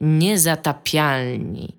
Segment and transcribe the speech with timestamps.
[0.00, 1.76] Niezatapialni.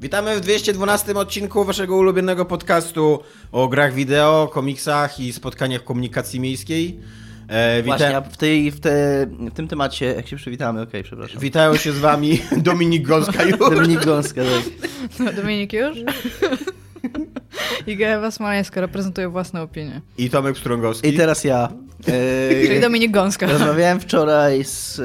[0.00, 7.00] Witamy w 212 odcinku waszego ulubionego podcastu o grach wideo, komiksach i spotkaniach komunikacji miejskiej.
[7.48, 7.96] E, wita...
[7.96, 11.40] Właśnie, w, tej, w, te, w tym temacie, jak się przywitamy, okej, okay, przepraszam.
[11.40, 13.58] Witają się z wami Dominik Gąska już.
[13.58, 14.90] Dominik Gąska, tak.
[15.18, 15.98] No, Dominik już?
[17.86, 20.00] I Ewa Smoleńska reprezentuje własne opinie.
[20.18, 21.08] I Tomek Strągowski.
[21.08, 21.68] I teraz ja.
[22.08, 23.46] E, Czyli Dominik Gąska.
[23.46, 25.00] Rozmawiałem wczoraj z...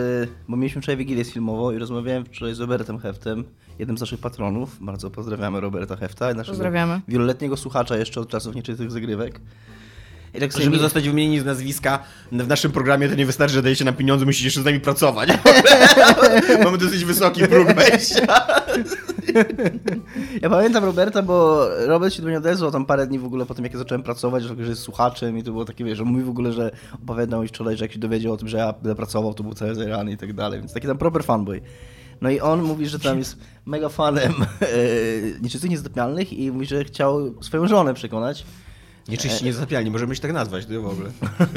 [0.48, 3.44] Bo mieliśmy wczoraj Wigilię filmową i rozmawiałem wczoraj z Robertem Heftem,
[3.80, 4.78] jednym z naszych patronów.
[4.82, 6.26] Bardzo pozdrawiamy Roberta Hefta.
[6.34, 7.02] Naszego pozdrawiamy.
[7.08, 9.40] Wieloletniego słuchacza jeszcze od czasów nieczytych zagrywek.
[10.34, 10.80] I tak Żeby mi...
[10.80, 14.46] zostać wymienieni z nazwiska w naszym programie, to nie wystarczy, że dajecie nam pieniądze, musicie
[14.46, 15.30] jeszcze z nami pracować.
[16.64, 18.48] Mamy dosyć wysoki próg wejścia.
[20.42, 23.54] ja pamiętam Roberta, bo Robert się do mnie odezwał tam parę dni w ogóle po
[23.54, 26.24] tym, jak ja zacząłem pracować, że jest słuchaczem i to było takie, wiesz, że mówi
[26.24, 26.72] w ogóle, że
[27.04, 29.54] opowiadał mi wczoraj, że jak się dowiedział o tym, że ja będę pracował, to był
[29.54, 31.62] cały zajrany i tak dalej, więc taki tam proper fanboy.
[32.22, 34.68] No i on mówi, że tam jest mega fanem e,
[35.42, 38.46] nieczystych niezatapialnych i mówi, że chciał swoją żonę przekonać,
[39.08, 41.10] Nieczyści niezapialni, możemy się tak nazwać to w ogóle.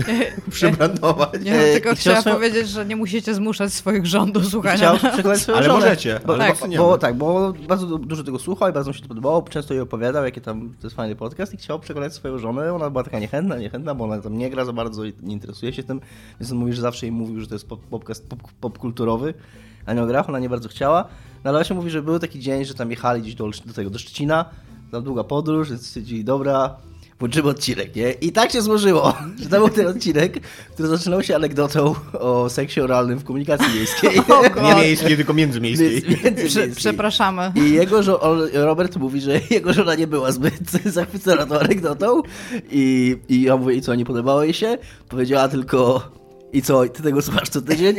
[0.50, 1.42] Przebrandować.
[1.42, 2.36] Nie, no, tylko chciałam swoją...
[2.36, 4.96] powiedzieć, że nie musicie zmuszać swoich rządów słuchania.
[4.96, 5.80] Chciał przekonać swoją Ale żonę.
[5.80, 6.20] możecie.
[6.26, 6.56] Bo, tak.
[6.60, 9.42] Bo, bo, tak, bo bardzo dużo tego słuchał i bardzo mu się to podobało.
[9.42, 12.74] Często jej opowiadał, jakie tam to jest fajny podcast i chciał przekonać swoją żonę.
[12.74, 15.72] Ona była taka niechętna, niechętna, bo ona tam nie gra za bardzo i nie interesuje
[15.72, 16.00] się tym.
[16.40, 18.28] Więc on mówi, że zawsze jej mówił, że to jest podcast
[18.60, 19.50] popkulturowy, pop, pop
[19.86, 20.28] a nie o grach.
[20.28, 21.04] Ona nie bardzo chciała.
[21.44, 23.90] No ale właśnie mówi, że był taki dzień, że tam jechali gdzieś do, do tego,
[23.90, 24.44] do Szczecina.
[24.92, 26.76] Tam długa podróż, więc stwierdzili, dobra,
[27.20, 28.12] włączymy odcinek, nie?
[28.12, 30.40] I tak się złożyło, że to był ten odcinek,
[30.74, 34.10] który zaczynał się anegdotą o seksie oralnym w komunikacji miejskiej.
[34.68, 36.02] Nie miejskiej, tylko międzymiejskiej.
[36.24, 37.52] Między Przepraszamy.
[37.54, 38.00] I jego
[38.52, 42.22] Robert mówi, że jego żona nie była zbyt zachwycona tą anegdotą
[42.70, 44.78] i, i ja mówię, i co, nie podobało jej się?
[45.08, 46.10] Powiedziała tylko,
[46.52, 47.96] i co, ty tego słuchasz co tydzień?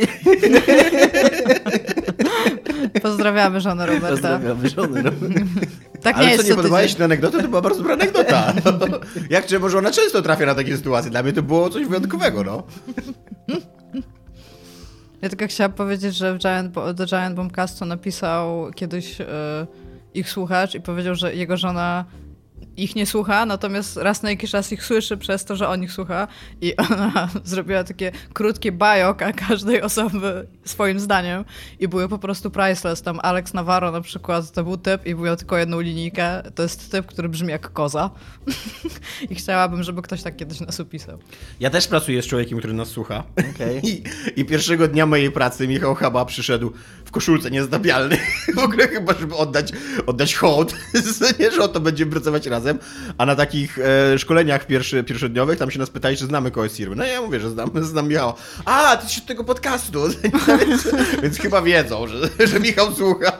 [3.22, 4.08] Pozdrawiamy żonę Roberta.
[4.10, 5.40] Pozdrawiamy żonę Roberta.
[6.02, 7.42] Tak Ale nie co, nie podobała się ta anegdota?
[7.42, 8.52] To była bardzo dobra anegdota.
[9.30, 11.10] Jak czy może ona często trafia na takie sytuacje?
[11.10, 12.62] Dla mnie to było coś wyjątkowego, no.
[15.22, 19.26] Ja tylko chciałam powiedzieć, że Giant, The Giant Bombcastu napisał kiedyś yy,
[20.14, 22.04] ich słuchacz i powiedział, że jego żona
[22.76, 25.92] ich nie słucha, natomiast raz na jakiś czas ich słyszy przez to, że on ich
[25.92, 26.28] słucha
[26.60, 31.44] i ona zrobiła takie krótkie bajoka każdej osoby swoim zdaniem
[31.80, 33.02] i były po prostu priceless.
[33.02, 36.42] Tam Alex Navarro na przykład to był typ i miał tylko jedną linijkę.
[36.54, 38.10] To jest typ, który brzmi jak koza
[39.30, 41.18] i chciałabym, żeby ktoś tak kiedyś nas opisał.
[41.60, 43.80] Ja też pracuję z człowiekiem, który nas słucha okay.
[43.90, 44.02] I,
[44.36, 46.72] I, pierwszego dnia mojej pracy Michał Chaba przyszedł
[47.04, 48.18] w koszulce niezdabialnej
[48.54, 49.72] w ogóle chyba, żeby oddać,
[50.06, 50.74] oddać hołd,
[51.38, 52.78] nie, że o to będziemy pracować razem razem,
[53.18, 56.76] a na takich e, szkoleniach pierwszy, pierwszodniowych tam się nas pytali, czy znamy kogoś z
[56.76, 56.96] firmy.
[56.96, 58.34] No ja mówię, że znam, znam Michała.
[58.64, 60.02] A, ty się od tego podcastu.
[60.60, 60.88] więc,
[61.22, 63.32] więc, chyba wiedzą, że, że Michał słucha.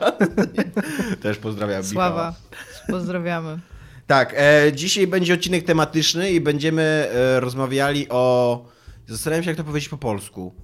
[1.22, 2.08] Też pozdrawiam Sława.
[2.08, 2.34] Michała.
[2.98, 3.58] Pozdrawiamy.
[4.06, 8.64] Tak, e, dzisiaj będzie odcinek tematyczny i będziemy e, rozmawiali o...
[9.08, 10.54] Zastanawiam się, jak to powiedzieć po polsku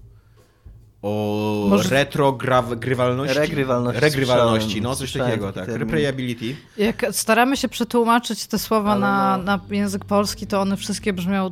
[1.02, 1.88] o Może...
[1.90, 3.38] retrogrywalności.
[3.38, 4.00] Regrywalności.
[4.00, 5.68] Regrywalności, no coś takiego, tak.
[5.68, 6.56] Replayability.
[6.76, 9.44] Jak staramy się przetłumaczyć te słowa na, no...
[9.44, 11.50] na język polski, to one wszystkie brzmią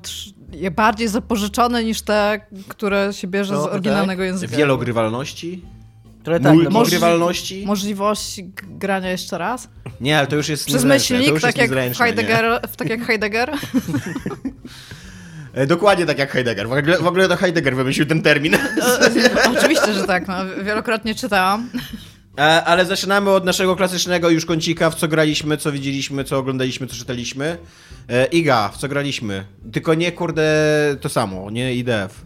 [0.76, 4.26] bardziej zapożyczone niż te, które się bierze no, z oryginalnego tak.
[4.26, 4.56] języka.
[4.56, 5.62] Wielogrywalności?
[6.24, 6.56] Trochę tak.
[6.56, 7.66] No, Multigrywalności?
[7.66, 9.68] Możliwości grania jeszcze raz?
[10.00, 13.52] Nie, ale to już jest Przez myślnik, tak, jak Heidegger, tak jak Heidegger.
[15.56, 16.68] E, dokładnie tak jak Heidegger.
[16.68, 18.56] W ogóle, w ogóle to Heidegger wymyślił ten termin.
[18.76, 20.28] No, oczywiście, że tak.
[20.28, 20.34] No,
[20.64, 21.70] wielokrotnie czytałam.
[22.38, 26.86] E, ale zaczynamy od naszego klasycznego już kącika, w co graliśmy, co widzieliśmy, co oglądaliśmy,
[26.86, 27.58] co czytaliśmy.
[28.08, 29.44] E, Iga, w co graliśmy?
[29.72, 30.42] Tylko nie, kurde,
[31.00, 32.24] to samo, nie IDF.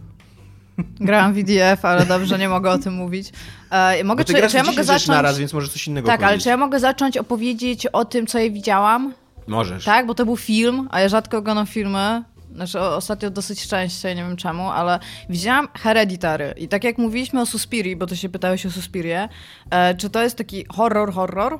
[0.99, 3.31] Grałam w IDF, ale dobrze, nie mogę o tym mówić.
[3.69, 5.07] E, mogę, czy, czy ja mogę zacząć...
[5.07, 6.33] naraz, więc może coś innego Tak, powiedzieć.
[6.33, 9.13] ale czy ja mogę zacząć opowiedzieć o tym, co ja widziałam?
[9.47, 9.85] Możesz.
[9.85, 12.23] Tak, bo to był film, a ja rzadko oglądam filmy.
[12.55, 16.53] Znaczy ostatnio dosyć częściej, nie wiem czemu, ale widziałam Hereditary.
[16.57, 19.29] I tak jak mówiliśmy o Suspirii, bo to się pytałeś o Suspirię,
[19.69, 21.59] e, czy to jest taki horror, horror,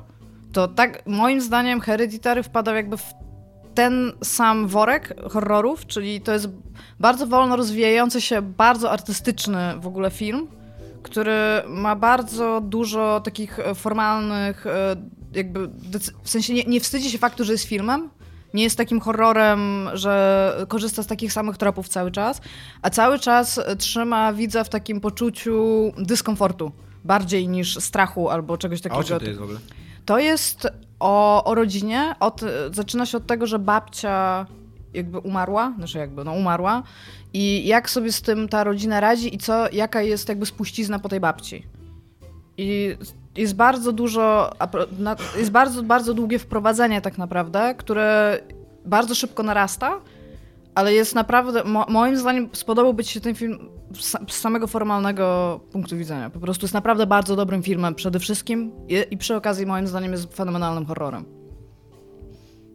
[0.52, 3.14] to tak moim zdaniem Hereditary wpadał jakby w
[3.74, 6.48] ten sam worek horrorów, czyli to jest
[7.00, 10.48] bardzo wolno rozwijający się, bardzo artystyczny w ogóle film,
[11.02, 11.36] który
[11.68, 14.96] ma bardzo dużo takich formalnych, e,
[15.34, 15.68] jakby
[16.22, 18.10] w sensie nie, nie wstydzi się faktu, że jest filmem,
[18.54, 22.40] nie jest takim horrorem, że korzysta z takich samych tropów cały czas,
[22.82, 26.72] a cały czas trzyma widza w takim poczuciu dyskomfortu,
[27.04, 28.96] bardziej niż strachu albo czegoś takiego.
[28.96, 29.58] A o czym to jest w ogóle?
[30.04, 30.68] To jest
[31.00, 32.14] o, o rodzinie.
[32.20, 32.40] Od,
[32.72, 34.46] zaczyna się od tego, że babcia
[34.94, 36.82] jakby umarła, znaczy jakby, no umarła
[37.32, 41.08] i jak sobie z tym ta rodzina radzi i co, jaka jest jakby spuścizna po
[41.08, 41.66] tej babci.
[42.58, 42.96] i
[43.36, 44.50] jest bardzo dużo,
[45.36, 48.38] jest bardzo, bardzo długie wprowadzenie tak naprawdę, które
[48.84, 50.00] bardzo szybko narasta,
[50.74, 53.58] ale jest naprawdę, mo, moim zdaniem spodobałby ci się ten film
[53.98, 56.30] z samego formalnego punktu widzenia.
[56.30, 60.12] Po prostu jest naprawdę bardzo dobrym filmem przede wszystkim i, i przy okazji moim zdaniem
[60.12, 61.24] jest fenomenalnym horrorem.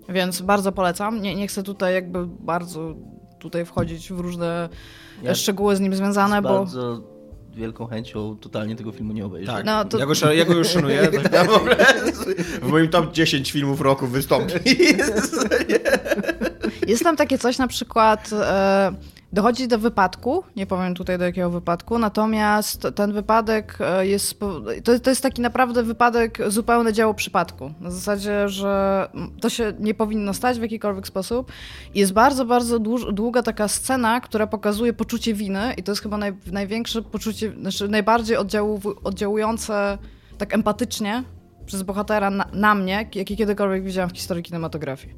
[0.10, 1.22] Więc bardzo polecam.
[1.22, 2.96] Nie, nie chcę tutaj jakby bardzo
[3.40, 4.70] tutaj wchodzić w różne
[5.24, 6.50] ja szczegóły z nim związane, bo...
[6.50, 7.17] Bardzo
[7.58, 9.52] wielką chęcią totalnie tego filmu nie obejrzę.
[9.52, 9.98] Tak, no, to...
[9.98, 11.08] ja, go, ja go już szanuję.
[11.32, 11.76] Tak, w, ogóle,
[12.62, 14.54] w moim top 10 filmów roku wystąpi.
[16.88, 18.30] Jest tam takie coś na przykład...
[18.34, 24.40] E, dochodzi do wypadku, nie powiem tutaj do jakiego wypadku, natomiast ten wypadek e, jest,
[24.84, 27.74] to, to jest taki naprawdę wypadek zupełne dzieło przypadku.
[27.82, 29.08] Na zasadzie, że
[29.42, 31.52] to się nie powinno stać w jakikolwiek sposób.
[31.96, 32.80] Jest bardzo, bardzo
[33.12, 37.88] długa taka scena, która pokazuje poczucie winy i to jest chyba naj, największe poczucie, znaczy
[37.88, 39.98] najbardziej oddziału, oddziałujące
[40.38, 41.24] tak empatycznie
[41.66, 45.16] przez bohatera na, na mnie, jakie kiedykolwiek widziałam w historii kinematografii.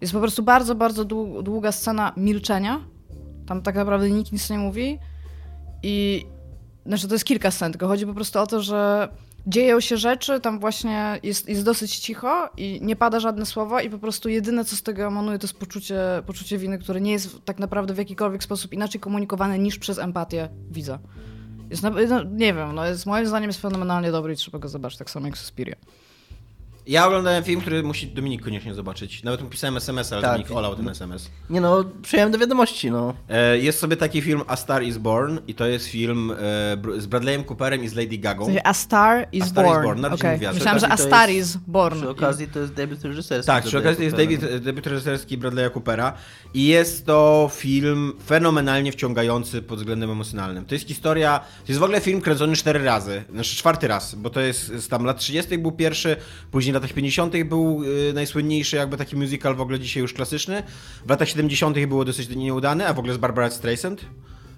[0.00, 1.04] Jest po prostu bardzo, bardzo
[1.42, 2.80] długa scena milczenia,
[3.46, 4.98] tam tak naprawdę nikt nic nie mówi
[5.82, 6.26] i
[6.86, 9.08] znaczy to jest kilka scen, tylko chodzi po prostu o to, że
[9.46, 13.90] dzieją się rzeczy, tam właśnie jest, jest dosyć cicho i nie pada żadne słowo i
[13.90, 17.44] po prostu jedyne, co z tego emanuje, to jest poczucie, poczucie winy, które nie jest
[17.44, 20.98] tak naprawdę w jakikolwiek sposób inaczej komunikowane niż przez empatię widza.
[21.70, 21.90] Jest, no,
[22.22, 25.26] nie wiem, no jest, moim zdaniem jest fenomenalnie dobry i trzeba go zobaczyć, tak samo
[25.26, 25.76] jak Suspiria.
[26.86, 29.22] Ja oglądałem film, który musi Dominik koniecznie zobaczyć.
[29.22, 30.30] Nawet mu pisałem SMS, ale tak.
[30.30, 31.30] Dominik olał ten SMS.
[31.50, 33.14] Nie no, przyjąłem do wiadomości, no.
[33.28, 36.34] E, jest sobie taki film A Star is Born i to jest film e,
[37.00, 38.54] z Bradleyem Cooperem i z Lady Gagą.
[38.64, 39.98] A Star is A Star Born.
[39.98, 40.14] Is born.
[40.14, 40.38] Okay.
[40.54, 41.98] Myślałam, że A Star is Born.
[41.98, 43.46] Przy okazji to jest debiut reżyserski.
[43.46, 46.12] Tak, przy okazji to jest debiut, debiut reżyserski Bradley'a Coopera
[46.54, 50.64] i jest to film fenomenalnie wciągający pod względem emocjonalnym.
[50.64, 54.30] To jest historia, to jest w ogóle film kręcony cztery razy, znaczy czwarty raz, bo
[54.30, 55.58] to jest z tam lat 30.
[55.58, 56.16] był pierwszy,
[56.50, 57.44] później w latach 50.
[57.44, 60.62] był y, najsłynniejszy jakby taki musical w ogóle dzisiaj już klasyczny.
[61.06, 61.86] W latach 70.
[61.86, 64.06] było dosyć nieudany, a w ogóle z Barbara Streisand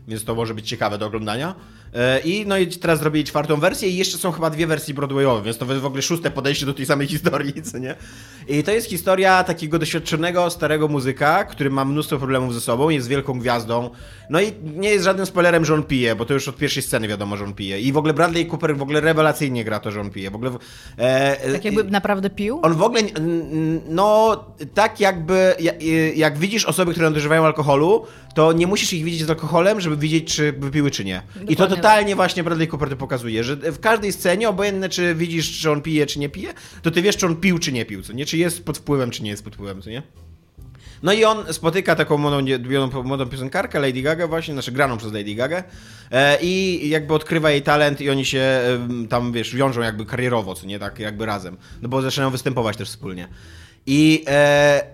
[0.08, 1.54] więc to może być ciekawe do oglądania.
[1.94, 5.42] E, I no i teraz zrobili czwartą wersję i jeszcze są chyba dwie wersje Broadwayowe,
[5.42, 7.94] więc to w ogóle szóste podejście do tej samej historii, co nie?
[8.48, 13.08] I to jest historia takiego doświadczonego, starego muzyka, który ma mnóstwo problemów ze sobą, jest
[13.08, 13.90] wielką gwiazdą.
[14.30, 17.08] No i nie jest żadnym spoilerem, że on pije, bo to już od pierwszej sceny
[17.08, 17.80] wiadomo, że on pije.
[17.80, 20.30] I w ogóle Bradley Cooper w ogóle rewelacyjnie gra to, że on pije.
[20.30, 20.50] W ogóle,
[20.98, 22.60] e, e tak jakby naprawdę pił?
[22.62, 23.02] On w ogóle,
[23.88, 24.44] no
[24.74, 25.76] tak jakby, jak,
[26.14, 30.34] jak widzisz osoby, które nadużywają alkoholu, to nie musisz ich widzieć z alkoholem, żeby widzieć,
[30.34, 31.22] czy wypiły, czy nie.
[31.26, 35.14] Dokładnie I to totalnie właśnie Bradley Cooper to pokazuje, że w każdej scenie, obojętnie czy
[35.14, 37.84] widzisz, czy on pije, czy nie pije, to ty wiesz, czy on pił, czy nie
[37.84, 38.26] pił, co nie?
[38.26, 40.02] Czy jest pod wpływem, czy nie jest pod wpływem, co nie?
[41.02, 42.38] No i on spotyka taką młodą,
[43.04, 45.64] młodą piosenkarkę, Lady Gaga właśnie, znaczy graną przez Lady Gaga
[46.10, 48.60] e, i jakby odkrywa jej talent i oni się
[49.08, 52.88] tam, wiesz, wiążą jakby karierowo, co nie, tak jakby razem, no bo zaczynają występować też
[52.88, 53.28] wspólnie.
[53.90, 54.84] I e, e,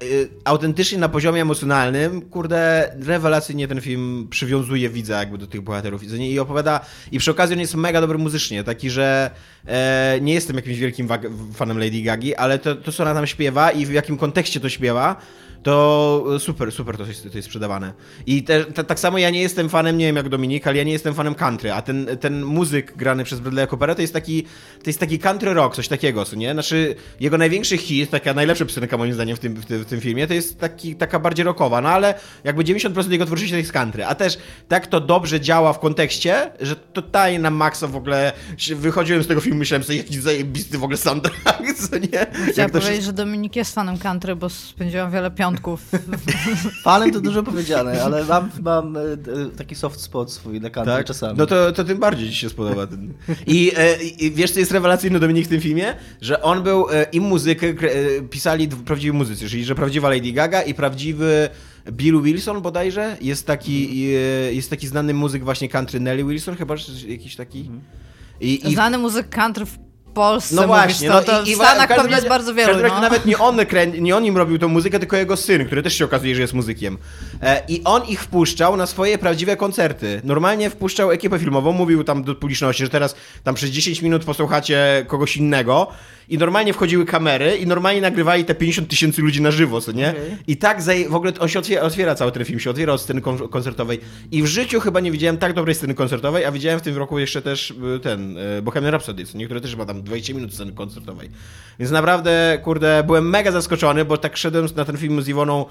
[0.45, 6.39] autentycznie na poziomie emocjonalnym, kurde, rewelacyjnie ten film przywiązuje widza jakby do tych bohaterów i
[6.39, 6.81] opowiada,
[7.13, 9.31] i przy okazji on jest mega dobry muzycznie, taki, że
[9.67, 11.09] e, nie jestem jakimś wielkim
[11.55, 14.69] fanem Lady Gagi, ale to, to, co ona tam śpiewa i w jakim kontekście to
[14.69, 15.17] śpiewa,
[15.65, 17.93] to super, super to jest, to jest sprzedawane.
[18.27, 20.85] I te, te, tak samo ja nie jestem fanem, nie wiem jak Dominik, ale ja
[20.85, 24.43] nie jestem fanem country, a ten, ten muzyk grany przez Bradley'a Coopera to jest taki,
[24.83, 26.53] to jest taki country rock, coś takiego, co nie?
[26.53, 30.01] Znaczy, jego największy hit, taka najlepsza piosenka moim zdaniem w tym, w tym, w tym
[30.01, 33.73] filmie, to jest taki, taka bardziej rockowa, no ale jakby 90% jego twórczości to jest
[33.73, 38.33] country, a też tak to dobrze działa w kontekście, że totalnie na maksa w ogóle
[38.77, 42.27] wychodziłem z tego filmu, myślałem sobie, jaki zajebisty w ogóle soundtrack, co nie?
[42.53, 45.91] Chciałam powiedzieć, że Dominik jest fanem country, bo spędziłam wiele piątków
[46.85, 49.01] Fanem to dużo powiedziane, ale mam, mam e,
[49.57, 51.07] taki soft spot swój na country tak?
[51.07, 51.39] czasami.
[51.39, 52.87] No to, to tym bardziej ci się spodoba.
[52.87, 53.15] Ten.
[53.47, 55.95] I, e, I wiesz, co jest rewelacyjne Dominik w tym filmie?
[56.21, 57.67] Że on był, e, im muzykę
[58.31, 61.49] pisali prawdziwi muzycy, czyli że prawdziwa Lady Gaga i prawdziwy
[61.91, 64.09] Bill Wilson bodajże, jest taki,
[64.53, 66.75] jest taki znany muzyk właśnie country, Nelly Wilson chyba,
[67.09, 67.61] jakiś taki...
[67.61, 67.81] Mhm.
[68.41, 68.75] I, i...
[68.75, 69.79] Znany muzyk country w
[70.15, 72.83] Polsce no właśnie, to, no to i, w Stanach pewnie jest bardzo wielu.
[72.83, 73.01] No.
[73.01, 73.57] Nawet nie on,
[74.01, 76.55] nie on im robił tą muzykę, tylko jego syn, który też się okazuje, że jest
[76.55, 76.99] muzykiem.
[77.43, 80.21] E, I on ich wpuszczał na swoje prawdziwe koncerty.
[80.25, 85.05] Normalnie wpuszczał ekipę filmową, mówił tam do publiczności, że teraz tam przez 10 minut posłuchacie
[85.09, 85.89] kogoś innego,
[86.29, 90.11] i normalnie wchodziły kamery i normalnie nagrywali te 50 tysięcy ludzi na żywo, co nie?
[90.11, 90.39] Okay.
[90.47, 93.21] I tak w ogóle on się otwiera, otwiera, cały ten film, się otwiera od sceny
[93.51, 94.01] koncertowej.
[94.33, 97.19] I w życiu chyba nie widziałem tak dobrej sceny koncertowej, a widziałem w tym roku
[97.19, 100.73] jeszcze też y, ten y, Bohemian Rhapsody, co niektóre też chyba tam 20 minut sceny
[100.73, 101.31] koncertowej.
[101.79, 105.65] Więc naprawdę, kurde, byłem mega zaskoczony, bo tak szedłem na ten film z Iwoną,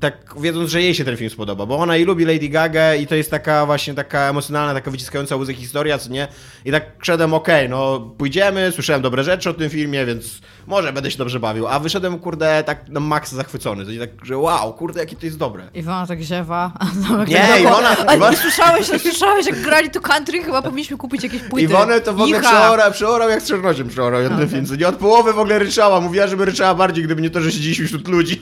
[0.00, 3.06] tak wiedząc, że jej się ten film spodoba, bo ona i lubi Lady Gaga i
[3.06, 6.28] to jest taka właśnie taka emocjonalna, taka wyciskająca łzy historia, co nie?
[6.64, 11.10] I tak szedłem, okej, no pójdziemy, słyszałem dobre rzeczy o tym filmie, więc może będę
[11.10, 11.66] się dobrze bawił.
[11.68, 13.84] A wyszedłem, kurde, tak na maksa zachwycony.
[13.84, 15.68] To tak, że wow, kurde, jakie to jest dobre.
[15.74, 16.72] Iwona tak ziewa.
[17.28, 17.60] Nie, tak.
[17.60, 21.64] Iwona- Iwona- nie słyszałeś, nie słyszałeś, jak grali tu country, chyba powinniśmy kupić jakieś płyty.
[21.64, 24.38] Iwonę to w ogóle przeorał, przeorał jak z czernosiem przeorał okay.
[24.38, 24.66] ten film.
[24.66, 26.00] co Nie od połowy w ogóle ryczała.
[26.00, 28.40] Mówiła, żeby ryczała bardziej, gdyby nie to, że siedzieliśmy wśród ludzi.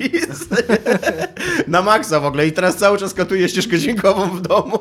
[1.68, 2.46] Na maksa w ogóle.
[2.46, 4.78] I teraz cały czas katuje ścieżkę dźwiękową w domu.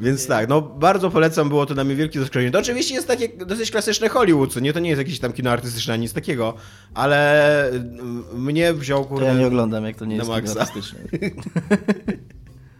[0.00, 2.50] Więc tak, no bardzo polecam, było to dla mnie wielkie zaskoczenie.
[2.50, 4.72] To oczywiście jest takie dosyć klasyczne Hollywood, co nie?
[4.72, 6.54] To nie jest jakieś tam kino artystyczne, ani nic takiego,
[6.94, 9.26] ale mm, mnie wziął, To kurde...
[9.26, 10.98] ja nie oglądam, jak to nie jest kino artystyczne.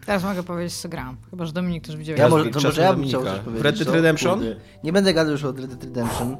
[0.05, 1.17] Teraz mogę powiedzieć, co gram.
[1.29, 2.17] Chyba, że Dominik też widział.
[2.17, 3.63] Ja Czas- może, to może ja bym chciał coś powiedzieć.
[3.63, 3.95] Red Dead?
[3.95, 4.39] Redemption?
[4.39, 4.55] Kurde.
[4.83, 6.37] Nie będę gadał już o Red Dead Redemption.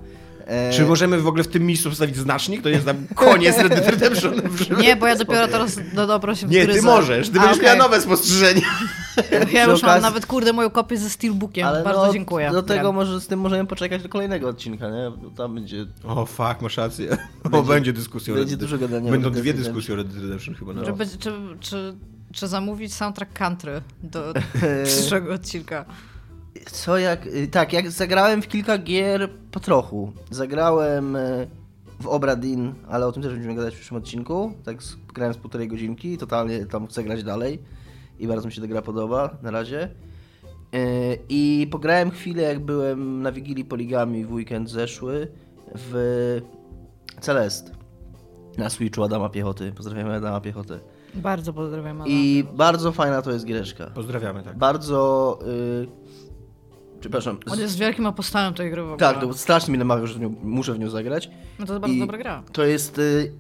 [0.52, 2.62] E, Czy możemy w ogóle w tym miejscu wstawić znacznik?
[2.62, 4.34] To jest tam koniec Red Dead Redemption.
[4.82, 7.76] Nie, bo ja dopiero teraz do, dobro się Nie, ty możesz, ty A, będziesz miała
[7.76, 8.62] nowe spostrzeżenia.
[9.52, 11.68] Ja już mam nawet, kurde, moją kopię ze Steelbookiem.
[11.68, 12.52] Ale Bardzo no, dziękuję.
[12.52, 15.12] Do tego może z tym możemy poczekać do kolejnego odcinka, nie?
[15.24, 15.86] Bo Tam będzie...
[16.04, 17.18] O, fuck, masz rację.
[17.50, 18.34] Bo będzie dyskusja.
[18.34, 20.74] o będzie dużo gadania Będą dwie dyskusje o Red Dead Redemption chyba.
[20.74, 20.84] No.
[20.84, 21.96] Czy, będzie- czy, czy,
[22.34, 24.34] czy zamówić soundtrack country do
[24.86, 25.86] przyszłego odcinka?
[26.72, 27.28] Co jak...
[27.28, 30.12] y, Tak, jak zagrałem w kilka gier po trochu.
[30.30, 31.48] Zagrałem e,
[32.00, 34.54] w Obradin, ale o tym też będziemy gadać w przyszłym odcinku.
[34.66, 34.78] Tak
[35.14, 37.60] grałem z półtorej godzinki, totalnie tam chcę grać dalej.
[38.20, 39.82] I bardzo mi się ta gra podoba na razie.
[39.84, 39.88] E,
[41.30, 45.28] I pograłem chwilę, jak byłem na Wigilii Poligami w weekend zeszły
[45.76, 46.42] w
[47.22, 47.72] Celest.
[48.58, 49.72] Na Switchu Adama Piechoty.
[49.72, 50.80] Pozdrawiamy Adama Piechoty.
[51.16, 52.02] Bardzo pozdrawiam.
[52.02, 52.06] Adama.
[52.16, 53.88] I bardzo fajna to jest giereczka.
[53.88, 54.58] Pozdrawiamy, tak.
[54.58, 55.40] Bardzo.
[55.48, 56.01] Y...
[57.02, 57.38] Przepraszam.
[57.52, 58.98] On jest wielkim apostołem tej gry w ogóle.
[58.98, 61.30] Tak, to strasznie mi namawiał, że w nią, muszę w nią zagrać.
[61.60, 62.44] No to jest bardzo I dobra gra.
[62.52, 62.98] To jest.
[63.00, 63.32] Y...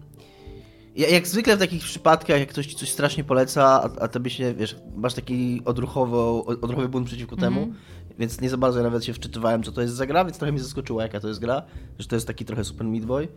[0.95, 4.29] ja- Jak zwykle w takich przypadkach, jak ktoś ci coś strasznie poleca, a, a tobie
[4.31, 7.53] się, wiesz, masz taki odruchowy bunt przeciwko Mhm.
[7.53, 7.73] temu,
[8.19, 10.51] więc nie za bardzo ja nawet się wczytywałem, co to jest za gra, więc trochę
[10.51, 11.61] mnie zaskoczyło, jaka to jest gra,
[11.99, 13.27] że to jest taki trochę Super Meat Boy,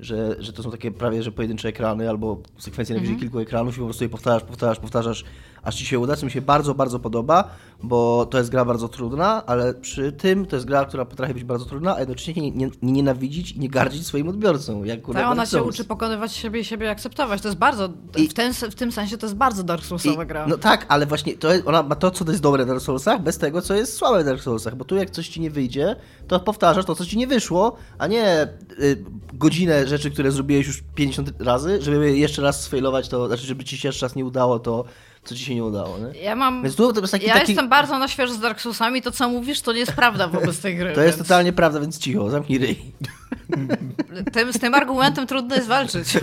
[0.00, 3.20] że, że to są takie prawie, że pojedyncze ekrany albo sekwencje najwyżej Mhm.
[3.30, 5.24] kilku ekranów i po prostu je powtarzasz, powtarzasz, powtarzasz,
[5.62, 7.44] aż ci się uda, co mi się bardzo, bardzo podoba,
[7.82, 11.44] bo to jest gra bardzo trudna, ale przy tym to jest gra, która potrafi być
[11.44, 15.26] bardzo trudna, a jednocześnie nie, nie, nie nienawidzić i nie gardzić swoim odbiorcą, jak Tak,
[15.26, 17.40] ona się uczy pokonywać siebie i siebie akceptować.
[17.42, 20.26] To jest bardzo, I- w, ten, w tym sensie to jest bardzo Dark Soulsowa I-
[20.26, 20.46] gra.
[20.46, 23.22] No tak, ale właśnie to jest, ona ma to, co jest dobre w Dark Soulsach,
[23.22, 25.96] bez tego, co jest słabe w Dark Soulsach, bo tu jak coś ci nie wyjdzie,
[26.28, 28.48] to powtarzasz to, co ci nie wyszło, a nie
[28.80, 33.64] y, godzinę rzeczy, które zrobiłeś już 50 razy, żeby jeszcze raz sfailować to, znaczy, żeby
[33.64, 34.84] ci się jeszcze raz nie udało to,
[35.24, 36.20] co ci się nie udało, nie?
[36.20, 36.62] Ja mam...
[36.62, 39.10] Więc tu to jest taki, ja taki jestem bardzo na świeżo z Dark Soulsami, to
[39.10, 40.92] co mówisz, to nie jest prawda wobec tej gry.
[40.92, 42.76] to jest więc totalnie prawda, więc cicho, zamknij ryj.
[44.32, 46.14] Tym, z tym argumentem trudno jest walczyć.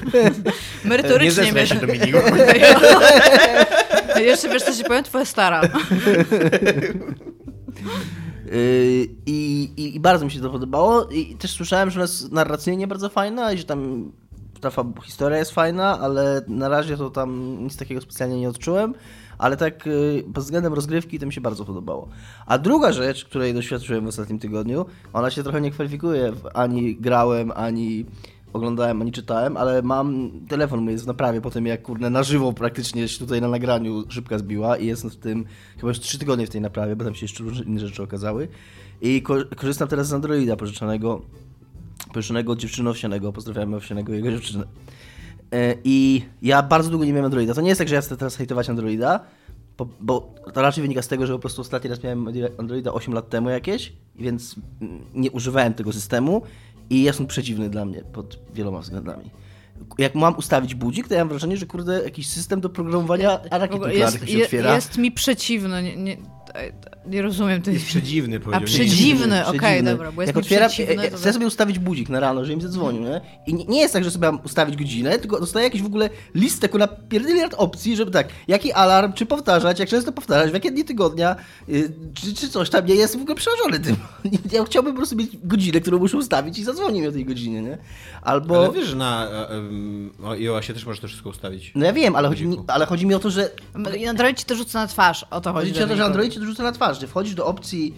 [0.84, 1.88] Nie Merytorycznie zesraj się, wiesz.
[1.88, 2.18] Dominiku.
[4.30, 5.04] Jeszcze wiesz, co ci powiem?
[5.04, 5.62] Twoja stara.
[8.52, 11.10] Yy, I, i, I bardzo mi się to podobało.
[11.10, 14.12] I też słyszałem, że ona jest narracyjnie bardzo fajna i że tam
[14.60, 18.94] ta fab- historia jest fajna, ale na razie to tam nic takiego specjalnie nie odczułem.
[19.38, 22.08] Ale tak yy, pod względem rozgrywki to mi się bardzo podobało.
[22.46, 26.34] A druga rzecz, której doświadczyłem w ostatnim tygodniu, ona się trochę nie kwalifikuje.
[26.54, 28.06] Ani grałem, ani
[28.54, 32.24] oglądałem, ani czytałem, ale mam telefon mój jest w naprawie po tym, jak kurde na
[32.24, 35.46] żywo praktycznie się tutaj na nagraniu szybka zbiła i jestem w tym
[35.76, 38.48] chyba już trzy tygodnie w tej naprawie, bo tam się jeszcze różne inne rzeczy okazały.
[39.02, 41.22] I ko- korzystam teraz z Androida pożyczonego,
[42.14, 44.64] pożyczonego od dziewczyny Owsianego, pozdrawiamy Owsianego i jego dziewczynę.
[45.54, 47.54] E, I ja bardzo długo nie miałem Androida.
[47.54, 49.20] To nie jest tak, że ja chcę teraz hejtować Androida,
[49.78, 53.14] bo, bo to raczej wynika z tego, że po prostu ostatni raz miałem Androida 8
[53.14, 54.56] lat temu jakieś, więc
[55.14, 56.42] nie używałem tego systemu
[56.90, 59.32] i jest on przedziwny dla mnie pod wieloma względami.
[59.98, 63.82] Jak mam ustawić budzik, to ja mam wrażenie, że kurde, jakiś system do programowania rakiet
[63.82, 64.76] nuklearnych się otwiera.
[64.76, 65.84] jest mi przeciwny.
[65.84, 66.18] Nie, nie,
[67.06, 67.74] nie rozumiem tej...
[67.74, 68.62] Jest przedziwny, A powiedział.
[68.62, 69.92] Nie, przedziwny, okej, Przedziwny.
[69.92, 72.56] dobra, bo jest Jak przeciwny, e, e, to chcę sobie ustawić budzik na rano, żeby
[72.56, 73.22] mi zadzwonił, nie?
[73.48, 76.10] I nie, nie jest tak, że sobie mam ustawić godzinę, tylko dostaję jakiś w ogóle
[76.36, 80.54] list taką na pierdyliard opcji, żeby tak, jaki alarm, czy powtarzać, jak często powtarzać, w
[80.54, 81.36] jakie dni tygodnia,
[81.70, 83.96] y, czy, czy coś tam, nie jestem w ogóle przerażony tym.
[84.52, 87.62] Ja chciałbym po prostu mieć godzinę, którą muszę ustawić i zadzwoni mi o tej godzinie,
[87.62, 87.78] nie?
[88.22, 88.58] Albo...
[88.58, 91.72] Ale wiesz, że na e, em, o iOSie też możesz to wszystko ustawić.
[91.76, 93.50] No ja wiem, ale chodzi, mi, ale chodzi mi o to, że
[94.00, 95.72] I Android ci to rzuca na twarz, o to chodzi.
[95.72, 96.06] Chodzi o to, że.
[96.06, 97.94] Android ci dorzuca na twarz, że wchodzisz do opcji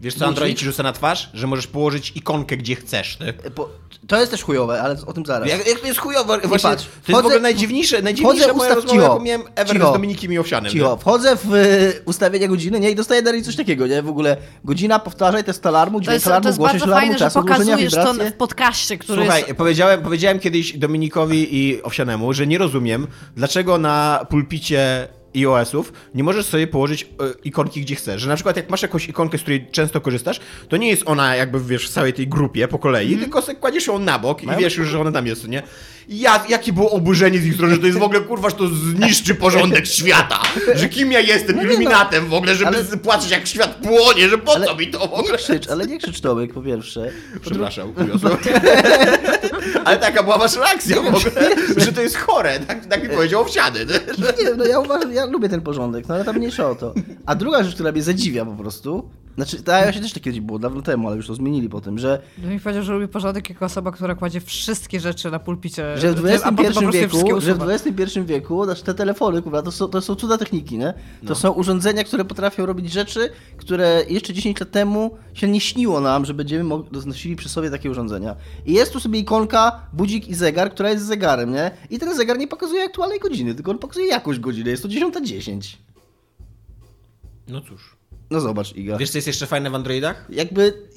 [0.00, 0.26] Wiesz co.
[0.26, 1.30] Android ci rzuca na twarz?
[1.34, 3.50] Że możesz położyć ikonkę gdzie chcesz, ty.
[3.50, 3.68] Po,
[4.06, 5.48] to jest też chujowe, ale o tym zaraz.
[5.48, 8.58] Jak, jak to jest chujowe, właśnie, patrz, to jest wchodzę- w ogóle najdziwniejsze, najdziwniejsza wchodzę,
[8.58, 9.88] moja ustaw- rozmowa, cicho, jaką miałem ever cicho.
[9.90, 10.72] z Dominikiem i Owsianem.
[10.72, 14.36] Cicho, wchodzę w y, ustawienia godziny, nie, i dostaję dalej coś takiego, nie, w ogóle
[14.64, 17.92] godzina, powtarzaj test alarmu, To dźwięk to alarmu, jest głośność alarmu, fajne, czas odłożenia, pokazujesz
[17.94, 18.30] to wibracje.
[18.30, 19.54] w podcaście, który Słuchaj, jest...
[19.54, 26.46] powiedziałem, powiedziałem kiedyś Dominikowi i Owsianemu, że nie rozumiem, dlaczego na pulpicie iOS-ów nie możesz
[26.46, 27.06] sobie położyć e,
[27.44, 28.22] ikonki gdzie chcesz.
[28.22, 31.36] Że na przykład jak masz jakąś ikonkę, z której często korzystasz, to nie jest ona
[31.36, 33.22] jakby wiesz w całej tej grupie po kolei, Mhm.
[33.22, 35.62] tylko sobie kładziesz ją na bok i wiesz już, że ona tam jest, nie?
[36.08, 38.68] Ja, jakie było oburzenie z ich strony, że to jest w ogóle kurwa, że to
[38.68, 40.40] zniszczy porządek świata.
[40.74, 43.74] Że kim ja jestem, No nie no, iluminatem w ogóle, żeby ale- płacić jak świat
[43.74, 45.36] płonie, że po Ale co mi to w Nie ogóle?
[45.38, 47.10] krzycz, ale nie krzycz Tomek, po pierwsze.
[47.40, 48.36] Przepraszam, uniosłem.
[49.84, 51.22] Ale taka była wasza reakcja w ogóle,
[51.76, 52.60] że to jest chore.
[52.60, 53.78] Tak, tak mi powiedział Owsiany.
[53.86, 54.44] nie?
[54.44, 56.94] Nie no ja uważam, ja lubię ten porządek, no ale tam mniejsza o to.
[57.26, 60.58] A druga rzecz, która mnie zadziwia po prostu, znaczy, na iOSie też tak kiedyś było,
[60.58, 63.64] dawno temu, ale już to zmienili po tym, że, Mi powiedział, że lubi porządek jako
[63.64, 65.98] osoba, która kładzie wszystkie rzeczy na pulpicie.
[65.98, 67.62] że w XXI wieku, że w.
[67.62, 70.94] XXI wieku, znaczy te telefony, kurwa, to są, to są cuda techniki, nie?
[71.26, 76.00] To są urządzenia, które potrafią robić rzeczy, które jeszcze 10 lat temu się nie śniło
[76.00, 78.36] nam, że będziemy mogli, nosili przy sobie takie urządzenia.
[78.66, 81.70] I jest tu sobie ikonka, budzik i zegar, która jest zegarem, nie?
[81.90, 85.76] I ten zegar nie pokazuje aktualnej godziny, tylko on pokazuje jakąś godzinę, jest to 10.10.
[87.48, 87.95] No cóż.
[88.30, 88.96] No zobacz, Iga.
[88.96, 90.26] Wiesz, co jest jeszcze fajne w Androidach?
[90.30, 90.88] Jakby.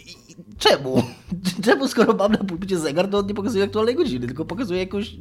[0.57, 1.03] Czemu?
[1.65, 5.15] Czemu skoro mam na pulpicie zegar, to on nie pokazuje aktualnej godziny, tylko pokazuje jakąś.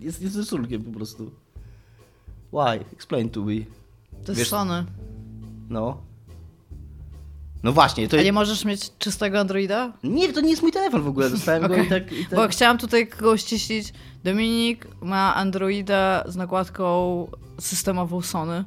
[0.00, 1.30] Jest, jest rysunkiem po prostu.
[2.52, 2.84] Why?
[2.92, 3.54] Explain to me.
[4.24, 4.84] To jest Wiesz- Sony.
[5.70, 6.08] No.
[7.62, 9.92] No właśnie, to A nie możesz mieć czystego Androida?
[10.04, 11.86] Nie, to nie jest mój telefon w ogóle, dostałem go Okej.
[11.86, 12.12] i tak.
[12.12, 12.34] I tak...
[12.38, 13.92] Bo chciałam tutaj kogoś ściślić.
[14.24, 17.26] Dominik ma Androida z nakładką
[17.60, 18.64] systemową Sony.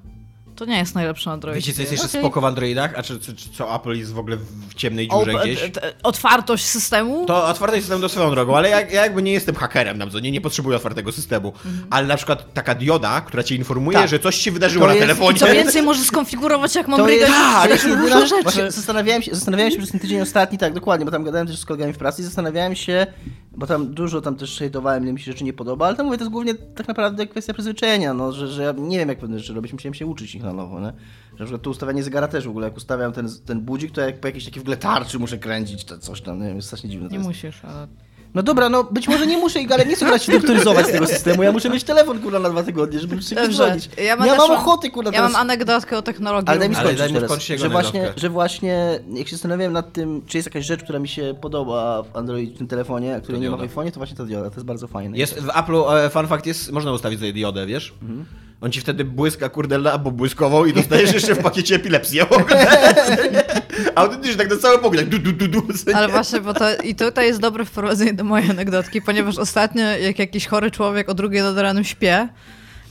[0.61, 1.55] To nie jest najlepszy Android.
[1.55, 2.21] Wiecie, co jest jeszcze Okej.
[2.21, 2.93] spoko w Androidach?
[2.97, 4.37] A czy, czy, czy co Apple jest w ogóle
[4.69, 5.59] w ciemnej dziurze Op- gdzieś?
[5.71, 7.25] t- Otwartość systemu?
[7.25, 10.31] To otwarty system do swoją drogą, ale ja, ja jakby nie jestem hakerem, na nie,
[10.31, 11.53] nie potrzebuję otwartego systemu.
[11.89, 14.09] Ale na przykład taka dioda, która cię informuje, Tak.
[14.09, 15.39] że coś się wydarzyło To na jest- telefonie.
[15.39, 18.71] Co więcej, możesz skonfigurować, jak mam To jest, tak, jest różne rzeczy.
[18.71, 21.65] Zastanawiałem się, zastanawiałem się przez ten tydzień ostatni, tak, dokładnie, bo tam gadałem też z
[21.65, 23.07] kolegami w pracy i zastanawiałem się,
[23.51, 26.17] bo tam dużo tam też shade'owałem, ile mi się rzeczy nie podoba, ale tam mówię,
[26.17, 29.39] to jest głównie tak naprawdę kwestia przyzwyczajenia, no, że, że ja nie wiem, jak pewne
[29.39, 30.93] rzeczy robić, musiałem się uczyć ich na nowo, nie?
[31.31, 34.01] Że na przykład to ustawianie zegara też w ogóle, jak ustawiam ten, ten budzik, to
[34.01, 36.67] jak po jakiejś takiej w ogóle tarczy muszę kręcić, to coś tam, nie wiem, jest
[36.67, 37.87] strasznie dziwne Nie musisz, ale...
[38.33, 41.07] No dobra, no być może nie muszę, ale nie chcę grać się doktoryzować z tego
[41.07, 43.77] systemu, ja muszę mieć telefon, kurwa, na dwa tygodnie, żeby się Dobrze.
[43.97, 45.31] Ja Ja, mam, mam też ochoty, kurwa, Ja teraz...
[45.31, 46.49] mam anegdotkę o technologii.
[46.49, 49.27] Ale daj mi Ale skończyć daj mu teraz, skończyć jego że właśnie, że właśnie, jak
[49.27, 52.57] się zastanawiałem nad tym, czy jest jakaś rzecz, która mi się podoba w Android, w
[52.57, 54.87] tym telefonie, a której nie ma w iPhone'ie, to właśnie ta dioda, to jest bardzo
[54.87, 55.17] fajne.
[55.17, 57.93] Jest w Apple'u, e, fun fact jest, można ustawić sobie diodę, wiesz?
[58.01, 58.25] Mhm.
[58.61, 62.25] On ci wtedy błyska, kurde, albo błyskową i dostajesz jeszcze w pakiecie epilepsję.
[63.95, 65.67] Autentycznie tak na cały pokój, tak du, du, du, du.
[65.93, 70.19] Ale właśnie, bo to, i tutaj jest dobre wprowadzenie do mojej anegdotki, ponieważ ostatnio, jak
[70.19, 72.27] jakiś chory człowiek o drugiej nad ranem śpię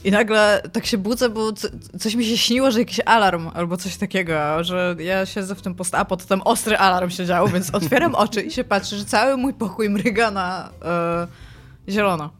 [0.04, 3.76] i nagle tak się budzę, bo co- coś mi się śniło, że jakiś alarm albo
[3.76, 7.26] coś takiego, a że ja siedzę w tym post a to tam ostry alarm się
[7.26, 11.26] działo, więc otwieram oczy i się patrzę, że cały mój pokój mryga na e,
[11.92, 12.39] zielono.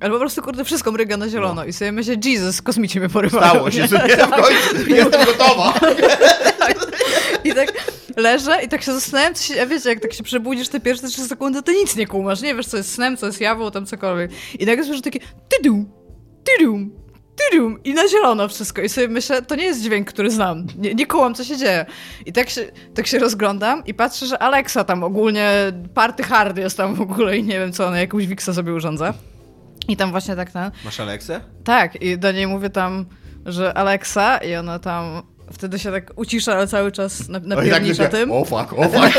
[0.00, 1.64] Ale po prostu, kurde, wszystko mryga na zielono.
[1.64, 3.44] I sobie myślę, Jesus, kosmici mnie porywają.
[3.44, 3.50] No.
[3.50, 5.74] Stało się sobie w końcu, jestem gotowa.
[7.44, 7.72] I tak
[8.16, 11.08] leżę i tak się zastanawiam, co się, a wiecie, jak tak się przebudzisz te pierwsze
[11.08, 13.86] 3 sekundy, to nic nie kumasz, nie wiesz, co jest snem, co jest jawą, tam
[13.86, 14.30] cokolwiek.
[14.58, 15.90] I nagle słyszę takie tydum,
[16.44, 16.90] tydum,
[17.36, 18.82] tydum i na zielono wszystko.
[18.82, 20.66] I sobie myślę, to nie jest dźwięk, który znam.
[20.78, 21.86] Nie, nie kułam, co się dzieje.
[22.26, 25.50] I tak się, tak się rozglądam i patrzę, że Alexa tam ogólnie,
[25.94, 29.14] party hard jest tam w ogóle i nie wiem, co ona, jakąś Wiksa sobie urządza.
[29.88, 30.70] I tam właśnie tak ten...
[30.84, 31.40] Masz Aleksę?
[31.64, 33.06] Tak, i do niej mówię tam,
[33.46, 35.22] że Alexa i ona tam
[35.52, 38.32] wtedy się tak ucisza, ale cały czas tak napiernicza myślę, tym.
[38.32, 39.18] O fuck, o fuck.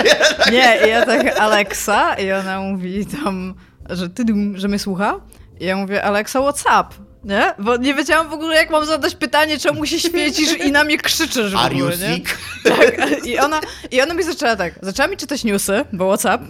[0.52, 3.54] Nie, i ja tak Alexa i ona mówi tam,
[3.90, 4.24] że ty
[4.54, 5.20] że mnie słucha.
[5.60, 7.05] I ja mówię, Alexa, what's up?
[7.26, 7.54] Nie?
[7.58, 10.98] Bo nie wiedziałam w ogóle, jak mam zadać pytanie, czemu się świecisz i na mnie
[10.98, 12.20] krzyczysz w Are ogóle, nie?
[12.64, 13.60] Tak, i ona,
[13.90, 16.42] i ona mi zaczęła tak, zaczęła mi czytać newsy, bo WhatsApp,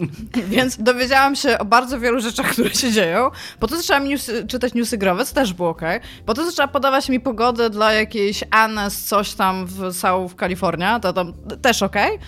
[0.47, 3.31] więc dowiedziałam się o bardzo wielu rzeczach, które się dzieją.
[3.59, 5.99] Potem zaczęła mi newsy, czytać newsy growe, co też było okej.
[6.25, 11.33] Potem zaczęła podawać mi pogodę dla jakiejś Anes, coś tam w South California, to tam
[11.61, 12.19] też okej.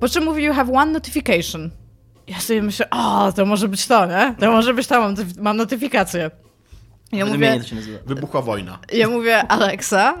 [0.00, 1.70] Po czym mówi, you have one notification.
[2.26, 4.34] Ja sobie myślę, o, to może być to, nie?
[4.40, 6.30] To może być to, mam, mam notyfikację.
[7.12, 7.98] Ja mówię, Powiadomienie to się nazywa.
[8.06, 8.78] Wybuchła wojna.
[8.92, 10.14] ja mówię, Alexa,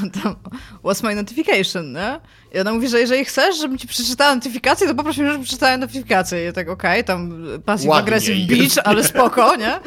[0.84, 2.20] what's my notification, nie?
[2.54, 5.76] I ona mówi, że jeżeli chcesz, żebym ci przeczytała notyfikację, to poproś mnie, żebym przeczytała
[5.76, 6.42] notyfikację.
[6.42, 8.48] I ja tak, okej, tam passive aggressive jest.
[8.50, 9.80] bitch, ale spoko, nie?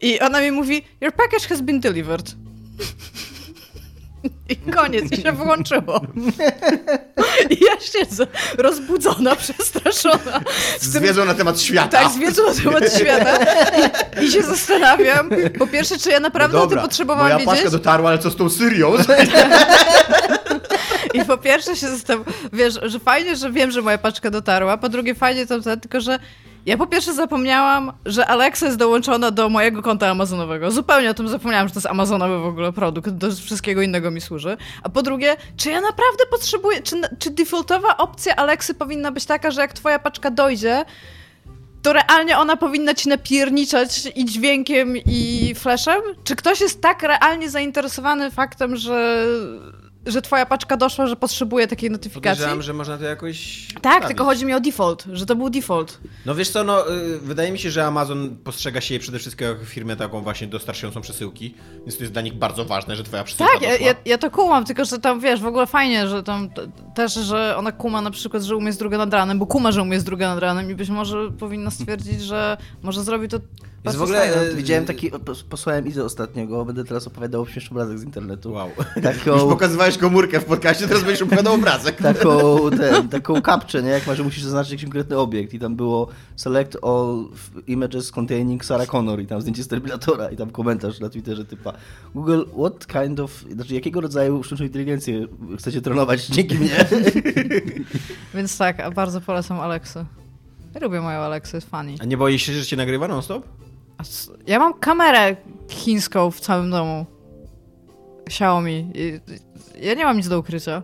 [0.00, 2.34] I ona mi mówi, your package has been delivered.
[4.48, 6.00] I koniec, i się wyłączyło.
[7.50, 8.26] I ja siedzę
[8.58, 10.40] rozbudzona, przestraszona.
[10.78, 12.02] Z tym, wiedzą na temat świata.
[12.02, 13.38] Tak, z wiedzą na temat świata.
[14.20, 17.34] I, I, się zastanawiam, po pierwsze, czy ja naprawdę no dobra, o tym potrzebowałam moja
[17.36, 17.46] wiedzieć.
[17.46, 18.92] Moja paczka dotarła, ale co z tą Syrią?
[21.14, 24.88] I po pierwsze się zastanawiam, wiesz, że fajnie, że wiem, że moja paczka dotarła, po
[24.88, 26.18] drugie fajnie to tylko, że
[26.66, 30.70] ja po pierwsze zapomniałam, że Alexa jest dołączona do mojego konta amazonowego.
[30.70, 34.20] Zupełnie o tym zapomniałam, że to jest amazonowy w ogóle produkt, do wszystkiego innego mi
[34.20, 34.56] służy.
[34.82, 39.50] A po drugie, czy ja naprawdę potrzebuję, czy, czy defaultowa opcja Alexy powinna być taka,
[39.50, 40.84] że jak twoja paczka dojdzie,
[41.82, 46.02] to realnie ona powinna ci napierniczać i dźwiękiem, i flashem?
[46.24, 49.26] Czy ktoś jest tak realnie zainteresowany faktem, że
[50.06, 52.36] że twoja paczka doszła, że potrzebuje takiej notyfikacji.
[52.36, 54.06] Podejrzewam, że można to jakoś Tak, sprawić.
[54.06, 56.00] tylko chodzi mi o default, że to był default.
[56.26, 59.64] No wiesz co, no y, wydaje mi się, że Amazon postrzega się przede wszystkim jako
[59.64, 63.52] firmę taką właśnie dostarczającą przesyłki, więc to jest dla nich bardzo ważne, że twoja przesyłka
[63.52, 66.48] Tak, ja, ja, to kumam, tylko że tam wiesz, w ogóle fajnie, że tam
[66.94, 69.82] też, że ona kuma na przykład, że umie z druga nad ranem, bo kuma, że
[69.82, 73.38] umie z druga nad ranem i być może powinna stwierdzić, że może zrobi to
[73.86, 75.10] jest w ogóle e, widziałem taki,
[75.48, 78.52] posłałem Izę ostatniego, będę teraz opowiadał śmieszny obrazek z internetu.
[78.52, 78.70] Wow.
[79.02, 81.96] Taką, Już pokazywałeś komórkę w podcaście, teraz będziesz opowiadał obrazek.
[81.96, 83.90] Taką, ten, taką kapczę, nie?
[83.90, 87.24] Jak masz, musisz zaznaczyć jakiś konkretny obiekt i tam było select all
[87.66, 91.72] images containing Sarah Connor i tam zdjęcie z Terminatora i tam komentarz na Twitterze typa
[92.14, 95.26] Google, what kind of, znaczy jakiego rodzaju sztuczną inteligencję
[95.58, 96.86] chcecie trenować dzięki mnie?
[98.34, 100.04] Więc tak, bardzo polecam Alexę.
[100.74, 101.94] Ja lubię moją Alexę, jest funny.
[102.00, 103.65] A nie boisz się, że cię nagrywa non-stop?
[104.46, 105.36] Ja mam kamerę
[105.70, 107.06] chińską w całym domu.
[108.26, 108.92] Xiaomi.
[109.80, 110.82] Ja nie mam nic do ukrycia.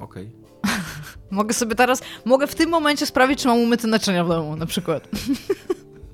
[0.00, 0.30] Okej.
[0.62, 0.78] Okay.
[1.30, 4.66] mogę sobie teraz, mogę w tym momencie sprawić, czy mam umyte naczynia w domu, na
[4.66, 5.08] przykład.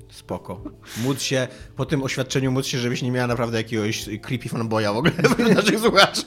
[0.09, 0.61] Spoko.
[1.03, 4.97] Móc się, po tym oświadczeniu móc się, żebyś nie miała naprawdę jakiegoś creepy fanboya w
[4.97, 6.25] ogóle w naszych słuchaczy.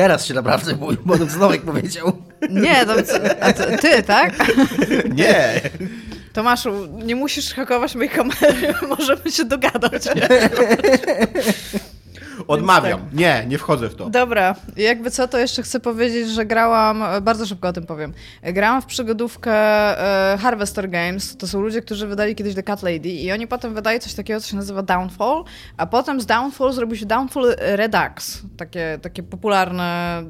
[0.00, 2.12] Teraz się naprawdę mój, bo Znowek powiedział.
[2.50, 2.92] Nie, to,
[3.40, 4.32] a ty, ty, tak?
[5.14, 5.60] Nie.
[6.32, 10.04] Tomaszu, nie musisz hakować mojej kamery, możemy się dogadać.
[12.50, 13.00] Odmawiam.
[13.00, 13.12] Tak.
[13.12, 14.10] Nie, nie wchodzę w to.
[14.10, 18.82] Dobra, jakby co, to jeszcze chcę powiedzieć, że grałam, bardzo szybko o tym powiem, grałam
[18.82, 19.52] w przygodówkę
[20.32, 21.36] e, Harvester Games.
[21.36, 24.40] To są ludzie, którzy wydali kiedyś The Cat Lady i oni potem wydają coś takiego,
[24.40, 25.44] co się nazywa Downfall,
[25.76, 28.42] a potem z Downfall zrobił się Downfall Redux.
[28.56, 30.22] Takie, takie popularne,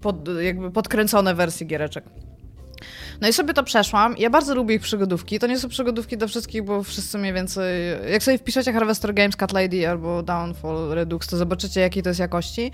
[0.00, 2.04] pod, jakby podkręcone wersje giereczek.
[3.20, 4.14] No i sobie to przeszłam.
[4.18, 5.38] Ja bardzo lubię ich przygodówki.
[5.38, 7.72] To nie są przygodówki dla wszystkich, bo wszyscy mniej więcej...
[8.10, 12.20] Jak sobie wpiszecie Harvester Games, Cat Lady albo Downfall Redux, to zobaczycie, jakiej to jest
[12.20, 12.72] jakości.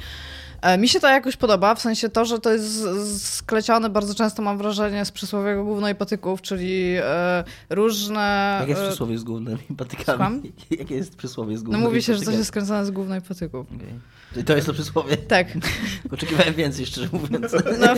[0.63, 4.43] E, mi się to jakoś podoba, w sensie to, że to jest sklecione bardzo często,
[4.43, 8.57] mam wrażenie, z przysłowiego gówno i patyków, czyli e, różne...
[8.61, 10.05] Jakie jest e, przysłowie z gównem i patykami?
[10.05, 10.43] Słucham?
[10.81, 13.21] Jakie jest przysłowie z gównem No mówi się, że coś jest skręcone z gówno i
[13.21, 13.67] patyków.
[13.77, 14.45] Okay.
[14.45, 15.17] To jest to przysłowie?
[15.17, 15.47] Tak.
[16.13, 17.53] Oczekiwałem więcej, szczerze mówiąc.
[17.81, 17.95] No,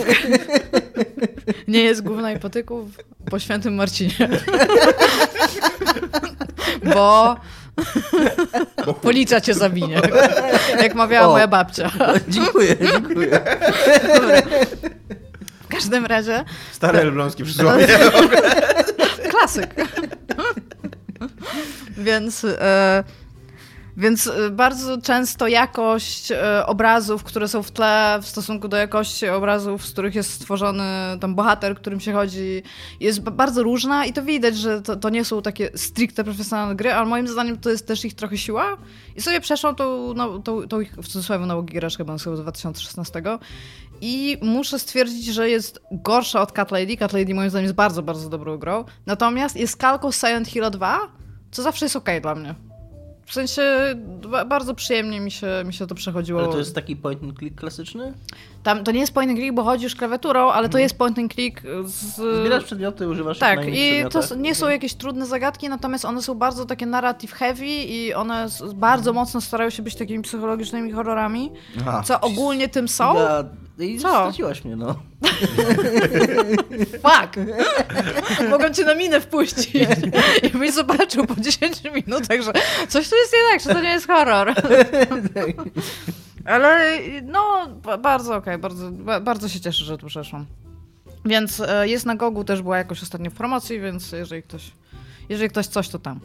[1.73, 2.97] nie jest gówna i patyków
[3.29, 4.29] po świętym Marcinie.
[6.93, 7.35] Bo
[9.01, 10.01] Policja cię zawinie.
[10.83, 11.91] Jak mawiała o, moja babcia.
[12.27, 13.41] Dziękuję, dziękuję.
[15.63, 16.45] W każdym razie...
[16.71, 17.87] Stare elbląskie przysłowie.
[19.29, 19.75] Klasyk.
[21.97, 22.43] Więc...
[22.43, 23.03] E,
[23.97, 29.27] więc y, bardzo często jakość y, obrazów, które są w tle w stosunku do jakości
[29.27, 30.83] obrazów, z których jest stworzony
[31.21, 32.63] tam bohater, którym się chodzi,
[32.99, 36.93] jest bardzo różna i to widać, że to, to nie są takie stricte profesjonalne gry,
[36.93, 38.77] ale moim zdaniem to jest też ich trochę siła.
[39.15, 43.21] I sobie przeszłam tą, no, tą, tą ich w cudzysłowie nową giereczkę, chyba z 2016
[44.01, 46.97] i muszę stwierdzić, że jest gorsza od Cat Lady.
[46.97, 48.85] Cat Lady moim zdaniem jest bardzo, bardzo dobrą grą.
[49.05, 50.99] Natomiast jest kalką Silent Hill 2,
[51.51, 52.55] co zawsze jest ok dla mnie.
[53.25, 53.61] W sensie
[54.45, 56.39] bardzo przyjemnie mi się, mi się to przechodziło.
[56.41, 58.13] Ale to jest taki point and click klasyczny?
[58.63, 60.81] Tam, to nie jest point and click, bo chodzisz klawiaturą, ale to mhm.
[60.81, 62.15] jest point and click z...
[62.41, 66.65] Zbierasz przedmioty, używasz Tak, i to nie są jakieś trudne zagadki, natomiast one są bardzo
[66.65, 72.03] takie narrative heavy i one bardzo mocno starają się być takimi psychologicznymi horrorami, Aha.
[72.05, 73.15] co ogólnie tym są.
[73.15, 73.43] Ja
[73.79, 74.07] i Co?
[74.09, 74.95] straciłaś mnie, no.
[77.03, 77.35] Fuck!
[78.49, 79.75] Mogę cię na minę wpuścić
[80.53, 82.53] i byś zobaczył po 10 minutach, że
[82.87, 84.53] coś tu jest nie tak, że to nie jest horror.
[86.45, 87.67] Ale no,
[88.01, 90.45] bardzo okej, okay, bardzo, bardzo się cieszę, że tu przeszłam.
[91.25, 94.71] Więc e, jest na Gogu, też była jakoś ostatnio w promocji, więc jeżeli ktoś,
[95.29, 96.19] jeżeli ktoś coś, to tam.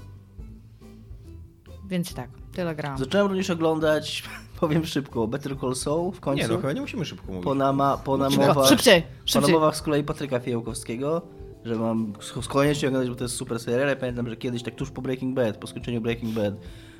[1.88, 2.98] Więc tak, tyle grałam.
[2.98, 4.22] Zacząłem również oglądać
[4.60, 6.42] powiem szybko, Better Call Saul w końcu.
[6.42, 7.44] Nie, no chyba nie musimy szybko mówić.
[7.44, 9.42] Po, nama, po namowach, szybciej, szybciej.
[9.42, 11.22] Po namowach z kolei Patryka Fiełkowskiego,
[11.64, 12.12] że mam
[12.48, 13.88] koniecznie oglądać, bo to jest super serial.
[13.88, 16.54] Ja pamiętam, że kiedyś tak tuż po Breaking Bad, po skończeniu Breaking Bad,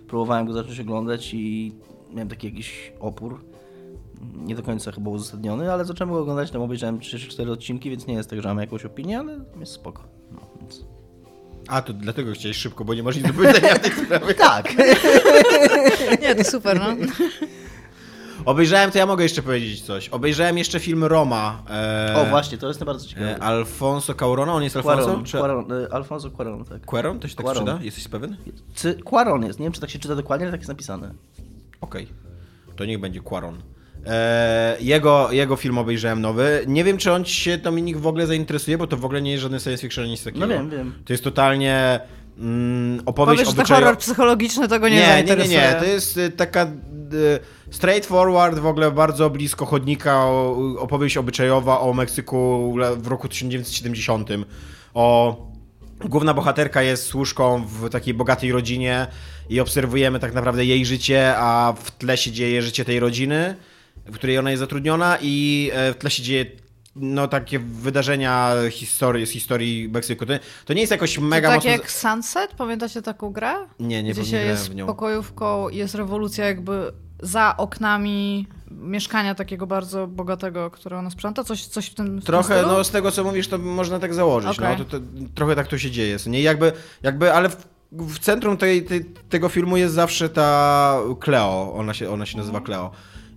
[0.09, 1.75] próbowałem go zacząć oglądać i
[2.11, 3.45] miałem taki jakiś opór.
[4.37, 8.15] Nie do końca chyba uzasadniony, ale zacząłem go oglądać, tam obejrzałem 3-4 odcinki, więc nie
[8.15, 10.03] jest tak, że mam jakąś opinię, ale jest spoko.
[10.33, 10.85] No, więc...
[11.71, 14.35] A, to dlatego chciałeś szybko, bo nie masz nic do powiedzenia w tej sprawie.
[14.51, 14.75] Tak.
[16.23, 16.87] Nie, to super, no.
[18.45, 20.09] Obejrzałem, to ja mogę jeszcze powiedzieć coś.
[20.09, 21.63] Obejrzałem jeszcze film Roma.
[21.71, 23.37] E, O właśnie, to jest bardzo ciekawe.
[23.37, 25.05] e, Alfonso Caurona, on jest Alfonso?
[25.05, 25.39] Quaron, Czy...
[25.39, 26.87] Quaron, y, Alfonso Cuaron, tak.
[26.87, 27.19] Quaron?
[27.21, 27.79] To się tak czyta?
[27.83, 28.37] Jesteś pewien?
[28.75, 31.15] Czy Quaron jest, nie wiem czy tak się czyta dokładnie, ale tak jest napisane.
[31.81, 32.09] Okej.
[32.77, 33.63] To niech będzie Quaron.
[34.07, 36.65] E, jego, jego film obejrzałem nowy.
[36.67, 39.43] Nie wiem, czy on się, Dominik, w ogóle zainteresuje, bo to w ogóle nie jest
[39.43, 40.47] żaden science fiction, nic takiego.
[40.47, 40.93] No wiem, wiem.
[41.05, 42.01] To jest totalnie
[42.39, 43.87] mm, opowieść Powiesz, obyczajowa.
[43.87, 45.61] horror psychologiczny, to go nie, nie, nie, nie, zainteresuje.
[45.61, 45.77] nie.
[45.79, 46.69] To jest y, taka y,
[47.71, 50.27] straightforward, w ogóle bardzo blisko chodnika,
[50.79, 54.29] opowieść obyczajowa o Meksyku w roku 1970.
[54.95, 55.51] O
[56.05, 59.07] Główna bohaterka jest służką w takiej bogatej rodzinie
[59.49, 63.57] i obserwujemy tak naprawdę jej życie, a w tle się dzieje życie tej rodziny,
[64.11, 66.47] w której ona jest zatrudniona i e, w tle się dzieje
[66.97, 70.27] no takie wydarzenia historii, z historii Meksyku.
[70.27, 70.33] To,
[70.65, 71.71] to nie jest jakoś To mega tak mocno...
[71.71, 73.53] jak Sunset, pamiętacie taką grę?
[73.81, 74.87] Nie, nie, Gdzie się jest w nią.
[74.87, 76.93] pokojówką jest rewolucja jakby
[77.23, 81.45] za oknami mieszkania takiego bardzo bogatego, które ona sprząta?
[81.45, 82.69] Coś, coś w tym, w tym Trochę, stylu?
[82.73, 84.59] no z tego co mówisz, to można tak założyć.
[84.59, 84.77] Okej.
[84.79, 86.17] No, to, to, trochę tak to się dzieje.
[86.27, 87.57] Nie jakby, jakby ale w,
[87.93, 91.73] w centrum tej, tej, tego filmu jest zawsze ta Cleo.
[91.75, 92.67] Ona się, ona się nazywa Mhm.
[92.67, 92.91] Cleo.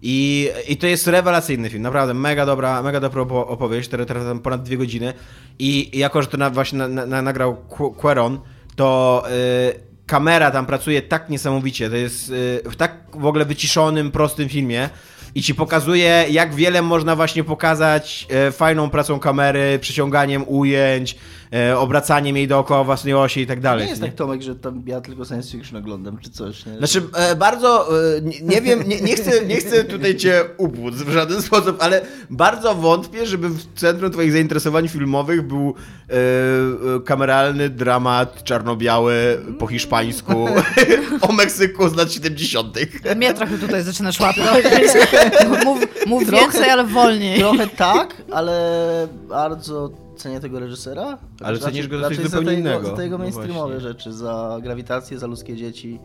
[0.06, 4.24] I, I to jest rewelacyjny film, naprawdę mega dobra, mega dobra opo- opowieść, która trwa
[4.26, 5.14] tam ponad dwie godziny.
[5.60, 8.40] I jako, że to na, właśnie na, na, nagrał Qu- Quaron,
[8.76, 11.90] to y, kamera tam pracuje tak niesamowicie.
[11.90, 14.90] To jest y, w tak w ogóle wyciszonym, prostym filmie.
[15.36, 21.16] I ci pokazuje, jak wiele można właśnie pokazać e, fajną pracą kamery, przyciąganiem ujęć,
[21.54, 23.84] e, obracaniem jej dookoła własnej osi i tak dalej.
[23.84, 24.08] nie jest nie?
[24.08, 26.78] tak Tomek, że tam ja tylko science fiction oglądam, czy coś, nie?
[26.78, 27.88] Znaczy, e, bardzo,
[28.18, 32.02] e, nie, wiem, nie, nie, chcę, nie chcę tutaj cię upłuc w żaden sposób, ale
[32.30, 35.74] bardzo wątpię, żeby w centrum twoich zainteresowań filmowych był
[36.10, 39.14] e, e, kameralny dramat czarno-biały
[39.60, 40.48] po hiszpańsku
[41.30, 42.78] o Meksyku z lat 70.
[43.16, 44.44] Mnie trochę tutaj zaczynasz łapać.
[45.66, 47.40] mów mów Trochę- więcej, ale wolniej.
[47.40, 51.18] Trochę tak, ale bardzo cenię tego reżysera.
[51.44, 52.88] Ale cenisz go za coś raczej zupełnie za tego, innego.
[52.90, 53.80] Za te jego No mainstreamowe właśnie.
[53.90, 56.00] rzeczy, za grawitację, za ludzkie dzieci,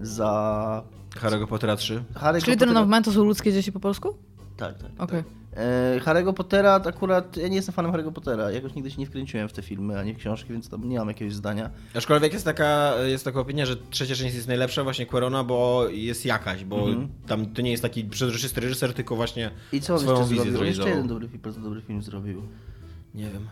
[0.00, 0.82] za...
[1.20, 2.02] Harry'ego Pottera 3.
[2.14, 4.14] Harry'ego Children Pottera- of Men to są ludzkie dzieci po polsku?
[4.56, 4.90] Tak, tak.
[4.98, 5.22] Okej.
[5.56, 9.06] E, Harry'ego Pottera to akurat, ja nie jestem fanem Harry'ego Pottera, jakoś nigdy się nie
[9.06, 11.70] wkręciłem w te filmy, ani w książki, więc tam nie mam jakiegoś zdania.
[11.96, 16.26] Aczkolwiek jest taka, jest taka opinia, że trzecia część jest najlepsza właśnie Quarona, bo jest
[16.26, 17.08] jakaś, bo Mhm.
[17.26, 20.50] tam to nie jest taki przezroczysty reżyser, tylko właśnie I co on swoją jeszcze wizję
[20.52, 20.68] zrobił?
[20.68, 22.42] Jeszcze jeden dobry, film- bardzo dobry film zrobił.
[23.14, 23.48] Nie wiem.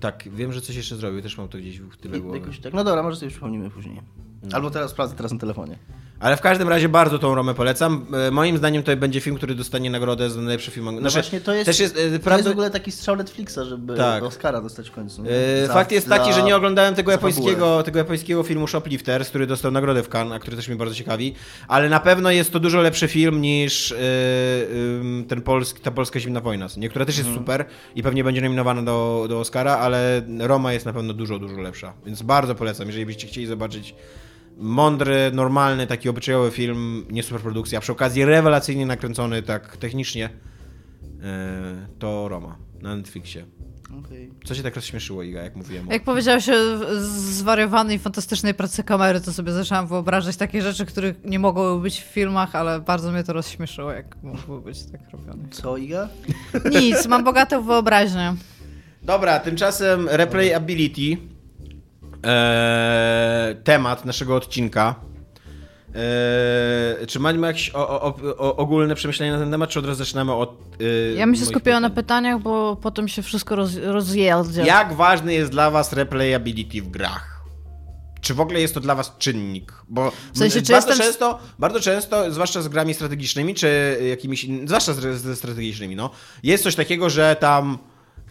[0.00, 2.38] Tak, wiem, że coś jeszcze zrobił, też mam to gdzieś w tyle głowy.
[2.38, 4.00] jakoś tak, no dobra, może sobie przypomnimy później.
[4.42, 4.56] No.
[4.56, 5.78] Albo teraz sprawdzę teraz na telefonie.
[6.20, 8.06] Ale w każdym razie bardzo tą Romę polecam.
[8.28, 10.98] E, Moim zdaniem to będzie film, który dostanie nagrodę za najlepszy film.
[11.00, 13.96] No właśnie to jest, też jest, e, to jest w ogóle taki strzał Netflixa, żeby
[13.96, 14.22] Tak.
[14.22, 15.22] Oscara dostać w końcu.
[15.62, 19.28] e, Za- Fakt jest za- taki, że nie oglądałem tego japońskiego, tego japońskiego filmu Shoplifters,
[19.28, 21.34] który dostał nagrodę w Cannes, a który też mnie bardzo ciekawi,
[21.68, 23.94] ale na pewno jest to dużo lepszy film niż
[25.00, 27.44] ym, ten polski, ta polska zimna wojna, która też jest Mhm.
[27.46, 31.60] super i pewnie będzie nominowana do, do Oscara, ale Roma jest na pewno dużo, dużo
[31.60, 31.92] lepsza.
[32.06, 33.94] Więc bardzo polecam, jeżeli byście chcieli zobaczyć
[34.60, 40.30] mądry, normalny, taki obyczajowy film, nie superprodukcja, a przy okazji rewelacyjnie nakręcony tak technicznie,
[41.22, 43.44] e, to Roma na Netflixie.
[44.06, 44.30] Okej.
[44.44, 45.88] Co się tak rozśmieszyło, Iga, jak mówiłem?
[45.88, 46.52] o- Jak powiedziałeś o
[47.00, 52.04] zwariowanej, fantastycznej pracy kamery, to sobie zaczęłam wyobrażać takie rzeczy, których nie mogły być w
[52.04, 55.48] filmach, ale bardzo mnie to rozśmieszyło, jak mogły być tak robione.
[55.50, 56.08] Co, Iga?
[56.80, 58.34] Nic, mam bogatą wyobraźnię.
[59.02, 61.16] Dobra, tymczasem replayability,
[62.24, 64.94] e, temat naszego odcinka.
[65.94, 69.98] E, czy mamy jakieś o, o, o, ogólne przemyślenia na ten temat, czy od razu
[70.04, 72.04] zaczynamy od e, Ja bym się skupiła na pytań?
[72.04, 74.62] pytaniach, bo potem się wszystko roz, rozjedzie.
[74.64, 77.40] Jak ważny jest dla was replayability w grach?
[78.20, 79.72] Czy w ogóle jest to dla was czynnik?
[79.88, 84.92] Bo W sensie, bardzo, jestem- często, bardzo często, zwłaszcza z grami strategicznymi, czy jakimiś, zwłaszcza
[84.94, 86.10] ze strategicznymi, no,
[86.42, 87.78] jest coś takiego, że tam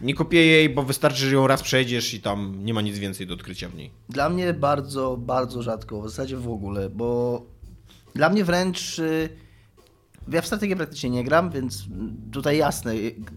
[0.00, 3.26] nie kupię jej, bo wystarczy, że ją raz przejdziesz i tam nie ma nic więcej
[3.26, 3.90] do odkrycia w niej.
[4.08, 7.42] Dla mnie bardzo, bardzo rzadko, w zasadzie w ogóle, bo
[8.14, 8.98] dla mnie wręcz...
[8.98, 9.28] y,
[10.32, 11.84] Ja w strategię praktycznie nie gram, więc
[12.32, 12.94] tutaj jasne,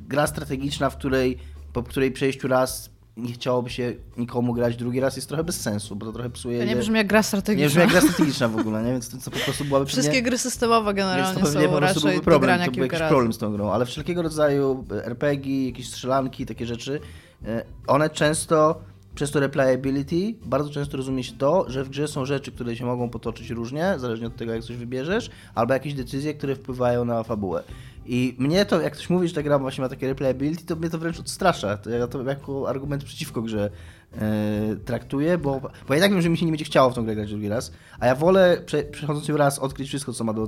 [0.08, 1.38] gra strategiczna, w której
[1.74, 5.96] po której przejściu raz nie chciałoby się nikomu grać drugi raz jest trochę bez sensu,
[5.96, 6.60] bo to trochę psuje...
[6.60, 7.68] To nie je- brzmi jak gra nie strategiczna.
[7.68, 8.92] brzmi jak gra strategiczna w ogóle, nie?
[8.92, 10.22] Więc to, to po prostu byłaby Wszystkie pewnie...
[10.22, 13.10] gry systemowe Więc to generalnie pewnie są po prostu byłby problem, to był jakiś razy.
[13.10, 17.00] problem z tą grą, ale wszelkiego rodzaju RPG, jakieś strzelanki, takie rzeczy,
[17.46, 18.82] e, one często
[19.16, 22.86] przez to replayability bardzo często rozumie się to, że w grze są rzeczy, które się
[22.86, 27.24] mogą potoczyć różnie, zależnie od tego, jak coś wybierzesz, albo jakieś decyzje, które wpływają na
[27.24, 27.64] fabułę.
[28.06, 30.90] I mnie to, jak ktoś mówi, że ta gra właśnie ma takie replayability, to mnie
[30.90, 31.78] to wręcz odstrasza.
[31.78, 33.70] To ja to jako argument przeciwko grze
[34.16, 37.06] e, traktuję, bo, bo ja tak wiem, że mi się nie będzie chciało w tą
[37.06, 40.34] grę grać drugi raz, a ja wolę prze, przechodząc ją raz odkryć wszystko, co ma
[40.34, 40.48] do,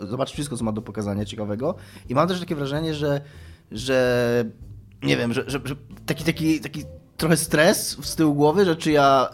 [0.00, 1.74] zobaczyć wszystko, co ma do pokazania ciekawego
[2.08, 3.20] i mam też takie wrażenie, że,
[3.72, 4.44] że
[5.02, 6.84] nie wiem, że, że, że taki, taki, taki
[7.16, 9.28] trochę stres z tyłu głowy, że czy ja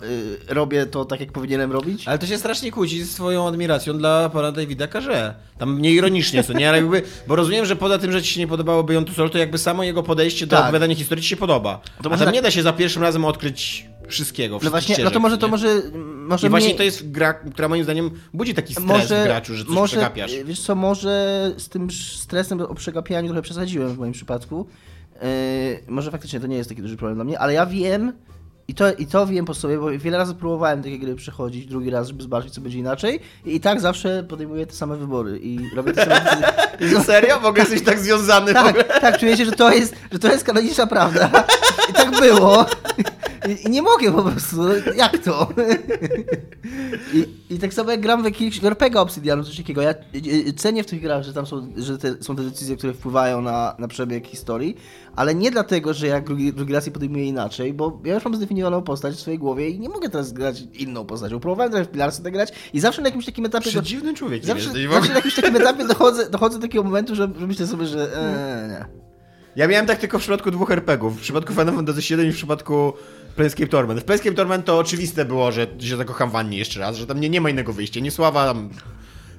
[0.49, 2.09] y, robię to tak, jak powinienem robić.
[2.09, 5.35] Ale to się strasznie kłóci z swoją admiracją dla pana Davida Carze.
[5.59, 6.69] Tam nieironicznie, co nie?
[6.69, 9.31] Ale jakby, bo rozumiem, że poza tym, że ci się nie podobało Beyond Two Soul,
[9.31, 10.65] to jakby samo jego podejście do Tak.
[10.65, 11.81] opowiadania historii ci się podoba.
[12.03, 14.95] To A tam tak- nie da się za pierwszym razem odkryć wszystkiego, No właśnie, no
[14.97, 15.51] ścieżek, to może to nie?
[15.51, 15.83] może,
[16.17, 19.55] może I właśnie to jest gra, która moim zdaniem budzi taki stres może, w graczu,
[19.55, 20.33] że coś może, przegapiasz.
[20.45, 24.67] Wiesz co, może z tym stresem o przegapianiu trochę przesadziłem w moim przypadku.
[25.23, 25.29] Yy,
[25.89, 28.13] może faktycznie to nie jest taki duży problem dla mnie, ale ja wiem
[28.69, 31.91] i to, i to wiem po sobie, bo wiele razy próbowałem takie gry przechodzić, drugi
[31.91, 35.59] raz, żeby zobaczyć, co będzie inaczej i, i tak zawsze podejmuję te same wybory i
[35.75, 36.21] robię te same
[36.81, 37.01] decyzje.
[37.05, 37.41] Serio?
[37.41, 38.85] W ogóle jesteś tak związany w ogóle?
[38.85, 41.31] Tak, tak, czuję się, że to jest, że to jest kanoniczna prawda.
[41.93, 42.67] I tak było.
[43.49, 44.57] I, I nie mogę po prostu.
[44.97, 45.49] Jak to?
[47.15, 49.83] I, I tak samo jak gram w jakiegoś RPG Obsidianu, coś takiego.
[49.83, 49.97] Ja y,
[50.49, 53.41] y, cenię w tych grach, że tam są, że te, są te decyzje, które wpływają
[53.43, 54.77] na, na przebieg historii,
[55.17, 58.37] ale nie dlatego, że ja drugi, drugi raz je podejmuję inaczej, bo ja już mam
[58.37, 61.41] zdefiniowaną postać w swojej głowie i nie mogę teraz grać inną postacią.
[61.41, 63.65] Próbowałem trochę w Pilarsy tak grać i zawsze na jakimś takim etapie...
[63.65, 67.15] do- Przedziwny człowiek Zawsze, jesteś zawsze na jakimś takim etapie dochodzę, dochodzę do takiego momentu,
[67.15, 69.03] że, że myślę sobie, że e, nie.
[69.57, 71.19] Ja miałem tak tylko w przypadku dwóch RPGów.
[71.19, 72.93] W przypadku Final Fantasy VII i w przypadku
[73.37, 74.01] Planescape Torment.
[74.01, 77.21] W Planescape Torment to oczywiste było, że się zakocham w Annie jeszcze raz, że tam
[77.21, 78.01] nie, nie ma innego wyjścia.
[78.01, 78.71] Niesława tam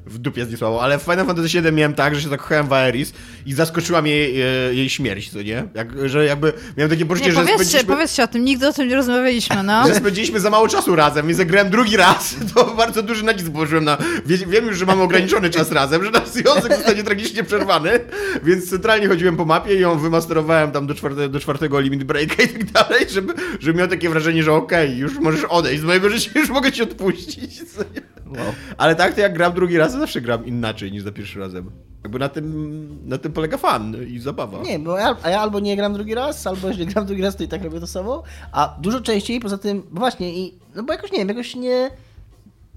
[0.05, 2.73] w dupie z Niesławą, ale w Final Fantasy VII miałem tak, że się zakochałem w
[2.73, 3.13] Aeris
[3.45, 5.63] i zaskoczyła mnie jej, e, jej śmierć, co nie?
[5.73, 7.93] Jak, że jakby miałem takie poczucie, Nie, że powiedzcie, spędziliśmy...
[7.93, 9.83] powiedzcie o tym, nigdy o tym nie rozmawialiśmy, no.
[9.87, 13.83] Że spędziliśmy za mało czasu razem i zagrałem drugi raz, to bardzo duży nacisk położyłem
[13.83, 13.97] na...
[14.25, 17.99] Wie, wiem już, że mamy ograniczony czas razem, że nasz związek zostanie tragicznie przerwany,
[18.43, 22.43] więc centralnie chodziłem po mapie i ją wymasterowałem tam do, czwarte, do czwartego limit breaka
[22.43, 26.09] i tak dalej, żeby, żeby miał takie wrażenie, że okej, już możesz odejść z mojego
[26.09, 27.71] życia, już mogę ci odpuścić.
[27.71, 28.13] co nie?
[28.37, 28.53] Wow.
[28.77, 31.71] Ale tak, to jak gram drugi raz, zawsze gram inaczej niż za pierwszym razem.
[32.03, 34.61] Jakby na tym, na tym polega fan i zabawa.
[34.61, 37.35] Nie, bo ja, a ja albo nie gram drugi raz, albo jeżeli gram drugi raz,
[37.35, 38.23] to i tak robię to samo.
[38.51, 41.89] A dużo częściej poza tym, właśnie, i, no bo jakoś nie wiem, jakoś nie.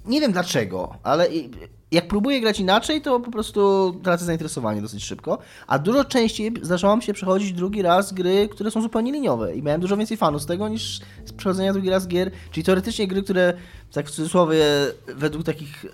[0.06, 1.50] Nie wiem dlaczego, ale i,
[1.92, 5.38] jak próbuję grać inaczej, to po prostu tracę zainteresowanie dosyć szybko.
[5.66, 9.56] A dużo częściej zdarzało mi się przechodzić drugi raz gry, które są zupełnie liniowe.
[9.56, 12.30] I miałem dużo więcej fanów z tego niż z przechodzenia drugi raz gier.
[12.50, 13.54] Czyli teoretycznie gry, które
[13.92, 14.64] tak w cudzysłowie
[15.06, 15.86] według takich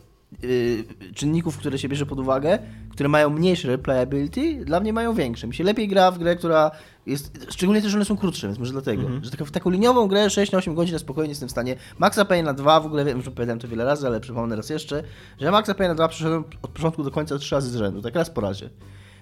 [1.14, 2.58] czynników, które się bierze pod uwagę,
[2.90, 5.46] które mają mniejsze replayability, dla mnie mają większe.
[5.46, 6.70] Mi się lepiej gra w grę, która
[7.06, 10.08] jest, szczególnie też, że one są krótsze, więc może dlatego, że taką, w taką liniową
[10.08, 11.76] grę 6 na 8 godzin na spokojnie jestem w stanie.
[11.98, 14.70] Maxa Payne na 2, w ogóle wiem, że powiedziałem to wiele razy, ale przypomnę raz
[14.70, 15.02] jeszcze,
[15.40, 18.14] że Maxa Payne na 2 przeszedłem od początku do końca 3 razy z rzędu, tak
[18.14, 18.70] raz po razie.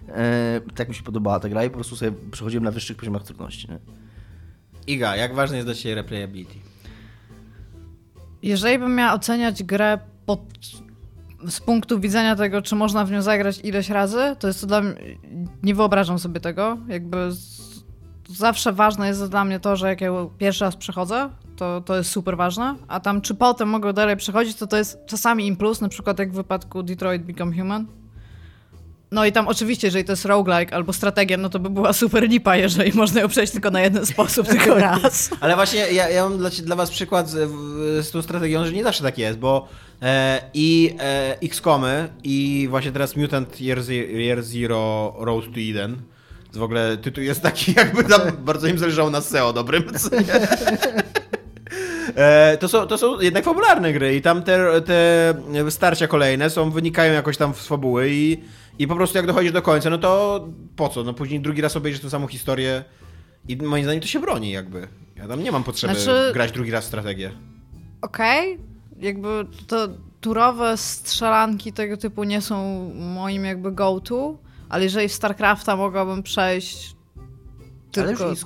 [0.09, 3.23] E, tak mi się podobała ta gra i po prostu sobie przechodziłem na wyższych poziomach
[3.23, 3.69] trudności.
[3.69, 3.79] Nie?
[4.87, 6.55] Iga, jak ważne jest dla Ciebie replayability?
[8.43, 10.41] Jeżeli bym miała oceniać grę pod,
[11.49, 14.81] z punktu widzenia tego, czy można w nią zagrać ileś razy, to jest to dla
[14.81, 14.95] mnie.
[15.63, 16.79] Nie wyobrażam sobie tego.
[16.89, 17.61] Jakby z,
[18.29, 22.11] zawsze ważne jest dla mnie to, że jak ja pierwszy raz przechodzę, to, to jest
[22.11, 22.75] super ważne.
[22.89, 26.19] A tam, czy potem mogę dalej przechodzić, to to jest czasami im plus, na przykład
[26.19, 27.87] jak w wypadku Detroit Become Human.
[29.13, 32.29] No i tam oczywiście, jeżeli to jest roguelike albo strategia, no to by była super
[32.29, 35.31] lipa, jeżeli można ją przejść tylko na jeden sposób, tylko raz.
[35.41, 37.51] Ale właśnie ja, ja mam dla, dla was przykład z,
[38.07, 39.69] z tą strategią, że nie zawsze tak jest, bo
[40.55, 43.79] i e, XCOMy i właśnie teraz Mutant Year,
[44.13, 45.97] Year Zero Road to Eden,
[46.53, 49.85] to w ogóle tytuł jest taki jakby tam bardzo im zależało na SEO dobrym?
[52.17, 55.35] E, To są, to są jednak fabularne gry i tam te, te
[55.71, 58.37] starcia kolejne są, wynikają jakoś tam z fabuły i,
[58.79, 60.45] i po prostu jak dochodzisz do końca, no to
[60.77, 61.05] po co?
[61.05, 62.85] No później drugi raz obejrzysz tę samą historię
[63.49, 64.89] i moim zdaniem to się broni jakby.
[65.17, 67.31] Ja tam nie mam potrzeby Znaczy- grać drugi raz w strategię.
[68.03, 68.59] Okej,
[69.01, 69.89] jakby to
[70.21, 76.97] turowe strzelanki tego typu nie są moim jakby go-to, ale jeżeli w StarCrafta mogłabym przejść
[77.93, 78.25] tylko...
[78.25, 78.45] Ale już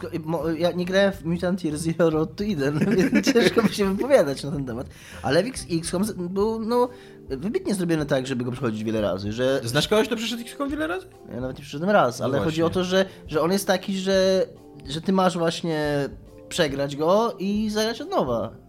[0.59, 2.79] ja nie grałem w Mutant Year Zero Road to Eden,
[3.13, 4.87] więc ciężko mi się wypowiadać na ten temat.
[5.23, 6.89] Ale w X- XCOM był no,
[7.29, 10.87] wybitnie zrobiony tak, żeby go przechodzić wiele razy, że Znasz kogoś, kto przeszedł XCOM wiele
[10.87, 11.07] razy?
[11.35, 12.45] ja nawet nie przyszedłem raz, ale właśnie.
[12.45, 14.47] chodzi o to, że, że on jest taki, że,
[14.87, 16.09] że ty masz właśnie
[16.49, 18.64] przegrać go i zagrać od nowa.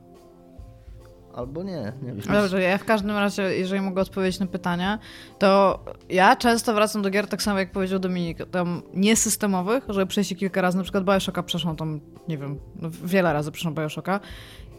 [1.35, 1.93] Albo nie.
[2.01, 2.21] nie wiem.
[2.33, 4.97] Dobrze, ja w każdym razie, jeżeli mogę odpowiedzieć na pytanie,
[5.39, 5.79] to
[6.09, 10.61] ja często wracam do gier tak samo, jak powiedział Dominik, tam niesystemowych, żeby przejść kilka
[10.61, 14.19] razy, na przykład Bioshocka przeszłam tam, nie wiem, no wiele razy przeszłam Bioshocka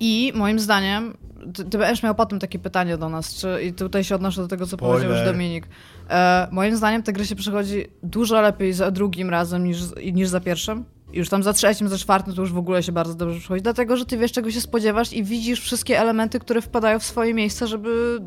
[0.00, 1.16] i moim zdaniem,
[1.54, 4.48] ty, ty będziesz miał potem takie pytanie do nas, czy, i tutaj się odnoszę do
[4.48, 4.96] tego, co Spoiler.
[4.96, 5.68] powiedział już Dominik.
[6.10, 9.78] E, moim zdaniem te gry się przechodzi dużo lepiej za drugim razem niż,
[10.12, 10.84] niż za pierwszym.
[11.12, 13.96] Już tam za trzecim, za czwartym to już w ogóle się bardzo dobrze przychodzi, dlatego
[13.96, 17.66] że ty wiesz, czego się spodziewasz i widzisz wszystkie elementy, które wpadają w swoje miejsce,
[17.66, 18.20] żeby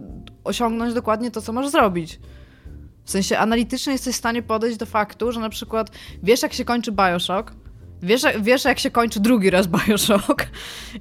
[0.43, 2.19] osiągnąć dokładnie to, co masz zrobić.
[3.03, 5.91] W sensie analitycznie jesteś w stanie podejść do faktu, że na przykład
[6.23, 7.53] wiesz, jak się kończy Bioshock,
[8.01, 10.45] wiesz, wiesz jak się kończy drugi raz Bioshock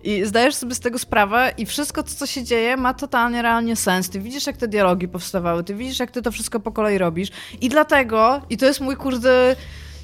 [0.04, 4.10] i zdajesz sobie z tego sprawę i wszystko, co się dzieje, ma totalnie realnie sens.
[4.10, 7.28] Ty widzisz, jak te dialogi powstawały, ty widzisz, jak ty to wszystko po kolei robisz
[7.60, 9.56] i dlatego, i to jest mój kurde...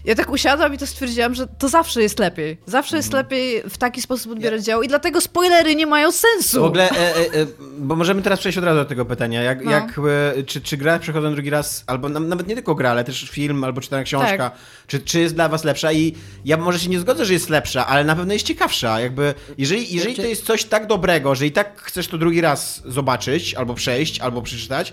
[0.04, 2.58] Ja tak usiadłam i to stwierdziłam, że to zawsze jest lepiej.
[2.66, 6.60] Zawsze jest lepiej w taki sposób odbierać dzieło i dlatego spoilery nie mają sensu.
[6.60, 7.46] W ogóle, e, e, e,
[7.78, 9.42] bo możemy teraz przejść od razu do tego pytania.
[9.42, 9.70] Jak, No.
[9.70, 10.00] jak,
[10.38, 13.30] e, czy, czy gra przechodząc drugi raz, albo na, nawet nie tylko gra, ale też
[13.30, 14.58] film, albo czytana książka, Tak.
[14.86, 15.92] czy, czy jest dla was lepsza?
[15.92, 19.00] I ja może się nie zgodzę, że jest lepsza, ale na pewno jest ciekawsza.
[19.00, 22.82] Jakby, jeżeli, jeżeli to jest coś tak dobrego, że i tak chcesz to drugi raz
[22.86, 24.92] zobaczyć, albo przejść, albo przeczytać,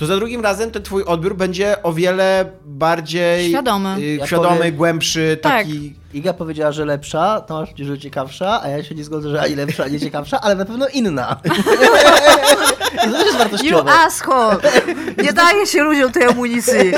[0.00, 3.96] to za drugim razem ten twój odbiór będzie o wiele bardziej Świadomy.
[3.98, 5.52] y, Ja świadomy, powiem- głębszy, Tak.
[5.66, 5.94] taki...
[6.14, 9.54] Iga powiedziała, że lepsza, Tomasz powiedział, że ciekawsza, a ja się nie zgodzę, że ani
[9.54, 11.36] lepsza, ani ciekawsza, ale na pewno inna.
[13.04, 13.90] To też jest You wartościowe.
[13.92, 14.56] asshole!
[15.22, 16.92] Nie daje się ludziom tej amunicji.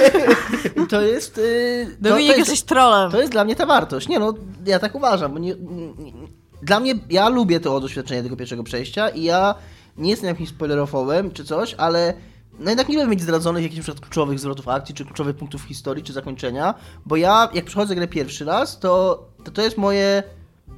[0.84, 1.36] I to jest...
[1.36, 3.10] Yy, to, to Dominik, jest, jesteś trollem.
[3.10, 4.08] To jest dla mnie ta wartość.
[4.08, 4.34] Nie no,
[4.66, 5.32] ja tak uważam.
[5.32, 6.12] Bo nie, nie, nie-
[6.62, 9.54] dla mnie, ja lubię to doświadczenie tego pierwszego przejścia i ja
[9.96, 12.14] nie jestem jakimś spoilerofobem czy coś, ale
[12.58, 16.04] no jednak nie lubię mieć zdradzonych jakichś przykład kluczowych zwrotów akcji, czy kluczowych punktów historii,
[16.04, 16.74] czy zakończenia,
[17.06, 20.22] bo ja, jak przechodzę grę pierwszy raz, to to, to jest moje...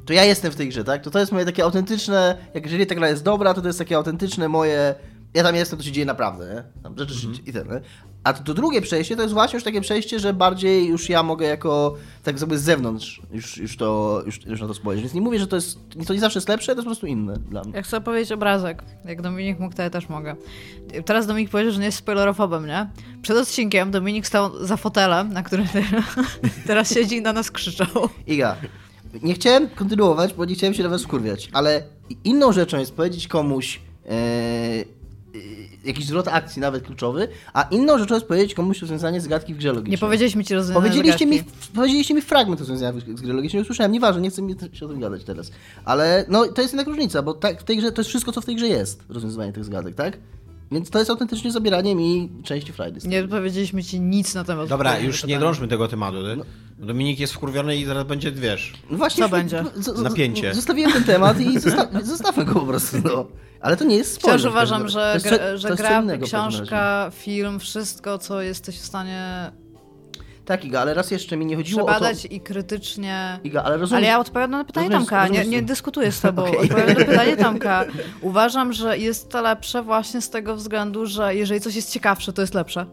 [0.04, 1.02] To ja jestem w tej grze, tak?
[1.02, 3.78] To to jest moje takie autentyczne, jak jeżeli ta gra jest dobra, to to jest
[3.78, 4.94] takie autentyczne moje...
[5.34, 6.82] Ja tam jestem, to się dzieje naprawdę, nie?
[6.82, 7.80] Tam rzeczy się i ten, nie?
[8.24, 11.22] A to, to drugie przejście to jest właśnie już takie przejście, że bardziej już ja
[11.22, 15.02] mogę jako tak jakby z zewnątrz już, już, to, już, już na to spojrzeć.
[15.02, 17.06] Więc nie mówię, że to jest, to nie zawsze jest lepsze, to jest po prostu
[17.06, 17.72] inne dla mnie.
[17.74, 18.82] Ja chcę powiedzieć obrazek.
[19.04, 20.36] Jak Dominik mógł, to ja też mogę.
[21.04, 22.90] Teraz Dominik powiedział, że nie jest spoilerofobem, nie?
[23.22, 25.66] Przed odcinkiem Dominik stał za fotelem, na którym
[26.66, 28.08] teraz, siedzi i na nas krzyczał.
[28.26, 28.56] Iga,
[29.22, 31.82] nie chciałem kontynuować, bo nie chciałem się na was skurwiać, ale
[32.24, 34.14] inną rzeczą jest powiedzieć komuś e,
[35.84, 39.68] jakiś zwrot akcji, nawet kluczowy, a inną rzeczą jest powiedzieć komuś rozwiązanie zagadki w grze
[39.68, 39.90] logicznej.
[39.90, 41.42] Nie powiedzieliśmy ci rozwiązania Powiedzieliście mi,
[41.74, 44.86] powiedzieliście mi fragment rozwiązania w- z gry logicznej, nie usłyszałem, nieważne, nie chcę mi się
[44.86, 45.50] o tym gadać teraz.
[45.84, 48.40] Ale no, to jest jednak różnica, bo tak, w tej grze, to jest wszystko, co
[48.40, 50.18] w tej grze jest, rozwiązywanie tych zagadek, tak?
[50.72, 52.98] Więc to jest autentycznie zabieranie mi części tego.
[53.08, 56.16] Nie powiedzieliśmy ci nic na temat Dobra, już nie drążmy tego tematu.
[56.22, 56.36] ty.
[56.86, 58.72] Dominik jest wkurwiony i zaraz będzie, wiesz...
[58.90, 59.64] No właśnie, Co będzie?
[60.02, 60.54] Napięcie.
[60.54, 63.26] Zostawiłem ten temat i zosta zostawmy go po prostu, no.
[63.64, 64.40] Ale to nie jest spoiler.
[64.40, 69.50] Wciąż uważam, że, To gra, że gra, książka, film, wszystko, co jesteś w stanie
[70.44, 72.28] Tak, Iga, ale raz jeszcze mi nie chodziło o przebadać to...
[72.28, 73.40] i krytycznie...
[73.44, 73.98] Iga, ale rozumiem...
[73.98, 76.42] Ale ja odpowiadam na pytanie rozumiesz- Tomka, nie, nie dyskutuję z tobą.
[76.46, 76.58] Okej.
[76.60, 77.84] Odpowiadam na pytanie Tomka.
[78.20, 82.40] Uważam, że jest to lepsze właśnie z tego względu, że jeżeli coś jest ciekawsze, to
[82.40, 82.86] jest lepsze.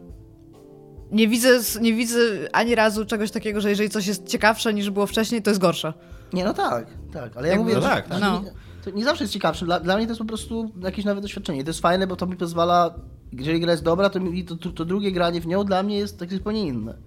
[1.11, 2.19] Nie widzę, nie widzę
[2.53, 5.93] ani razu czegoś takiego, że jeżeli coś jest ciekawsze niż było wcześniej, to jest gorsze.
[6.33, 8.41] Nie, no tak, tak, ale ja mówię, No że tak, że no.
[8.83, 9.65] To nie zawsze jest ciekawsze.
[9.65, 11.63] Dla, dla mnie to jest po prostu jakieś nowe doświadczenie.
[11.63, 12.95] To jest fajne, bo to mi pozwala,
[13.31, 16.19] jeżeli gra jest dobra, to, mi, to, to, drugie granie w nią dla mnie jest
[16.19, 16.97] takie zupełnie inne.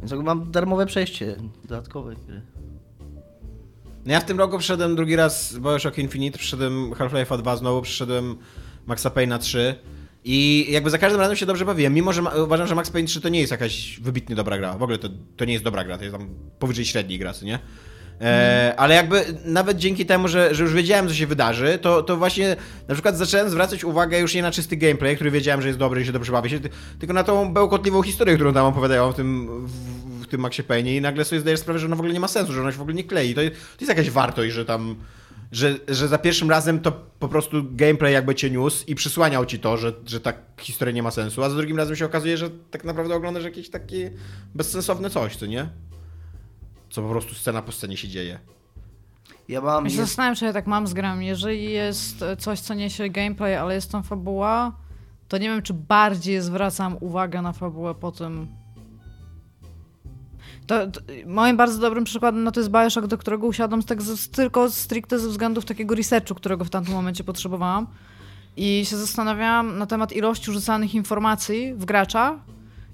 [0.00, 2.14] Więc mam darmowe przejście dodatkowe.
[4.06, 8.36] No ja w tym roku przeszedłem drugi raz Bioshock Infinite, przeszedłem Half-Life'a 2 znowu, przeszedłem
[8.86, 9.74] Maxa Payne'a 3
[10.24, 13.08] i jakby za każdym razem się dobrze bawiłem, mimo że ma, uważam, że Max Payne
[13.08, 14.78] 3 to nie jest jakaś wybitnie dobra gra.
[14.78, 17.58] W ogóle to, to nie jest dobra gra, to jest tam powyżej średniej gra, nie?
[18.20, 22.16] E, ale jakby nawet dzięki temu, że, że już wiedziałem, co się wydarzy, to, to
[22.16, 22.56] właśnie
[22.88, 26.02] na przykład zacząłem zwracać uwagę już nie na czysty gameplay, który wiedziałem, że jest dobry
[26.02, 29.14] i się dobrze bawię się, ty- tylko na tą bełkotliwą historię, którą tam opowiadają w
[29.14, 29.70] tym, w,
[30.24, 32.28] w tym Maxie Payne i nagle sobie zdajesz sprawę, że ona w ogóle nie ma
[32.28, 33.34] sensu, że ona się w ogóle nie klei.
[33.34, 33.46] To, to
[33.80, 34.96] jest jakaś wartość, że tam
[35.52, 39.58] że, że za pierwszym razem to po prostu gameplay jakby cię niósł i przysłaniał ci
[39.58, 42.50] to, że, że ta historia nie ma sensu, a za drugim razem się okazuje, że
[42.70, 44.10] tak naprawdę oglądasz jakieś takie
[44.54, 45.68] bezsensowne coś, co nie?
[46.90, 48.38] Co po prostu scena po scenie się dzieje.
[49.48, 49.84] Ja mam...
[49.84, 51.26] Ja się Jest, zastanawiam, czy ja tak mam z grami.
[51.26, 54.72] Jeżeli jest coś, co niesie gameplay, ale jest tam fabuła,
[55.28, 58.48] to nie wiem, czy bardziej zwracam uwagę na fabułę po tym.
[60.66, 64.02] To, to, moim bardzo dobrym przykładem no to jest Bioshock, do którego usiadłam z tak
[64.02, 67.86] z, tylko stricte ze względów takiego researchu, którego w tamtym momencie potrzebowałam.
[68.56, 72.38] I się zastanawiałam na temat ilości rzucanych informacji w gracza.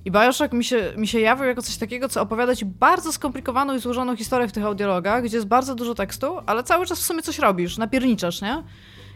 [0.07, 3.75] I Bioshock mi się, mi się jawił jako coś takiego, co opowiada ci bardzo skomplikowaną
[3.75, 7.03] i złożoną historię w tych audiologach, gdzie jest bardzo dużo tekstu, ale cały czas w
[7.03, 8.63] sumie coś robisz, napierniczasz, nie?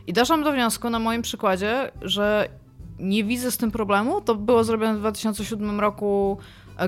[0.07, 2.49] I doszłam do wniosku na moim przykładzie, że
[2.99, 4.21] nie widzę z tym problemu.
[4.21, 6.39] To było zrobione w 2007 roku.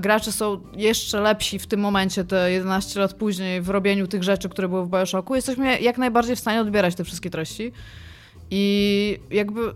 [0.00, 4.48] Gracze są jeszcze lepsi w tym momencie, te 11 lat później, w robieniu tych rzeczy,
[4.48, 5.34] które były w Bioshocku.
[5.34, 7.72] Jesteśmy jak najbardziej w stanie odbierać te wszystkie treści.
[8.50, 9.74] I jakby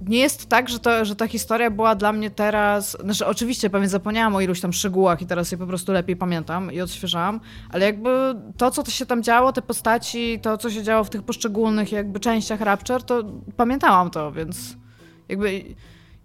[0.00, 2.96] nie jest tak, że, to, że ta historia była dla mnie teraz.
[3.00, 6.72] Znaczy, oczywiście pewnie zapomniałam o iluś tam szczegółach i teraz je po prostu lepiej pamiętam
[6.72, 7.40] i odświeżałam,
[7.70, 11.22] ale jakby to, co się tam działo, te postaci, to, co się działo w tych
[11.22, 13.24] poszczególnych jakby częściach Rapture, to
[13.56, 14.76] pamiętałam to, więc
[15.28, 15.64] jakby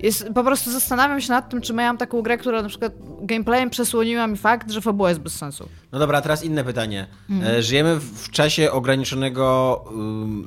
[0.05, 3.69] jest, po prostu zastanawiam się nad tym, czy miałam taką grę, która na przykład gameplayem
[3.69, 5.69] przesłoniła mi fakt, że fabuła jest bez sensu.
[5.91, 7.07] No dobra, teraz inne pytanie.
[7.29, 7.61] Mhm.
[7.61, 9.45] Żyjemy w czasie ograniczonego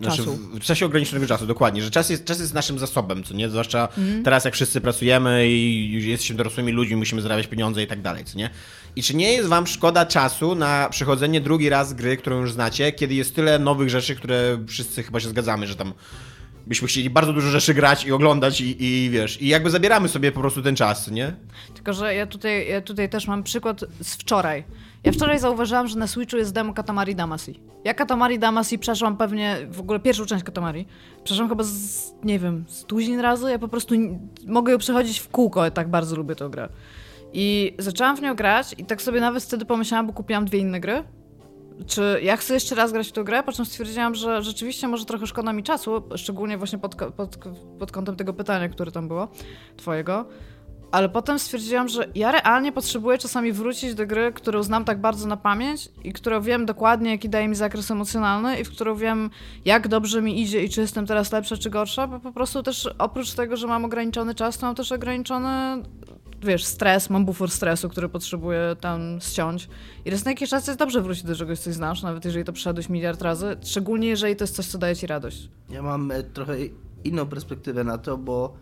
[0.03, 0.23] czasu.
[0.23, 3.49] Znaczy w czasie ograniczonego czasu, dokładnie, że czas jest, czas jest naszym zasobem, co nie?
[3.49, 4.23] Zwłaszcza mhm.
[4.23, 8.25] teraz, jak wszyscy pracujemy i już jesteśmy dorosłymi ludźmi, musimy zarabiać pieniądze i tak dalej,
[8.25, 8.51] co nie?
[8.97, 12.93] I czy nie jest wam szkoda czasu na przechodzenie drugi raz gry, którą już znacie,
[12.93, 15.93] kiedy jest tyle nowych rzeczy, które wszyscy chyba się zgadzamy, że tam
[16.69, 20.33] byśmy chcieli bardzo dużo rzeczy grać i oglądać i, i wiesz, i jakby zabieramy sobie
[20.33, 21.35] po prostu ten czas, nie?
[21.75, 24.65] Tylko, że ja tutaj, ja tutaj też mam przykład z wczoraj.
[25.05, 27.55] Ja wczoraj zauważyłam, że na Switchu jest demo Katamari Damacy.
[27.85, 30.87] Ja Katamari Damacy przeszłam pewnie, w ogóle pierwszą część Katamari,
[31.25, 33.51] przeszłam chyba z, nie wiem, z tuzin razy.
[33.51, 33.95] Ja po prostu
[34.47, 36.69] mogę ją przechodzić w kółko, tak bardzo lubię tę grę.
[37.33, 40.81] I zaczęłam w nią grać i tak sobie nawet wtedy pomyślałam, bo kupiłam dwie inne
[40.81, 41.05] gry
[41.87, 45.05] czy ja chcę jeszcze raz grać w tę grę, po czym stwierdziłam, że rzeczywiście może
[45.05, 47.39] trochę szkoda mi czasu, szczególnie właśnie pod, pod,
[47.79, 49.29] pod kątem tego pytania, które tam było,
[49.77, 50.25] twojego.
[50.91, 55.29] Ale potem stwierdziłam, że ja realnie potrzebuję czasami wrócić do gry, którą znam tak bardzo
[55.29, 59.31] na pamięć i którą wiem dokładnie, jaki daje mi zakres emocjonalny i w którą wiem,
[59.65, 62.89] jak dobrze mi idzie i czy jestem teraz lepsza czy gorsza, bo po prostu też
[62.99, 65.83] oprócz tego, że mam ograniczony czas, to mam też ograniczony
[66.43, 69.69] wiesz, stres, mam bufor stresu, który potrzebuję tam ściąć.
[70.05, 72.53] I raz na jakiś czas jest dobrze wrócić do czegoś, coś znasz, nawet jeżeli to
[72.53, 75.49] przeszedłeś miliard razy, szczególnie jeżeli to jest coś, co daje ci radość.
[75.71, 76.55] Ja mam e, trochę
[77.05, 78.55] inną perspektywę na to, bo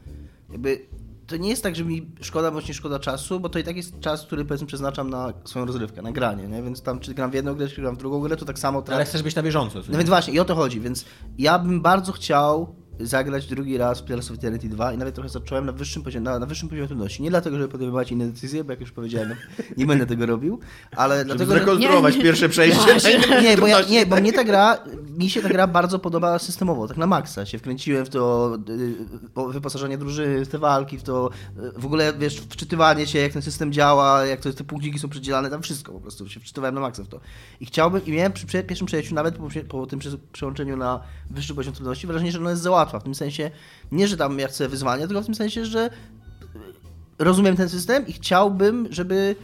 [0.51, 0.87] jakby
[1.27, 4.01] to nie jest tak, że mi szkoda właśnie szkoda czasu, bo to i tak jest
[4.01, 6.63] czas, który powiedzmy przeznaczam na swoją rozrywkę, na granie, nie?
[6.63, 8.83] Więc tam czy gram w jedną grę, czy gram w drugą grę, to tak samo...
[8.93, 9.79] Ale chcesz być na bieżąco.
[9.89, 11.05] No więc właśnie, i o to chodzi, więc
[11.39, 15.29] ja bym bardzo chciał zagrać drugi raz w Pillars of Eternity 2 i nawet trochę
[15.29, 17.23] zacząłem na wyższym poziomie, na, na wyższym poziomie trudności.
[17.23, 19.35] Nie dlatego, żeby podejmować inne decyzje, bo jak już powiedziałem,
[19.77, 20.61] nie będę tego robił,
[20.97, 21.53] ale żeby dlatego...
[21.53, 22.23] zrekonstruować że...
[22.23, 22.99] pierwsze przejście.
[23.43, 24.79] Nie, bo, ja, nie, bo mnie ta gra,
[25.19, 27.47] mi się ta gra bardzo podoba systemowo, tak na maksa.
[27.47, 28.53] Się wkręciłem w to
[29.49, 33.33] y, wyposażenie drużyny, w te walki, w to y, w ogóle, wiesz, wczytywanie się, jak
[33.33, 36.29] ten system działa, jak to, te punkciki są przedzielane, tam wszystko po prostu.
[36.29, 37.21] Się wczytywałem na maksa w to.
[37.61, 40.01] I chciałbym, i miałem przy pierwszym przejściu, nawet po, po tym
[40.33, 43.01] przełączeniu na wyższy poziom trudności, wrażenie, że ono jest za łatwa.
[43.01, 43.51] W tym sensie,
[43.93, 45.91] nie, że tam ja chcę wyzwania, tylko w tym sensie, że
[47.19, 49.37] rozumiem ten system i chciałbym, żeby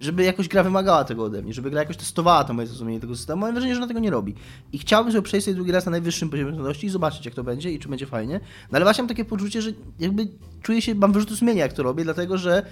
[0.00, 3.16] żeby jakoś gra wymagała tego ode mnie, żeby gra jakoś testowała to moje zrozumienie tego
[3.16, 3.40] systemu.
[3.40, 4.34] Mam wrażenie, że ona tego nie robi.
[4.72, 7.44] I chciałbym sobie przejść sobie drugi raz na najwyższym poziomie trudności i zobaczyć, jak to
[7.44, 8.40] będzie i czy będzie fajnie.
[8.72, 10.28] No ale właśnie mam takie poczucie, że jakby
[10.62, 12.66] czuję się, mam wyrzuty sumienia, jak to robię, dlatego że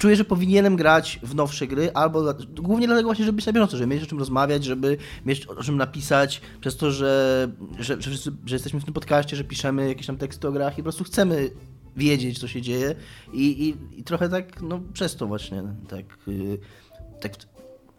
[0.00, 3.76] czuję, że powinienem grać w nowsze gry, albo głównie dlatego właśnie, żeby być na bieżąco,
[3.76, 4.96] żeby mieć o czym rozmawiać, żeby
[5.26, 7.48] mieć o czym napisać, przez to, że,
[7.78, 8.10] że, że,
[8.46, 11.04] że jesteśmy w tym podcaście, że piszemy jakieś tam teksty o grach i po prostu
[11.04, 11.50] chcemy
[11.96, 12.94] wiedzieć, co się dzieje.
[13.32, 16.58] I, i, i trochę tak, no przez to właśnie, tak, yy,
[17.20, 17.32] tak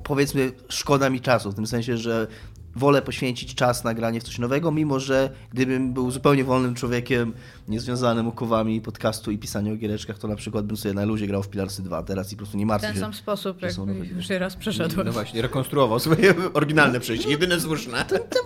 [0.04, 2.28] powiedzmy, szkoda mi czasu, w tym sensie, że
[2.76, 7.34] wolę poświęcić czas na granie w coś nowego, mimo że gdybym był zupełnie wolnym człowiekiem,
[7.67, 11.43] niezwiązanym okowami podcastu i pisania o giereczkach, to na przykład bym sobie na luzie grał
[11.43, 12.93] w Pilarsy 2 teraz i po prostu nie martwię się.
[12.93, 13.74] W ten sam sposób, jak
[14.15, 15.07] już raz przeszedłem.
[15.07, 18.05] No właśnie, rekonstruował swoje oryginalne przejście, jedyne słuszne.
[18.05, 18.39] To, to,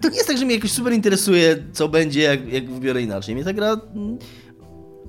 [0.00, 3.34] to, nie jest tak, że mnie jakoś super interesuje, co będzie, jak, jak wybiorę inaczej.
[3.34, 3.76] Mnie ta gra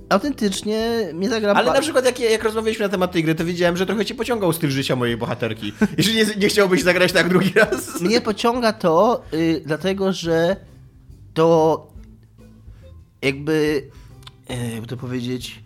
[0.10, 1.54] autentycznie mnie zagra...
[1.54, 4.16] Ale na przykład jak, jak rozmawialiśmy na temat tej gry, to wiedziałem, że trochę ci
[4.16, 5.74] pociągał styl życia mojej bohaterki.
[5.98, 8.02] Jeśli nie, nie chciałbyś zagrać tak drugi raz.
[8.02, 10.56] Mnie pociąga to, y, dlatego że
[11.34, 11.88] to
[13.22, 13.90] jakby,
[14.52, 15.64] y, jakby to powiedzieć,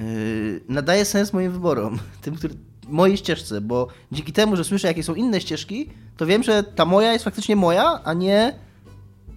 [0.00, 1.98] y, nadaje sens moim wyborom.
[2.22, 2.54] Tym, który,
[2.88, 6.84] mojej ścieżce, bo dzięki temu, że słyszę, jakie są inne ścieżki, to wiem, że ta
[6.84, 8.54] moja jest faktycznie moja, a nie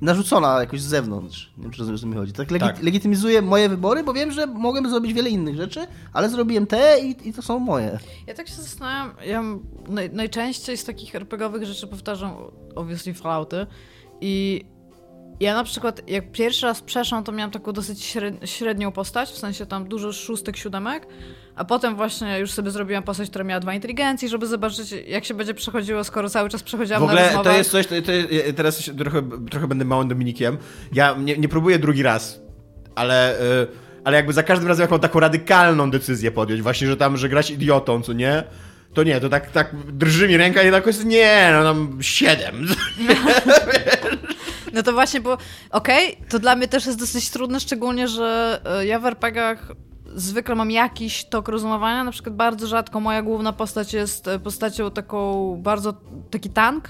[0.02, 1.54] narzucona jakoś z zewnątrz.
[1.58, 2.34] Nie wiem, czy rozumiesz, o co mi chodzi.
[2.34, 2.84] Tak, legi tak.
[2.84, 7.30] legitymizuję moje wybory, bo wiem, że mogłem zrobić wiele innych rzeczy, ale zrobiłem te i,
[7.30, 8.00] i to są moje.
[8.28, 9.44] Ja tak się zastanawiam, ja
[9.88, 12.34] naj, najczęściej z takich RPGowych rzeczy powtarzam
[12.76, 13.68] obviously Fallouty
[14.22, 14.66] i
[15.40, 19.66] ja na przykład, jak pierwszy raz przeszłam, to miałam taką dosyć średnią postać, w sensie
[19.66, 21.08] tam dużo szóstek, siódemek,
[21.56, 25.34] a potem właśnie już sobie zrobiłam postać, która miała dwa inteligencji, żeby zobaczyć, jak się
[25.34, 28.12] będzie przechodziło, skoro cały czas przechodziłam w ogóle na to jest coś, to, to,
[28.56, 29.22] teraz trochę,
[29.52, 30.58] trochę będę małym Dominikiem.
[30.94, 32.42] Ja nie, nie próbuję drugi raz,
[32.96, 33.38] ale...
[33.60, 37.18] Yy, ale jakby za każdym razem, jak mam taką radykalną decyzję podjąć, właśnie, że tam,
[37.18, 38.44] że grać idiotą, co nie?
[38.94, 42.68] To nie, to tak, tak drży mi ręka i tak jest, nie, no tam siedem.
[44.74, 45.38] No to właśnie, bo
[45.70, 49.72] okej, okay, to dla mnie też jest dosyć trudne, szczególnie, że e, ja w RPGach
[50.16, 54.92] zwykle mam jakiś tok rozumowania, na przykład bardzo rzadko moja główna postać jest e, postacią
[54.92, 55.94] taką bardzo,
[56.30, 56.90] taki tank,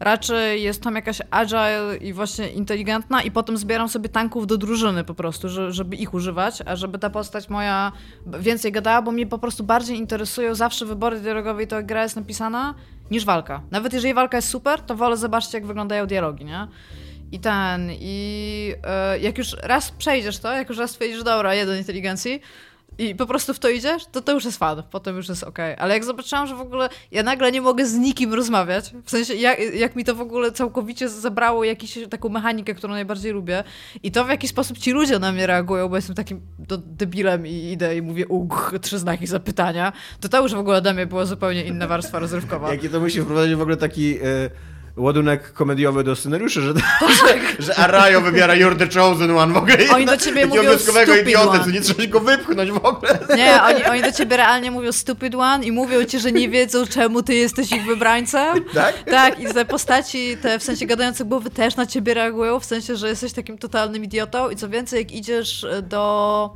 [0.00, 5.04] raczej jest tam jakaś agile i właśnie inteligentna i potem zbieram sobie tanków do drużyny
[5.04, 7.92] po prostu, żeby ich używać, a żeby ta postać moja
[8.26, 12.02] więcej gadała, bo mnie po prostu bardziej interesują zawsze wybory dialogowe i to jak gra
[12.02, 12.74] jest napisana,
[13.10, 13.60] niż walka.
[13.70, 16.68] Nawet jeżeli walka jest super, to wolę zobaczyć jak wyglądają dialogi, nie?
[17.34, 21.78] I ten, i e, jak już raz przejdziesz to, jak już raz stwierdzisz, dobra, jeden
[21.78, 22.40] inteligencji,
[22.98, 25.72] i po prostu w to idziesz, to to już jest fan, potem już jest okej.
[25.72, 25.84] Okay.
[25.84, 29.34] Ale jak zobaczyłam, że w ogóle ja nagle nie mogę z nikim rozmawiać, w sensie
[29.34, 33.64] jak, jak mi to w ogóle całkowicie zabrało jakąś taką mechanikę, którą najbardziej lubię
[34.02, 36.40] i to w jaki sposób ci ludzie na mnie reagują, bo jestem takim
[36.86, 40.92] debilem i idę i mówię uch, trzy znaki zapytania, to to już w ogóle dla
[40.92, 42.70] mnie była zupełnie inna warstwa rozrywkowa.
[42.74, 44.10] Jakie to musi wprowadzić w ogóle taki...
[44.10, 46.74] Yy ładunek komediowy do scenariuszy, że,
[47.18, 49.76] że, że Arajo wybiera You're the Chosen One w ogóle.
[49.94, 50.62] Oni do ciebie mówią
[51.22, 53.18] idiotę, co nie trzeba go wypchnąć w ogóle.
[53.36, 56.86] Nie, oni, oni do ciebie realnie mówią stupid one i mówią ci, że nie wiedzą,
[56.86, 58.64] czemu ty jesteś ich wybrańcem.
[58.74, 59.02] Tak?
[59.02, 62.96] Tak, i te postaci, te w sensie gadające głowy też na ciebie reagują, w sensie,
[62.96, 66.50] że jesteś takim totalnym idiotą i co więcej, jak idziesz do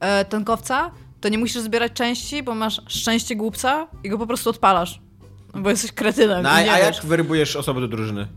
[0.00, 4.50] e, tankowca, to nie musisz zbierać części, bo masz szczęście głupca i go po prostu
[4.50, 5.00] odpalasz.
[5.54, 6.42] Bo jesteś kretynem.
[6.42, 8.28] No, a jak wyrybujesz osobę do drużyny?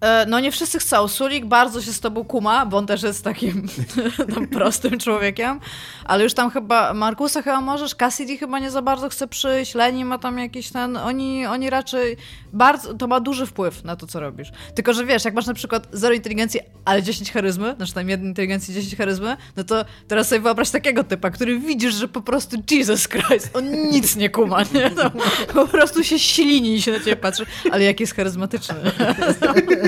[0.00, 1.08] E, no nie wszyscy chcą.
[1.08, 3.68] Sulik bardzo się z tobą kuma, bo on też jest takim
[4.52, 5.60] prostym człowiekiem,
[6.04, 10.04] ale już tam chyba Markusa chyba możesz, Cassidy chyba nie za bardzo chce przyjść, Leni
[10.04, 12.16] ma tam jakiś ten, oni, oni raczej
[12.52, 14.48] bardzo, to ma duży wpływ na to, co robisz.
[14.74, 18.26] Tylko, że wiesz, jak masz na przykład zero inteligencji, ale 10 charyzmy, znaczy tam 1
[18.26, 22.56] inteligencji, 10 charyzmy, no to teraz sobie wyobraź takiego typa, który widzisz, że po prostu
[22.70, 24.90] Jesus Christ, on nic nie kuma, nie?
[24.96, 25.10] No,
[25.54, 28.74] po prostu się ślini i się na ciebie patrzy, ale jak jest charyzmatyczny.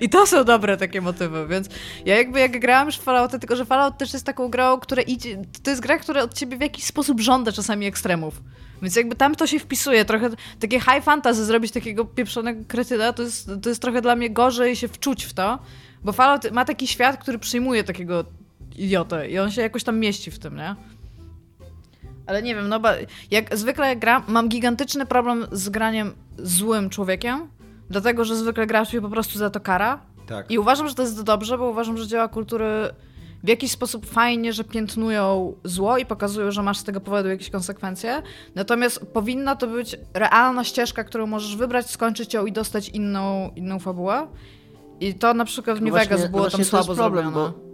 [0.00, 1.68] I to są dobre takie motywy, więc
[2.06, 5.02] ja jakby jak grałam już w Fallouta, tylko że Fallout też jest taką grą, która
[5.02, 8.42] idzie, to jest gra, która od ciebie w jakiś sposób żąda czasami ekstremów.
[8.82, 13.22] Więc jakby tam to się wpisuje, trochę takie high fantasy zrobić takiego pieprzonego kretyna, to
[13.22, 15.58] jest, to jest trochę dla mnie gorzej się wczuć w to,
[16.04, 18.24] bo Fallout ma taki świat, który przyjmuje takiego
[18.76, 20.76] idiotę i on się jakoś tam mieści w tym, nie?
[22.26, 22.88] Ale nie wiem, no bo
[23.30, 27.48] jak zwykle jak gram, mam gigantyczny problem z graniem złym człowiekiem,
[27.92, 30.00] Dlatego, że zwykle gra się po prostu za to kara.
[30.26, 30.50] Tak.
[30.50, 32.66] I uważam, że to jest dobrze, bo uważam, że dzieła kultury
[33.44, 37.50] w jakiś sposób fajnie, że piętnują zło i pokazują, że masz z tego powodu jakieś
[37.50, 38.22] konsekwencje.
[38.54, 43.78] Natomiast powinna to być realna ścieżka, którą możesz wybrać, skończyć ją i dostać inną, inną
[43.78, 44.26] fabułę.
[45.00, 47.52] I to na przykład w New Vegas było tam słabo problem, zrobione.
[47.52, 47.72] Bo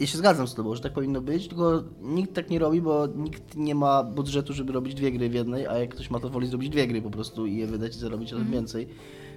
[0.00, 3.06] ja się zgadzam z tobą, że tak powinno być, tylko nikt tak nie robi, bo
[3.06, 6.28] nikt nie ma budżetu, żeby robić dwie gry w jednej, a jak ktoś ma to
[6.28, 8.50] woli zrobić dwie gry po prostu i je wydać i zarobić mm.
[8.50, 8.88] więcej.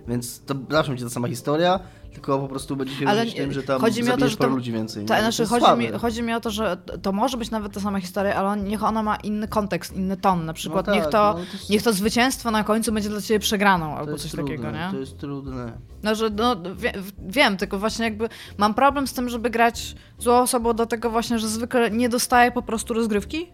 [0.07, 1.79] Więc to zawsze będzie ta sama historia,
[2.13, 4.47] tylko po prostu będzie się różnić tym, że tam chodzi mi o to, że to,
[4.47, 5.05] ludzi więcej.
[5.05, 7.99] Ta, znaczy, chodzi, mi, chodzi mi o to, że to może być nawet ta sama
[7.99, 10.45] historia, ale niech ona ma inny kontekst, inny ton.
[10.45, 11.69] Na przykład no tak, niech, to, no, to jest...
[11.69, 14.87] niech to zwycięstwo na końcu będzie dla ciebie przegraną albo coś trudne, takiego, nie?
[14.91, 15.71] To jest trudne.
[16.03, 16.93] No, że no, wie,
[17.27, 21.39] wiem, tylko właśnie jakby mam problem z tym, żeby grać złą osobą do tego właśnie,
[21.39, 23.47] że zwykle nie dostaje po prostu rozgrywki.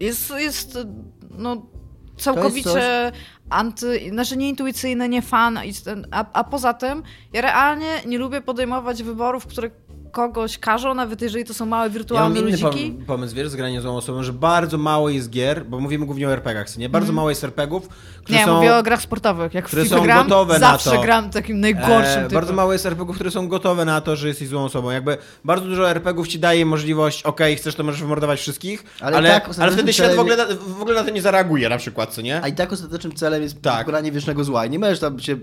[0.00, 0.78] Jest, jest
[1.38, 1.71] no
[2.22, 3.12] całkowicie
[3.50, 5.58] anty, znaczy nieintuicyjny, nie fan,
[6.10, 7.02] a, a poza tym
[7.32, 9.70] ja realnie nie lubię podejmować wyborów, które
[10.12, 13.04] kogoś każą, nawet jeżeli to są małe wirtualne ja mam inny ludziki.
[13.06, 16.32] pomysł, wiesz, z grania złą osobą, że bardzo mało jest gier, bo mówimy głównie o
[16.32, 16.88] RPGach, nie?
[16.88, 17.16] Bardzo mm.
[17.16, 17.88] mało jest RPGów,
[18.24, 18.56] które nie, są...
[18.56, 19.54] mówię o grach sportowych.
[19.54, 20.84] Jak które w są gram, gotowe na to.
[20.84, 24.28] Zawsze gram takim najgorszym e, Bardzo mało jest RPGów, które są gotowe na to, że
[24.28, 24.90] jesteś złą osobą.
[24.90, 29.30] Jakby bardzo dużo RPGów ci daje możliwość, ok, chcesz, to możesz wymordować wszystkich, ale, ale,
[29.30, 32.14] tak, ale wtedy świat w ogóle, na, w ogóle na to nie zareaguje na przykład,
[32.14, 32.42] co nie?
[32.42, 33.78] A i tak ostatecznym celem jest tak.
[33.78, 35.36] pokonanie wiecznego zła i nie możesz tam się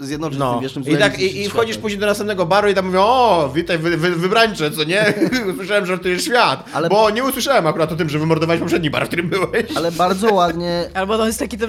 [0.00, 0.50] zjednoczyć no.
[0.50, 0.96] z tym wiecznym złem.
[0.96, 3.96] I, tak, i, i wchodzisz później do następnego baru i tam mówią, o, witaj wy,
[3.96, 5.14] wy, wybrańcze, co nie?
[5.52, 6.70] Usłyszałem, że to jest świat.
[6.72, 6.88] Ale...
[6.88, 9.66] Bo nie usłyszałem akurat o tym, że wymordowałeś poprzedni bar, w którym byłeś.
[9.76, 10.84] Ale bardzo ładnie...
[10.94, 11.58] Albo to jest taki...
[11.58, 11.66] To...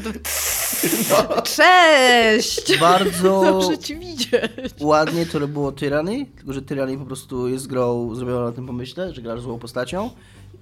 [1.09, 1.41] No.
[1.41, 2.79] Cześć!
[2.79, 3.41] Bardzo...
[3.51, 4.73] Dobrze ci widzieć.
[4.79, 9.13] Ładnie to było Tyranny, tylko że Tyranny po prostu jest grą zrobiona na tym pomyśle,
[9.13, 10.09] że grasz złą postacią.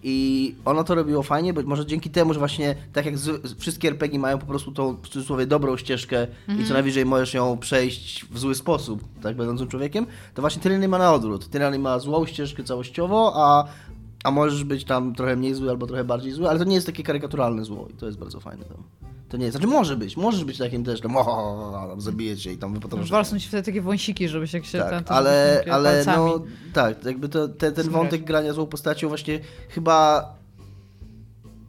[0.04, 3.88] I ono to robiło fajnie, bo może dzięki temu, że właśnie tak jak z, wszystkie
[3.88, 6.54] RPG mają po prostu tą w cudzysłowie dobrą ścieżkę mm -hmm.
[6.54, 6.74] i co mhm.
[6.74, 11.14] najwyżej możesz ją przejść w zły sposób, tak będącym człowiekiem, to właśnie Tyranny ma na
[11.14, 11.50] odwrót.
[11.50, 13.66] Tyranny ma złą ścieżkę całościowo, a,
[14.24, 16.88] a możesz być tam trochę mniej zły albo trochę bardziej zły, ale to nie jest
[16.88, 18.66] takie karykaturalne zło i to jest bardzo fajne.
[18.66, 18.84] Tam.
[19.30, 22.54] To nie jest, znaczy może być, możesz być takim też, tam, o, tam zabije cię
[22.54, 23.12] i tam wypotoczysz.
[23.12, 26.42] Walczą ci wtedy takie wąsiki, żeby się tak, ten, ale, ale no,
[26.74, 30.26] tak, jakby to, ten, ten wątek grania złą postacią właśnie chyba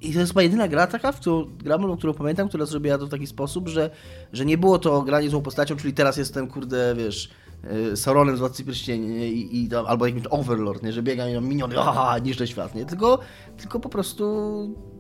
[0.00, 3.06] i to jest chyba jedyna gra taka, w którą gramy, którą pamiętam, która zrobiła to
[3.06, 3.90] w taki sposób, że,
[4.32, 7.30] że nie było to granie złą postacią, czyli teraz jestem, kurde, wiesz,
[7.94, 9.16] Sauronem z Władcy Pierścieni?
[9.16, 10.92] I, i tam, albo jakimś Overlord, nie?
[10.92, 12.84] że biega i miniony, aha, niszczę świat, nie?
[12.84, 13.18] Tylko,
[13.56, 14.24] tylko po prostu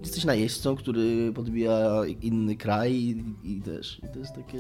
[0.02, 4.58] jesteś najeźdźcą, który podbija inny kraj i, i też i to jest takie...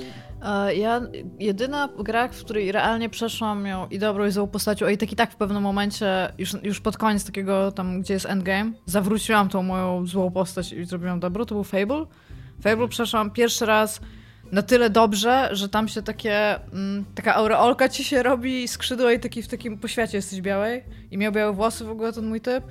[0.76, 1.00] Ja,
[1.38, 5.12] jedyna gra, w której realnie przeszłam ją i dobrą i złą postacią, a i tak
[5.12, 9.48] i tak w pewnym momencie, już, już pod koniec takiego tam, gdzie jest endgame, zawróciłam
[9.48, 12.06] tą moją złą postać i zrobiłam dobrą, to był Fable.
[12.62, 14.00] Fable przeszłam pierwszy raz
[14.52, 19.20] na tyle dobrze, że tam się takie, mm, taka aureolka ci się robi, skrzydła i
[19.20, 22.64] taki w takim poświacie jesteś białej i miał białe włosy w ogóle ten mój typ.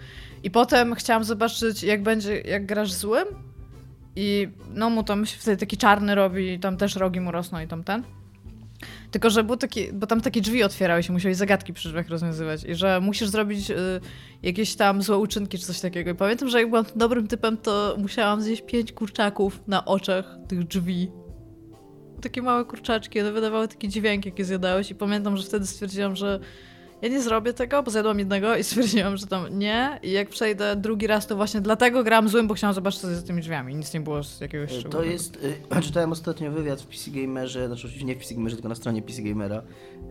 [0.44, 3.26] I potem chciałam zobaczyć, jak będzie, jak grasz złym.
[4.16, 7.60] I no mu tam się wtedy taki czarny robi, i tam też rogi mu rosną
[7.60, 8.04] i tam ten.
[9.12, 12.64] Tylko, że był taki, bo tam takie drzwi otwierały się, musiałeś zagadki przy drzwiach rozwiązywać
[12.64, 13.76] i że musisz zrobić y,
[14.44, 16.12] jakieś tam złe uczynki czy coś takiego.
[16.12, 20.64] I pamiętam, że jak byłam dobrym typem, to musiałam zjeść pięć kurczaków na oczach tych
[20.64, 21.21] drzwi.
[22.22, 26.40] Takie małe kurczaczki, one wydawały takie dźwięki, jakie zjadałeś i pamiętam, że wtedy stwierdziłam, że
[27.02, 30.00] ja nie zrobię tego, bo zjadłam jednego i stwierdziłam, że tam nie.
[30.04, 33.22] I jak przejdę drugi raz, to właśnie dlatego gram złym, bo chciałam zobaczyć, co jest
[33.22, 33.76] za tymi drzwiami.
[33.76, 35.12] Nic nie było z jakiegoś To szczególnego.
[35.12, 35.36] jest,
[35.78, 38.76] y, czytałem ostatnio wywiad w PC Gamerze, znaczy oczywiście nie w PC Gamerze, tylko na
[38.76, 39.62] stronie PC Gamera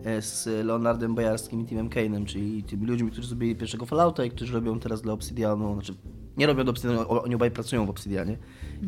[0.05, 4.31] e, z Leonardem Bojarskim i Timem Kane'em, czyli tymi ludźmi, którzy zrobili pierwszego Fallouta i
[4.31, 5.93] którzy robią teraz dla Obsidianu, znaczy
[6.37, 8.37] nie robią do Obsidianu, oni obaj pracują w Obsidianie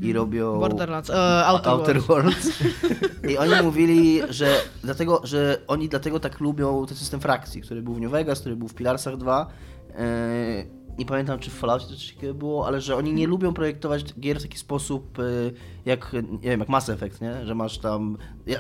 [0.02, 0.60] i robią...
[0.60, 2.64] Borderlands, e, Outer, Outer Worlds.
[3.32, 7.94] I oni mówili, że dlatego, że oni dlatego tak lubią ten system frakcji, który był
[7.94, 9.48] w New Vegas, który był w Pilarsach 2.
[9.90, 9.96] Yy,
[10.98, 14.14] nie pamiętam, czy w Falloutie to coś takiego było, ale że oni nie lubią projektować
[14.20, 15.54] gier w taki sposób, yy,
[15.86, 17.46] jak, nie wiem, jak Mass Effect, nie?
[17.46, 18.18] Że masz tam...
[18.46, 18.60] Ja,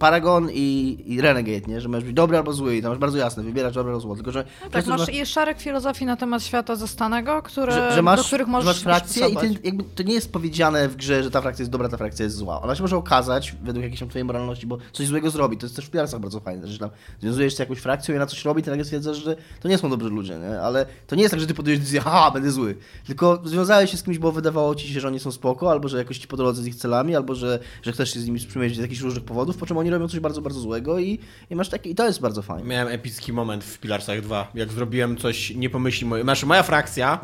[0.00, 1.80] Paragon i, i Renegade, nie?
[1.80, 4.14] Że możesz być dobry albo zły i tam masz bardzo jasne, wybierasz dobre albo zło,
[4.14, 4.44] tylko że...
[4.44, 8.20] Tak, często, masz że- i szereg filozofii na temat świata zastanego, które, że, że masz,
[8.20, 11.22] do których że możesz masz frakcję i ty, jakby, to nie jest powiedziane w grze,
[11.22, 12.62] że ta frakcja jest dobra, ta frakcja jest zła.
[12.62, 15.56] Ona się może okazać według jakiejś tam twojej moralności, bo coś złego zrobi.
[15.56, 16.90] To jest też w Pilarsach bardzo fajne, że tam
[17.20, 19.78] związujesz się z jakąś frakcją i ona coś robi, ty nagle stwierdzasz, że to nie
[19.78, 20.60] są dobrzy ludzie, nie?
[20.60, 22.76] Ale to nie jest tak, że ty podejdziesz decyzję, haha, będę zły.
[23.06, 25.98] Tylko związałeś się z kimś, bo wydawało ci się, że oni są spoko, albo że
[25.98, 28.78] jakoś ci po drodze z ich celami, albo że, że chcesz się z nimi sprzymierzyć
[28.78, 31.18] z jakichś różnych powodów, po czym oni robią coś bardzo, bardzo złego i,
[31.50, 32.68] i masz takie, i to jest bardzo fajne.
[32.68, 36.22] Miałem epicki moment w Pilarsach 2, jak zrobiłem coś nie pomyśli moje...
[36.22, 37.20] Znaczy moja frakcja,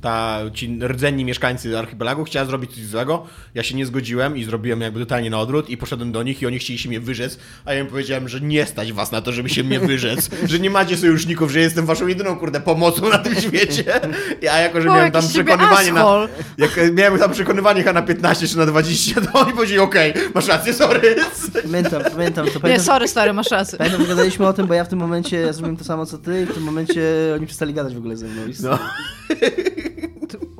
[0.00, 4.80] ta, ci rdzenni mieszkańcy archipelagu chciała zrobić coś złego, ja się nie zgodziłem i zrobiłem
[4.80, 7.74] jakby totalnie na odwrót i poszedłem do nich i oni chcieli się mnie wyrzec, a
[7.74, 10.70] ja im powiedziałem, że nie stać was na to, żeby się mnie wyrzec, że nie
[10.70, 13.84] macie sojuszników, że jestem waszą jedyną, kurde, pomocą na tym świecie.
[14.52, 16.28] A jako, że O, miałem tam przekonywanie na...
[16.58, 20.48] Jak miałem tam przekonywanie chyba na 15 czy na 20, to oni powiedzieli, okej, masz
[20.48, 21.16] rację, sorry.
[21.62, 22.84] Pamiętam, pamiętam, to Nie, pamiętam.
[22.86, 23.78] sorry, stary, masz rację.
[23.78, 26.42] Pamiętam, gadaliśmy o tym, bo ja w tym momencie ja zrobiłem to samo co ty
[26.42, 27.02] i w tym momencie
[27.34, 28.42] oni przestali gadać w ogóle ze mną.
[28.62, 28.78] No.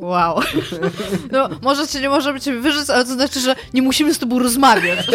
[0.04, 0.40] Wow.
[1.32, 4.38] No, może cię nie możemy cię wyrzec, ale to znaczy, że nie musimy z tobą
[4.38, 5.06] rozmawiać.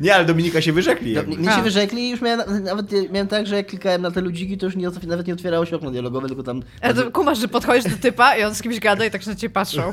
[0.00, 1.12] Nie, ale Dominika się wyrzekli.
[1.12, 1.36] No, jakby.
[1.36, 1.62] mi się A.
[1.62, 4.76] wyrzekli i już miałem, nawet miałem tak, że jak klikałem na te ludziki, to już
[4.76, 6.62] nie, nawet nie otwierało się okno dialogowe, tylko tam...
[6.80, 9.30] Ale to kumasz, że podchodzisz do typa i on z kimś gada i tak się
[9.30, 9.92] na ciebie patrzą.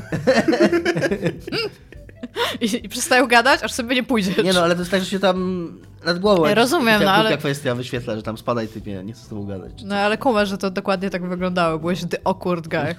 [2.60, 4.44] I, I przestają gadać, aż sobie nie pójdziesz.
[4.44, 5.68] Nie no, ale to jest tak, że się tam
[6.04, 6.46] nad głową...
[6.46, 9.82] Ja rozumiem, no, ale- kwestia wyświetla, że tam spadaj typie, nie chcę z tobą gadać.
[9.84, 11.78] No ale kumasz, że to dokładnie tak wyglądało.
[11.78, 12.94] Byłeś the awkward guy.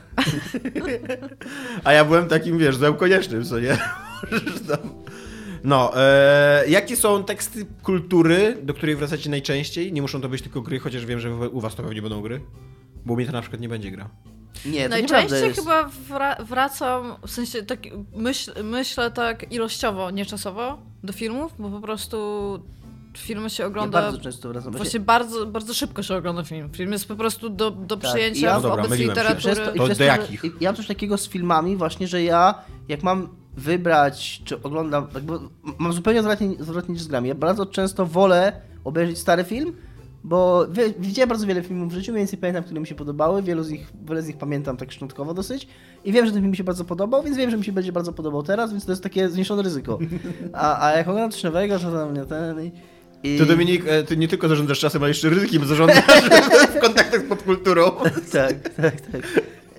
[1.84, 3.78] A ja byłem takim, wiesz, złem koniecznym, co nie?
[5.64, 9.94] No, e, jakie są teksty kultury, do której wracacie najczęściej?
[9.94, 12.42] Nie muszą to być tylko gry, chociaż wiem, że u was to pewnie będą gry.
[13.06, 14.10] Bo u mnie to na przykład nie będzie gra.
[14.66, 15.60] Nie, to Najczęściej jest.
[15.60, 17.80] chyba wra- wracam, w sensie tak
[18.16, 22.60] myśl, myślę tak ilościowo, nie czasowo do filmów, bo po prostu
[23.18, 24.02] filmy się Ja ogląda...
[24.02, 24.74] bardzo często wracam.
[24.74, 26.70] Właśnie bardzo, bardzo szybko się ogląda film.
[26.74, 29.56] Film jest po prostu do, do Tak, przyjęcia ja- w No dobra, wobec literatury.
[29.56, 30.44] To, do jakich?
[30.62, 32.56] Ja mam coś takiego z filmami właśnie, że ja
[32.88, 33.28] jak mam
[33.58, 35.34] wybrać, czy oglądam, jakby,
[35.78, 37.30] mam zupełnie odwrotnie, odwrotnie niż z grami.
[37.30, 39.74] Ja bardzo często wolę obejrzeć stary film,
[40.24, 40.68] bo
[41.00, 43.72] widziałem bardzo wiele filmów w życiu, mniej więcej pamiętam, które mi się podobały, wielu z
[43.72, 45.68] nich, wiele z nich pamiętam tak szczątkowo dosyć
[46.06, 47.92] i wiem, że ten film mi się bardzo podobał, więc wiem, że mi się będzie
[47.92, 50.00] bardzo podobał teraz, więc to jest takie zmniejszone ryzyko.
[50.54, 52.62] A, a jak oglądam coś nowego, to tam nie ten...
[52.62, 52.72] I,
[53.24, 53.38] i...
[53.40, 56.06] To Dominik, e, ty nie tylko zarządzasz czasem, ale jeszcze ryzykiem zarządzasz
[56.76, 57.92] w kontaktach z popkulturą.
[58.34, 59.22] tak, tak, tak.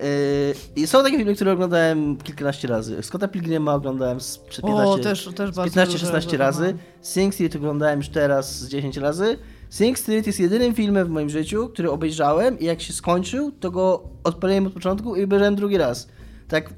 [0.03, 3.03] Yy, I są takie filmy, które oglądałem kilkanaście razy.
[3.03, 6.75] Scotta Pilgrima oglądałem z przed 15, O, też, też z bardzo 15-16 dużo razy.
[7.01, 9.37] Sing Street oglądałem już teraz z 10 razy.
[9.73, 13.71] Sing Street jest jedynym filmem w moim życiu, który obejrzałem i jak się skończył, to
[13.71, 16.07] go odpaliłem od początku i obejrzałem drugi raz.
[16.47, 16.69] Tak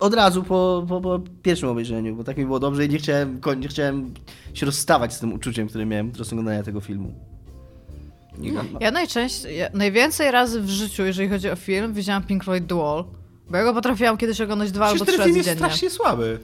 [0.00, 3.40] od razu po, po, po pierwszym obejrzeniu, bo tak mi było dobrze i nie chciałem,
[3.40, 4.14] koń- nie chciałem
[4.54, 7.14] się rozstawać z tym uczuciem, które miałem podczas oglądania tego filmu.
[8.80, 12.74] Ja najczęściej, ja, najwięcej razy w życiu, jeżeli chodzi o film, widziałam Pink Floyd The
[12.74, 13.04] Wall.
[13.50, 15.70] Bo ja go potrafiłam kiedyś oglądać dwa albo Przecież trzy ten film razy jest dziennie.
[15.70, 16.38] strasznie słaby.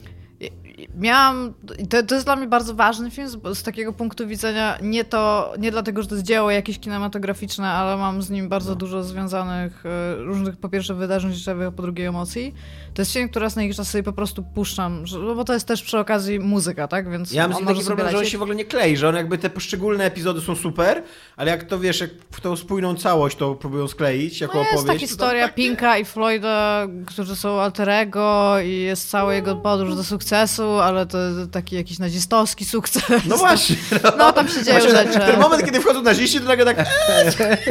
[0.98, 1.54] Miałam,
[1.90, 5.52] to, to jest dla mnie bardzo ważny film z, z, takiego punktu widzenia, nie to,
[5.58, 8.76] nie dlatego, że to jest dzieło jakieś kinematograficzne, ale mam z nim bardzo no.
[8.76, 12.54] dużo związanych e, różnych, po pierwsze wydarzeń życiowych, a po drugie emocji.
[12.94, 15.44] To jest film, który raz na jakiś czas sobie po prostu puszczam, że, no bo
[15.44, 18.38] to jest też przy okazji muzyka, tak, więc Ja mam taki problem, że on się
[18.38, 21.02] w ogóle nie klei, że on jakby te poszczególne epizody są super,
[21.36, 24.72] ale jak to wiesz, jak w tą spójną całość to próbują skleić jako no jest
[24.72, 25.02] opowieść.
[25.02, 25.54] jest taka historia tak...
[25.54, 31.18] Pinka i Floyda, którzy są alterego i jest cała jego podróż do sukcesu, ale to
[31.52, 33.02] taki jakiś nazistowski sukces.
[33.26, 33.76] No właśnie.
[34.04, 35.18] No, no tam się dzieją rzeczy.
[35.18, 36.86] Ten moment, kiedy wchodzą naziści, to nagle tak...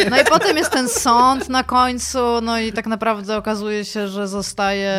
[0.10, 4.28] No i potem jest ten sąd na końcu, no i tak naprawdę okazuje się, że
[4.28, 4.98] zostaje,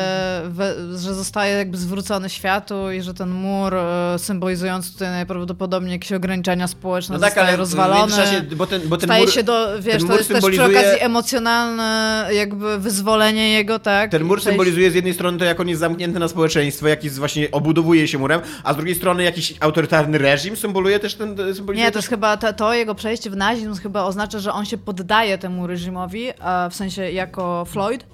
[0.97, 6.69] że zostaje jakby zwrócony światu i że ten mur e, symbolizujący tutaj najprawdopodobniej jakieś ograniczenia
[6.69, 8.13] społeczne no tak, zostaje rozwalony.
[8.57, 10.69] bo ten, bo ten Staje mur, się do, wiesz, to jest symbolizuje...
[10.69, 14.11] też przy okazji emocjonalne jakby wyzwolenie jego, tak?
[14.11, 17.19] Ten mur symbolizuje z jednej strony to, jak on jest zamknięty na społeczeństwo, jak jest
[17.19, 21.29] właśnie obudowuje się murem, a z drugiej strony jakiś autorytarny reżim symboluje też ten...
[21.37, 24.65] Symbolizuje Nie, to jest chyba, to, to, jego przejście w nazizm chyba oznacza, że on
[24.65, 28.07] się poddaje temu reżimowi, a w sensie jako Floyd,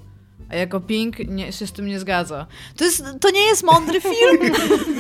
[0.49, 2.47] a jako Pink nie, się z tym nie zgadza.
[2.77, 4.53] To, jest, to nie jest mądry film.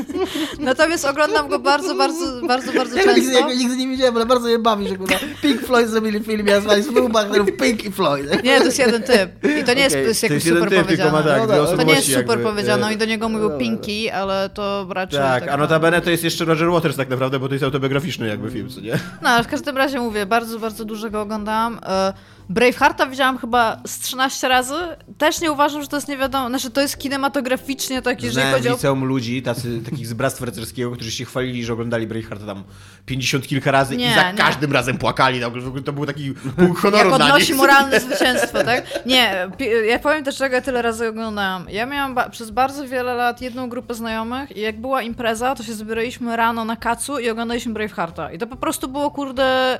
[0.58, 3.20] Natomiast oglądam go bardzo, bardzo, bardzo, bardzo ja często.
[3.20, 6.46] Nigdy, ja nigdy nie widziałem, ale bardzo je bawi, że kurwa, Pink Floyd zrobili film,
[6.46, 8.44] ja zwali dwóch bohaterów Pink i Floyd.
[8.44, 9.44] Nie, to jest jeden typ.
[9.60, 10.06] I to nie jest, okay.
[10.08, 11.22] jest jakoś to jest super typ, powiedziane.
[11.22, 12.94] Tak, no, to nie jest super jakby, powiedziane.
[12.94, 15.18] I do niego mówił no, Pinky, ale to raczej...
[15.20, 18.28] Tak, tak a notabene to jest jeszcze Roger Waters tak naprawdę, bo to jest autobiograficzny
[18.28, 18.98] jakby film, co nie?
[19.22, 21.80] No, ale w każdym razie mówię, bardzo, bardzo dużo go oglądałam.
[21.86, 22.12] E,
[22.48, 24.74] Bravehearta widziałam chyba z 13 razy.
[25.18, 26.48] Też nie uważam, że to jest nie wiadomo.
[26.48, 28.72] Znaczy, to jest kinematografcznie tak, jeżeli chodzi o.
[28.72, 32.64] liceum ludzi, tacy, takich z Bractwa Rycerskiego, którzy się chwalili, że oglądali Bravehearta tam
[33.06, 34.38] 50 kilka razy nie, i za nie.
[34.38, 35.40] każdym razem płakali.
[35.84, 38.84] To był taki punkt honoru Jak odnosi moralne zwycięstwo, tak?
[39.06, 39.48] Nie,
[39.88, 41.66] ja powiem też, czego ja tyle razy oglądałam.
[41.70, 45.62] Ja miałam ba przez bardzo wiele lat jedną grupę znajomych i jak była impreza, to
[45.62, 48.32] się zbieraliśmy rano na kacu i oglądaliśmy Bravehearta.
[48.32, 49.78] I to po prostu było, kurde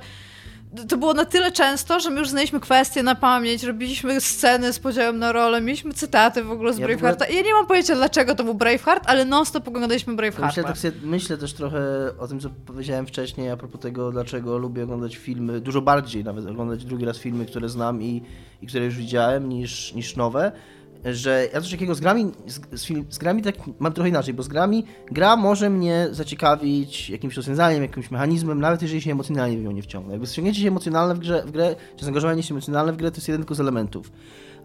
[0.88, 4.78] to było na tyle często, że my już znaliśmy kwestie na pamięć, robiliśmy sceny z
[4.78, 7.24] podziałem na rolę, mieliśmy cytaty w ogóle z ja Bravehearta.
[7.24, 7.40] Ogóle...
[7.40, 10.70] Ja nie mam pojęcia, dlaczego to był Braveheart, ale non-stop oglądaliśmy Bravehearta.
[10.70, 11.78] Myślę, tak myślę też trochę
[12.18, 16.46] o tym, co powiedziałem wcześniej, a propos tego, dlaczego lubię oglądać filmy, dużo bardziej nawet
[16.46, 18.22] oglądać drugi raz filmy, które znam i,
[18.62, 20.52] i które już widziałem, niż, niż nowe
[21.04, 24.48] że ja coś takiego z grami, z, z, grami tak mam trochę inaczej, bo z
[24.48, 29.70] grami gra może mnie zaciekawić jakimś rozwiązaniem, jakimś mechanizmem, nawet jeżeli się emocjonalnie w nią
[29.70, 30.12] nie wciągnę.
[30.12, 33.16] Jakby ściągnięcie się emocjonalne w grze, w grę, czy zaangażowanie się emocjonalne w grę to
[33.16, 34.12] jest jeden tylko z elementów.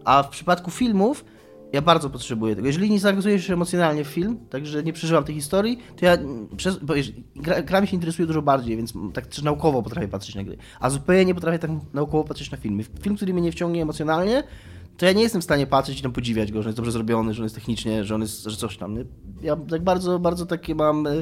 [0.04, 1.24] A w przypadku filmów
[1.72, 2.66] ja bardzo potrzebuję tego.
[2.66, 6.18] Jeżeli nie zaangażuję się emocjonalnie w film, także nie przeżywam tej historii, to ja
[6.56, 6.94] przez, bo
[7.36, 10.56] gra, gra mi się interesuje dużo bardziej, więc tak też naukowo potrafię patrzeć na gry.
[10.80, 12.84] A zupełnie nie potrafię tak naukowo patrzeć na filmy.
[13.00, 14.42] Film, który mnie nie wciągnie emocjonalnie,
[14.96, 17.34] to ja nie jestem w stanie patrzeć i tam podziwiać go, że jest dobrze zrobiony,
[17.34, 18.96] że on jest technicznie, że on jest, że coś tam.
[19.42, 21.14] Ja tak bardzo, bardzo takie mam, e,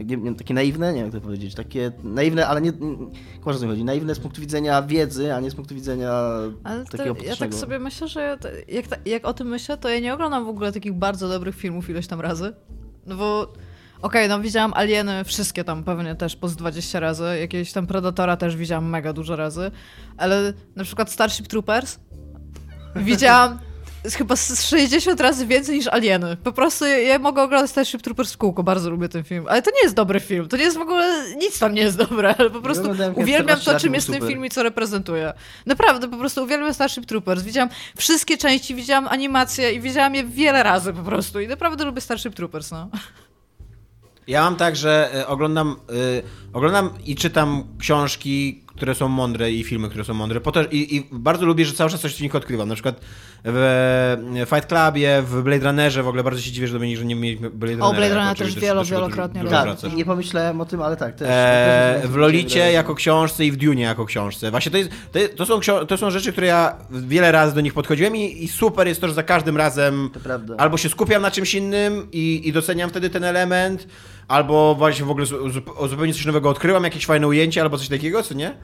[0.00, 3.66] nie wiem, takie naiwne, nie wiem jak to powiedzieć, takie naiwne, ale nie, nie co
[3.66, 6.12] chodzi, naiwne z punktu widzenia wiedzy, a nie z punktu widzenia
[6.64, 10.14] ale takiego Ja tak sobie myślę, że jak, jak o tym myślę, to ja nie
[10.14, 12.52] oglądam w ogóle takich bardzo dobrych filmów ileś tam razy,
[13.06, 13.52] no bo
[14.02, 18.36] Okej, okay, no widziałam Alieny wszystkie tam pewnie też po 20 razy, jakiegoś tam Predatora
[18.36, 19.70] też widziałam mega dużo razy,
[20.16, 21.98] ale na przykład Starship Troopers
[22.96, 23.58] Widziałam
[24.12, 26.36] chyba 60 razy więcej niż Alieny.
[26.36, 29.46] Po prostu ja mogę oglądać Starship Troopers w kółko, bardzo lubię ten film.
[29.48, 31.96] Ale to nie jest dobry film, to nie jest w ogóle, nic tam nie jest
[31.96, 35.32] dobre, ale po prostu uwielbiam to, czym jest ten film i co reprezentuje.
[35.66, 37.42] Naprawdę, po prostu uwielbiam Starship Troopers.
[37.42, 42.00] Widziałam wszystkie części, widziałam animacje i widziałam je wiele razy po prostu i naprawdę lubię
[42.00, 42.88] Starship Troopers, no.
[44.26, 46.22] Ja mam tak, że e, oglądam, yy,
[46.52, 50.40] oglądam i czytam książki, które są mądre i filmy, które są mądre.
[50.40, 52.68] To, i, I, bardzo lubię, że cały czas coś w nich odkrywam.
[52.68, 53.00] Na przykład
[53.44, 57.14] w Fight Clubie, w Blade Runnerze w ogóle bardzo się dziwię, że Dominik, że nie
[57.14, 57.90] mieliśmy Blade Runnera.
[57.90, 59.44] O, Blade Runner też wielo, wielokrotnie.
[59.44, 61.14] Tak, nie pomyślałem o tym, ale tak.
[61.14, 64.50] Też, e, w Lolicie jako książce i w Dune jako książce.
[64.50, 67.60] Właśnie to, jest, to, jest, to, są, to są rzeczy, które ja wiele razy do
[67.60, 70.10] nich podchodziłem i, i super jest to, że za każdym razem
[70.58, 73.86] albo się skupiam na czymś innym i, i doceniam wtedy ten element,
[74.28, 75.26] albo właśnie w ogóle
[75.88, 78.54] zupełnie coś nowego odkryłam, jakieś fajne ujęcie albo coś takiego, co nie?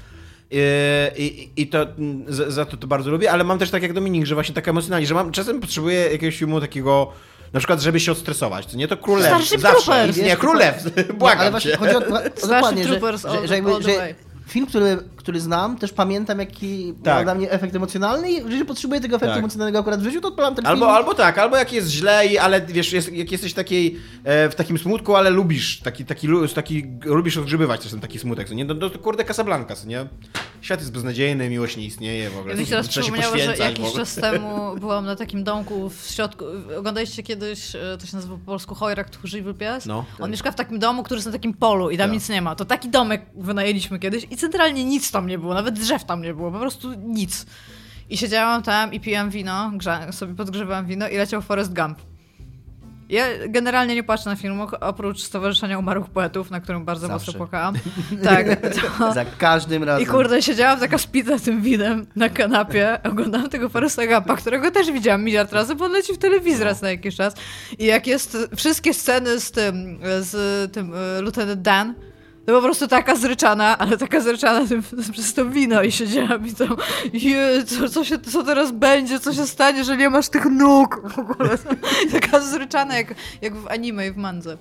[1.17, 1.87] I, i, i to
[2.29, 4.69] za, za, to to bardzo lubię, ale mam też tak jak Dominik, że właśnie tak
[4.69, 7.13] emocjonalnie, że mam czasem potrzebuję jakiegoś filmu takiego
[7.53, 8.67] na przykład, żeby się odstresować.
[8.67, 9.31] To nie to królew.
[9.31, 9.59] Zawsze.
[9.59, 10.17] Troopers.
[10.17, 10.75] Nie, królew.
[11.19, 12.01] Błagam ale właśnie chodzi o, o
[12.43, 14.15] dokładnie, że, że, że, jakby, że
[14.49, 17.25] film, który, który znam, też pamiętam, jaki tak.
[17.25, 19.39] dla mnie efekt emocjonalny i jeżeli potrzebuję tego efektu tak.
[19.39, 20.97] emocjonalnego akurat w życiu, to odpalam ten albo, film.
[20.97, 24.55] Albo tak, albo jak jest źle, i, ale wiesz, jest, jak jesteś takiej, e, w
[24.55, 28.65] takim smutku, ale lubisz, taki, taki, taki lubisz odgrzybywać też ten taki smutek, nie?
[28.65, 30.07] No, no, kurde Casablanca, nie?
[30.61, 32.55] świat jest beznadziejny, miłość nie istnieje w ogóle.
[32.57, 36.45] Ja teraz przypomniało, że jakiś czas temu byłam na takim domku w środku.
[36.79, 39.87] Oglądaliście kiedyś, e, to się nazywa po polsku Hojrak Tchórzliwy Pies?
[39.87, 40.05] No.
[40.21, 42.15] On mieszka w takim domu, który jest na takim polu i tam Tak.
[42.15, 42.55] nic nie ma.
[42.55, 46.35] To taki domek wynajęliśmy kiedyś i centralnie nic tam nie było, nawet drzew tam nie
[46.35, 47.47] było, po prostu nic.
[48.11, 51.99] I siedziałam tam i piłam wino, grza, sobie podgrzewałam wino i leciał Forest Gump.
[53.11, 57.27] Ja generalnie nie patrzę na film, oprócz Stowarzyszenia Umarłych Poetów, na którym bardzo Zawsze.
[57.27, 57.75] mocno płakałam.
[58.25, 58.47] Tak.
[58.99, 59.13] To...
[59.15, 60.03] Za każdym razem.
[60.03, 64.93] I kurde, siedziałam taka spita tym winem na kanapie, oglądałam tego Foresta Gumpa, którego też
[64.93, 67.35] widziałam miliard razy, bo on leci w telewizji raz na jakiś czas.
[67.79, 71.95] I jak jest wszystkie sceny z tym, z tym e, Lieutenant Dan,
[72.47, 74.83] to po prostu taka zryczana, ale taka zryczana tym,
[75.13, 76.65] przez to wino i siedziałam i to,
[77.13, 81.01] je, co, co, się, co teraz będzie, co się stanie, że nie masz tych nóg
[81.11, 81.51] w ogóle.
[82.21, 84.59] Taka zryczana jak, jak w anime i w mandze.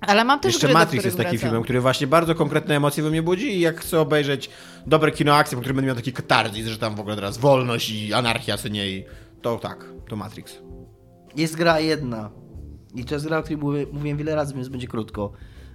[0.00, 1.48] Ale mam też Jeszcze gry, Matrix jest takim wracam.
[1.48, 4.50] filmem, który właśnie bardzo konkretne emocje we mnie budzi i jak chcę obejrzeć
[4.86, 7.90] dobre kino akcji, po którym będę miał taki katarzis, że tam w ogóle teraz wolność
[7.90, 9.04] i anarchia, co nie, i
[9.42, 10.58] to tak, to Matrix.
[11.36, 12.30] Jest gra jedna.
[12.94, 15.32] I to jest gra, o której mówię, mówiłem wiele razy, więc będzie krótko.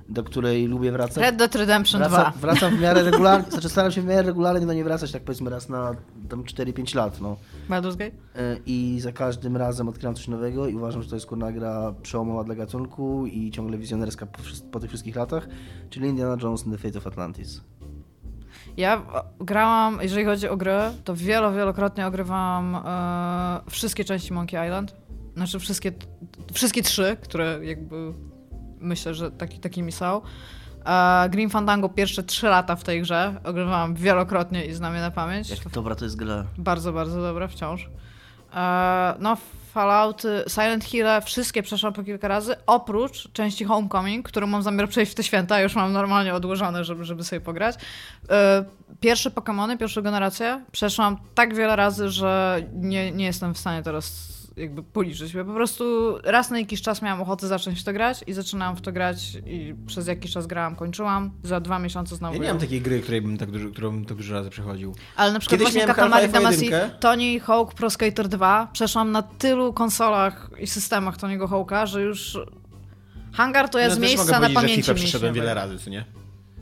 [0.09, 1.23] Do której lubię wracać.
[1.23, 2.33] Red Dead Redemption 2.
[2.41, 5.49] Wracam, w miarę regularnie, znaczy staram się w miarę regularnie do niej wracać, tak powiedzmy
[5.49, 5.95] raz na
[6.29, 7.37] tam 4-5 lat, no.
[7.69, 8.15] Baldur's Gate?
[8.35, 11.93] E, I za każdym razem odkryram coś nowego i uważam, że to jest kurna gra
[12.01, 14.39] przełomowa dla gatunku i ciągle wizjonerska po,
[14.71, 15.47] po tych wszystkich latach,
[15.89, 17.61] czyli Indiana Jones and the Fate of Atlantis.
[18.77, 19.01] Ja
[19.39, 24.95] grałam, jeżeli chodzi o gry, to wielo, wielokrotnie ogrywałam e, wszystkie części Monkey Island.
[25.35, 25.91] Znaczy wszystkie,
[26.53, 28.13] wszystkie trzy, które jakby
[28.81, 30.21] myślę, że taki, takimi są.
[31.29, 35.49] Green Fandango pierwsze trzy lata w tej grze ogrywałam wielokrotnie i znam je na pamięć.
[35.49, 36.45] Jak dobra to jest gra.
[36.57, 37.89] Bardzo, bardzo dobre wciąż.
[39.19, 39.37] No,
[39.73, 45.11] Fallouty, Silent Hill, wszystkie przeszłam po kilka razy, oprócz części Homecoming, którą mam zamiar przejść
[45.11, 47.75] w te święta, już mam normalnie odłożone, żeby, żeby sobie pograć.
[48.29, 48.65] E,
[48.99, 54.38] pierwsze Pokémony, pierwszą generację przeszłam tak wiele razy, że nie, nie jestem w stanie teraz
[54.59, 55.33] jakby policzyć.
[55.33, 58.75] Ja po prostu raz na jakiś czas miałam ochotę zacząć w to grać i zaczynałam
[58.75, 61.31] w to grać i przez jakiś czas grałam, kończyłam.
[61.43, 64.05] Za dwa miesiące znowu Ja nie mam takiej gry, której bym tak dużo, którą bym
[64.05, 64.95] tak dużo razy przechodził.
[65.15, 66.69] ale na przykład Kiedyś właśnie Katamari Damacy.
[66.99, 72.37] Tony Hawk Pro Skater 2 przeszłam na tylu konsolach i systemach Tony'ego Hawka, że już
[73.33, 76.05] hangar to jest No, też miejsce mogę na pamięci FIFA przeszedłem wiele razy, co nie?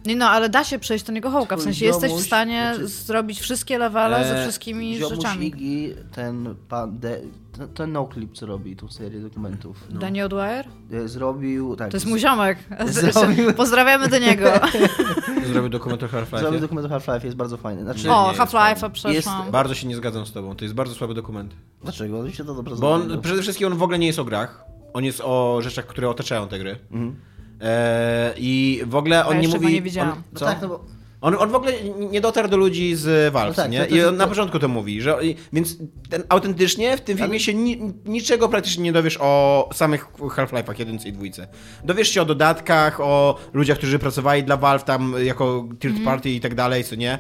[0.08, 2.72] Nie no, ale da się przejść Tony'ego Hawka, w Twój sensie jesteś w ziomuś, stanie
[2.76, 5.47] znaczy- zrobić wszystkie levele ze Eee, wszystkimi Ziomuś rzeczami.
[5.47, 7.20] Iggy, ten pan, de,
[7.58, 9.78] ten, ten noclip, co robi tą serię dokumentów.
[9.89, 9.99] No.
[9.99, 10.66] Daniel Dwyer?
[10.91, 11.91] E, Zrobił, tak.
[11.91, 12.58] To jest mój ziomek.
[12.88, 14.51] Zrobił- Pozdrawiamy do niego.
[15.51, 16.39] Zrobił dokument o Half-Life.
[16.39, 17.84] Zrobił dokument o Half-Life, jest bardzo fajny.
[17.84, 19.51] Znaczy, O, Half-Life'a przeszłam.
[19.51, 21.53] Bardzo się nie zgadzam z tobą, to jest bardzo słaby dokument.
[21.84, 22.32] Dlaczego?
[22.32, 24.66] Się to dobrze Bo on, przede wszystkim on w ogóle nie jest o grach.
[24.93, 26.80] On jest o rzeczach, które otaczają te gry.
[26.91, 27.16] Mhm.
[27.62, 29.74] Eee, I w ogóle on A nie mówi.
[29.74, 30.12] nie widziałam.
[30.12, 30.45] On, No co?
[30.45, 30.86] tak, no bo
[31.22, 31.72] On, on w ogóle
[32.12, 33.80] nie dotarł do ludzi z Valve, No tak, nie?
[33.84, 35.18] to- to- I on na początku to mówi, że
[35.53, 35.78] więc
[36.10, 40.80] ten, autentycznie w tym filmie Ale- się ni, niczego praktycznie nie dowiesz o samych Half-Life'ach
[40.80, 41.26] 1 i 2.
[41.84, 46.05] Dowiesz się o dodatkach, o ludziach, którzy pracowali dla Valve tam jako third Mhm.
[46.05, 47.18] party i tak dalej, co nie?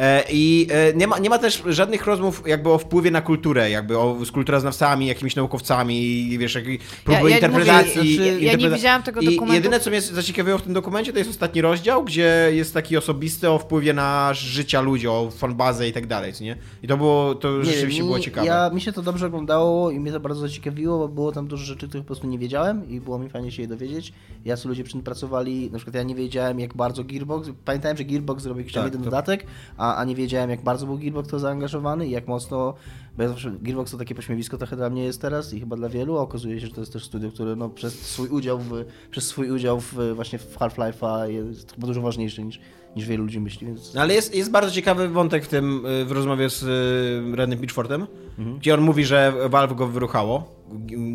[0.00, 3.70] E, I e, nie ma, nie ma też żadnych rozmów jakby o wpływie na kulturę,
[3.70, 6.64] jakby o, z kulturoznawcami, jakimiś naukowcami, wiesz, jak,
[7.04, 7.98] próby ja interpretacji.
[8.00, 9.54] mówię, znaczy, ja nie interpreta- widziałem tego I dokumentu.
[9.54, 13.50] jedyne, co mnie zaciekawiło w tym dokumencie, to jest ostatni rozdział, gdzie jest taki osobisty
[13.50, 16.56] o wpływie na życia ludzi, o fanbazę i tak dalej, nie?
[16.82, 18.46] I to było, to Nie rzeczywiście wiem, było mi- ciekawe.
[18.46, 21.64] Ja, mi się to dobrze oglądało i mnie to bardzo zaciekawiło, bo było tam dużo
[21.64, 24.12] rzeczy, których po prostu nie wiedziałem i było mi fajnie się je dowiedzieć.
[24.44, 28.04] Jacy ludzie przy tym pracowali, na przykład ja nie wiedziałem jak bardzo Gearbox, pamiętałem, że
[28.04, 29.46] Gearbox zrobił jakiś Tak, jeden to- dodatek,
[29.76, 32.74] a, a nie wiedziałem jak bardzo był Gearbox to zaangażowany i jak mocno,
[33.16, 35.88] bo ja zawsze, Gearbox to takie pośmiewisko trochę dla mnie jest teraz i chyba dla
[35.88, 38.84] wielu, a okazuje się, że to jest też studio, które no, przez swój udział w,
[39.10, 42.60] przez swój udział w, właśnie w Half-Life'a jest chyba dużo ważniejszy niż,
[42.96, 43.94] niż wielu ludzi myśli, więc...
[43.94, 47.58] No ale jest, jest bardzo ciekawy wątek w tym, y, w rozmowie z y, Rednym
[47.58, 48.06] Pitchfordem,
[48.38, 48.58] Mhm.
[48.58, 50.54] gdzie on mówi, że Valve go wyruchało.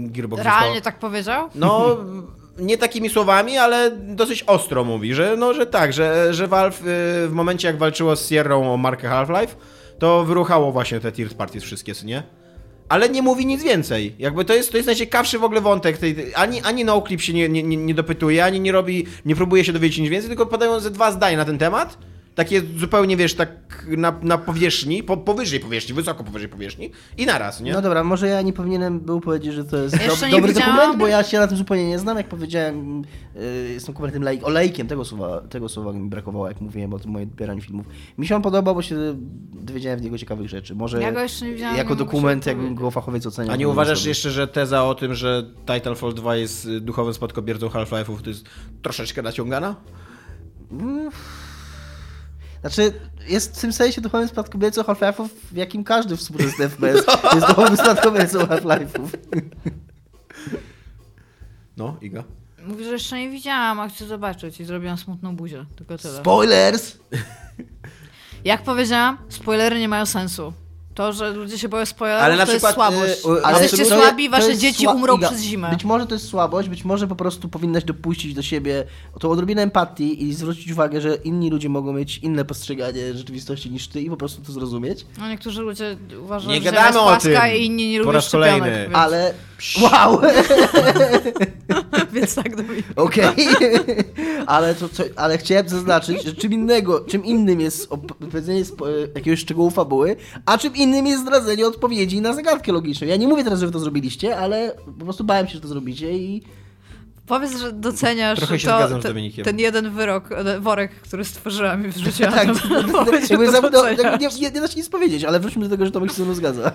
[0.07, 1.49] Gearbox Realnie zostało- tak powiedział?
[1.55, 1.87] No,
[2.57, 6.83] nie takimi słowami, ale dosyć ostro mówi, że, no, że tak, że, że Valve y,
[7.27, 9.55] w momencie jak walczyło z Sierrą o markę Half-Life,
[9.99, 12.23] to wyruchało właśnie te third parties wszystkie, nie?
[12.89, 14.15] Ale nie mówi nic więcej.
[14.19, 15.97] Jakby to jest, to jest najciekawszy w ogóle wątek.
[15.97, 19.73] Tej, ani, ani Noclip się nie, nie, nie dopytuje, ani nie robi, nie próbuje się
[19.73, 21.97] dowiedzieć nic więcej, tylko podają ze dwa zdania na ten temat.
[22.35, 23.49] Takie zupełnie, wiesz, tak
[23.97, 27.73] na, na powierzchni, po, powyżej powierzchni, wysoko powyżej powierzchni i naraz, nie?
[27.73, 30.75] No dobra, może ja nie powinienem był powiedzieć, że to jest do, dobry widziałam.
[30.75, 32.17] dokument, bo ja się na tym zupełnie nie znam.
[32.17, 33.01] Jak powiedziałem,
[33.35, 33.41] yy,
[33.73, 37.29] jestem kompletnym laik, olejkiem, tego słowa, tego słowa mi brakowało, jak mówiłem o tym moim
[37.29, 37.85] odbieraniu filmów.
[38.17, 38.95] Mi się on podobał, bo się
[39.53, 40.75] dowiedziałem w niego ciekawych rzeczy.
[40.75, 43.53] Może Ja go jeszcze nie widziałam, jako dokument, jakbym go fachowiec oceniał.
[43.53, 47.67] A nie uważasz sobie- jeszcze, że teza o tym, że Titanfall 2 jest duchowym spadkobiercą
[47.67, 48.45] Half-Life'ów, to jest
[48.81, 49.75] troszeczkę naciągana?
[52.65, 52.93] Znaczy,
[53.27, 57.03] jest w tym sensie duchowym spadkobiercą Half-Life'ów, w jakim każdy współczesny FPS
[57.35, 59.07] jest duchowym spadkobiercą Half-Life'ów.
[61.77, 62.23] No, Iga.
[62.67, 65.65] Mówię, że jeszcze nie widziałam, a chcę zobaczyć i zrobiłam smutną buzię.
[65.75, 66.17] Tylko tyle.
[66.17, 66.97] Spoilers!
[68.45, 70.53] Jak powiedziałam, spoilery nie mają sensu.
[70.95, 73.39] To, że ludzie się boją spoilerów, Ale na to przykład, jest słabość.
[73.41, 75.69] y, Ale Jesteście to- słabi, to wasze jest dzieci sła- umrą Iga, przez zimę.
[75.69, 78.83] Być może to jest słabość, być może po prostu powinnaś dopuścić do siebie
[79.19, 83.87] tą odrobinę empatii i zwrócić uwagę, że inni ludzie mogą mieć inne postrzeganie rzeczywistości niż
[83.87, 85.05] ty i po prostu to zrozumieć.
[85.19, 87.55] No niektórzy ludzie uważają, Nie że Ziemia gadamy jest o płaska tym.
[87.61, 88.59] i inni nie Po lubią raz szczepionek.
[88.59, 88.81] kolejny.
[88.83, 89.33] Więc, Ale...
[89.81, 90.21] Wow!
[92.13, 92.85] więc tak, Dominik.
[92.95, 93.33] Okej,
[94.47, 98.87] ale, to, co, ale chciałem zaznaczyć, że czym innego, czym innym jest op- powiedzenie spo-
[99.15, 100.15] jakiegoś szczegółu fabuły,
[100.45, 103.07] a czym innym jest zdradzenie odpowiedzi na zagadkę logiczną.
[103.07, 105.67] Ja nie mówię teraz, że wy to zrobiliście, ale po prostu bałem się, że to
[105.67, 106.43] zrobicie i
[107.27, 109.45] Powiedz, że doceniasz Trochę się to, zgadzam z te- Dominikiem.
[109.45, 112.33] ten jeden wyrok, e, worek, który stworzyłam i wrzuciłam.
[112.33, 112.47] tak.
[112.91, 115.85] Powiedz, jakby za, no, nie, nie, nie da się nic powiedzieć, ale wróćmy do tego,
[115.85, 116.71] że Tomek się ze mną zgadza.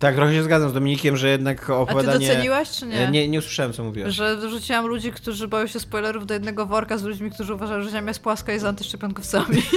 [0.00, 2.28] Tak, trochę się zgadzam z Dominikiem, że jednak A ty opowiadanie...
[2.28, 3.08] doceniłaś, czy nie?
[3.08, 4.14] E, Nie, nie usłyszałem, co mówiłeś.
[4.14, 7.90] Że wrzuciłam ludzi, którzy boją się spoilerów do jednego worka z ludźmi, którzy uważają, że
[7.90, 9.62] Ziemia jest płaska i z antyszczepionkowcami.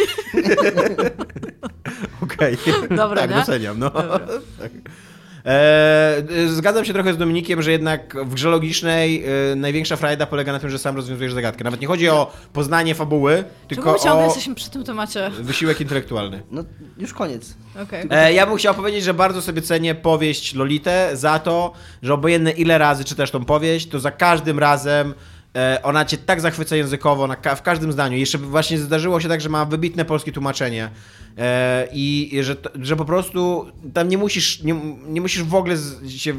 [2.41, 2.57] Okej.
[2.97, 3.35] Dobra, tak, nie?
[3.35, 3.89] doceniam, no.
[3.89, 4.19] Dobra.
[4.61, 4.71] tak.
[5.45, 10.51] E, zgadzam się trochę z Dominikiem, że jednak w grze logicznej e, największa frajda polega
[10.51, 11.63] na tym, że sam rozwiązujesz zagadkę.
[11.63, 15.29] Nawet nie chodzi o poznanie fabuły, Czemu tylko my ciągle o jesteśmy przy tym temacie?
[15.29, 16.41] wysiłek intelektualny.
[16.51, 16.63] No,
[16.97, 17.55] już koniec.
[17.83, 18.07] Okej.
[18.09, 21.73] E, ja bym chciał powiedzieć, że bardzo sobie cenię powieść Lolitę za to,
[22.03, 25.13] że obojętne ile razy czytasz tą powieść, to za każdym razem
[25.83, 28.17] ona cię tak zachwyca językowo na w każdym zdaniu.
[28.17, 30.89] Jeszcze właśnie zdarzyło się tak, że ma wybitne polskie tłumaczenie
[31.37, 34.75] e, i, że, że po prostu tam nie musisz, nie,
[35.07, 35.75] nie musisz w ogóle
[36.07, 36.33] się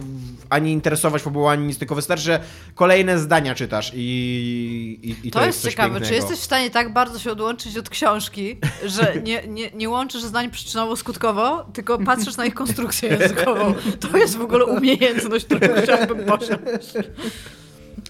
[0.50, 2.40] ani interesować fabułą, ani nic, tylko wystarczy, że
[2.74, 6.08] kolejne zdania czytasz i, i, i to, To jest coś ciekawe, pięknego.
[6.08, 8.56] czy jesteś w stanie tak bardzo się odłączyć od książki,
[8.86, 13.74] że nie, nie, nie łączysz zdań przyczynowo-skutkowo, tylko patrzysz na ich konstrukcję językową.
[14.10, 16.92] To jest w ogóle umiejętność, którą chciałbym posiąść.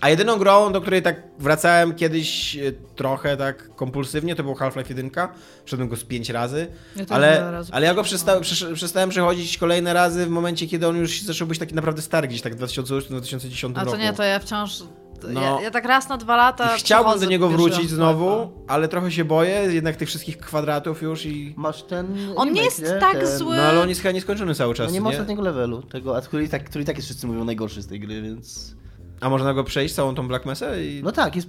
[0.00, 4.88] A jedyną grą, do której tak wracałem kiedyś e, trochę tak kompulsywnie, to był Half-Life
[4.88, 5.10] 1.
[5.64, 6.66] Wszedłem go z pięć razy,
[6.96, 10.96] Ja ale, ale ja go przesta przesz- przestałem przechodzić kolejne razy w momencie, kiedy on
[10.96, 13.90] już zaczął być taki naprawdę stary, gdzieś tak w 2008-2010 A roku.
[13.90, 14.82] to nie, to ja wciąż...
[15.28, 15.40] No.
[15.42, 19.10] Ja, ja tak raz na dwa lata I chciałbym do niego wrócić znowu, ale trochę
[19.12, 21.54] się boję, jednak tych wszystkich kwadratów już i...
[21.56, 23.38] Masz ten On nie jest tak ten...
[23.38, 23.56] zły.
[23.56, 25.00] No ale on jest chyba nieskończony cały czas, No nie nie?
[25.00, 27.82] ma ostatniego levelu, tego, a który, i tak, który i tak jest wszyscy mówią najgorszy
[27.82, 28.74] z tej gry, więc...
[29.22, 31.00] A można go przejść, całą tą Black Mesa i...
[31.04, 31.48] No tak, jest,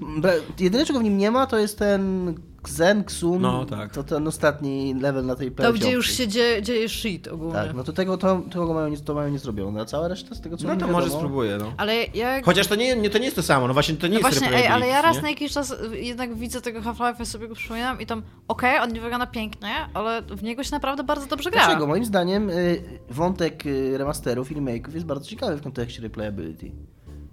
[0.60, 3.94] jedyne czego w nim nie ma to jest ten Xen, Xun, No, tak.
[3.94, 7.54] to ten ostatni level na tej To, planszy gdzie już się dzieje, dzieje shit ogólnie.
[7.54, 10.36] Tak, no to tego, to, tego mają, nie- to mają nie zrobione, a cała reszta
[10.36, 11.74] z tego co No to wiadomo, może spróbuję, no.
[11.78, 12.42] Ale ja...
[12.42, 14.40] Chociaż to nie, nie, to nie jest to samo, no właśnie to nie No jest
[14.40, 15.22] właśnie, ej, ale ja raz nie?
[15.22, 19.02] na jakiś czas jednak widzę tego Half-Life'a sobie go przypominam i tam, okej, on nie
[19.02, 21.66] wygląda pięknie, ale w niego się naprawdę bardzo dobrze gra.
[21.66, 21.88] Dlaczego?
[21.88, 26.72] Moim zdaniem y, wątek y, remasterów i remake'ów jest bardzo ciekawy w kontekście replayability.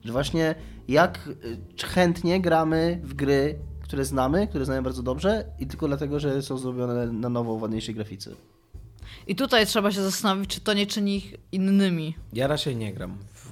[0.04, 0.54] Że właśnie
[0.88, 1.28] jak
[1.82, 6.42] y, chętnie gramy w gry, które znamy, które znamy bardzo dobrze i tylko dlatego, że
[6.42, 8.30] są zrobione na nowo w ładniejszej grafice.
[9.26, 12.14] I tutaj trzeba się zastanowić, czy to nie czyni ich innymi.
[12.32, 13.50] Ja raczej nie gram w...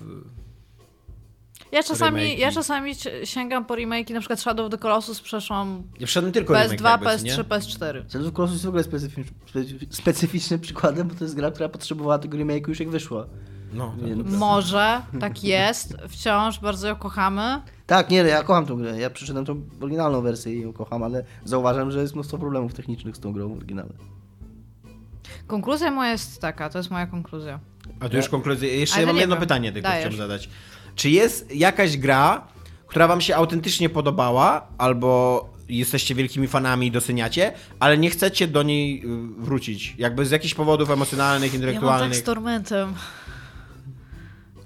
[1.72, 2.92] Ja czasami, ja czasami
[3.24, 6.90] sięgam po remake'i, na przykład Shadow of the Colossus przeszłam Ja wszedłem tylko remake PS2,
[6.90, 7.36] jakby, co PS3, nie?
[7.36, 8.10] PS4.
[8.10, 9.34] Shadow of Colossus jest w ogóle specyficznym,
[9.90, 13.26] specyficznym przykładem, bo to jest gra, która potrzebowała tego remake'u już jak wyszła.
[13.72, 14.08] No, tak.
[14.08, 17.62] Więc- Może, tak jest, wciąż bardzo ją kochamy.
[17.86, 18.98] Tak, nie, ja kocham tą grę.
[19.00, 23.16] Ja przyszedłem tą oryginalną wersję i ją kocham, ale zauważam, że jest mnóstwo problemów technicznych
[23.16, 23.88] z tą grą w oryginale.
[25.46, 27.60] Konkluzja moja jest taka, to jest moja konkluzja.
[28.00, 28.68] A tu już konkluzja.
[28.68, 29.40] Jeszcze ja mam jedno wiem.
[29.40, 30.00] pytanie tylko Dajesz.
[30.06, 30.48] chciałem zadać.
[30.94, 32.46] Czy jest jakaś gra,
[32.86, 38.62] która wam się autentycznie podobała, albo jesteście wielkimi fanami i doceniacie, ale nie chcecie do
[38.62, 39.94] niej y, wrócić?
[39.98, 42.16] Jakby z jakichś powodów emocjonalnych, Ja mam tak intelektualnych.
[42.18, 42.94] z Tormentem.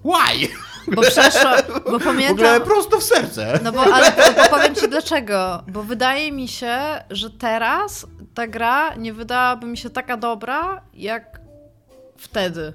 [0.04, 0.48] Why?
[0.94, 2.62] Bo przeszłam, bo W ogóle pamiętam...
[2.62, 3.60] prosto w serce.
[3.64, 5.62] No bo, ale bo, bo powiem ci dlaczego.
[5.68, 6.78] Bo wydaje mi się,
[7.10, 11.40] że teraz ta gra nie wydałaby mi się taka dobra, jak
[12.16, 12.72] wtedy.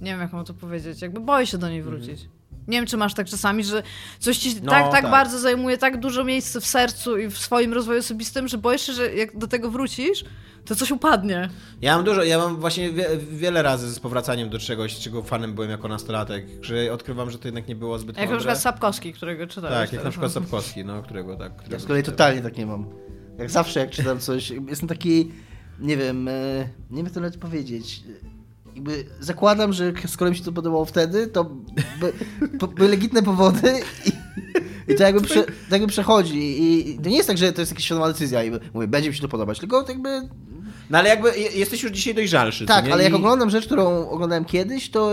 [0.00, 1.02] Nie wiem, jak mam to powiedzieć.
[1.02, 2.20] Jakby boję się do niej wrócić.
[2.68, 3.82] Nie wiem, czy masz tak czasami, że
[4.18, 5.10] coś ci No, tak, tak, tak.
[5.10, 8.92] bardzo zajmuje tak dużo miejsca w sercu i w swoim rozwoju osobistym, że boisz się,
[8.92, 10.24] że jak do tego wrócisz,
[10.64, 11.48] to coś upadnie.
[11.82, 15.54] Ja mam dużo, ja mam właśnie wie, wiele razy z powracaniem do czegoś, czego fanem
[15.54, 18.38] byłem jako nastolatek, że odkrywam, że to jednak nie było zbyt Jak na mądre.
[18.38, 19.76] przykład Sapkowski, którego czytałeś.
[19.76, 21.52] Tak, jak na przykład Sapkowski, no, którego tak.
[21.56, 22.86] Którego Ja z kolei totalnie tak nie mam.
[23.38, 25.32] Jak zawsze, jak czytam coś, jestem taki,
[25.80, 26.32] nie wiem, e,
[26.90, 28.02] nie wiem co nawet powiedzieć.
[28.78, 31.44] Jakby zakładam, że skoro mi się to podobało wtedy, to
[32.00, 32.12] by,
[32.58, 33.72] po- były legitne powody
[34.06, 34.12] i,
[34.92, 36.62] i to, jakby prze, to jakby przechodzi.
[36.62, 39.14] I to nie jest tak, że to jest jakaś świadoma decyzja i mówię, będzie mi
[39.16, 40.28] się to podobać, tylko to jakby
[40.90, 42.92] No ale jakby je- jesteś już dzisiaj dojrzalszy, Tak, nie?
[42.92, 45.10] ale jak I- oglądam rzecz, którą oglądałem kiedyś, to,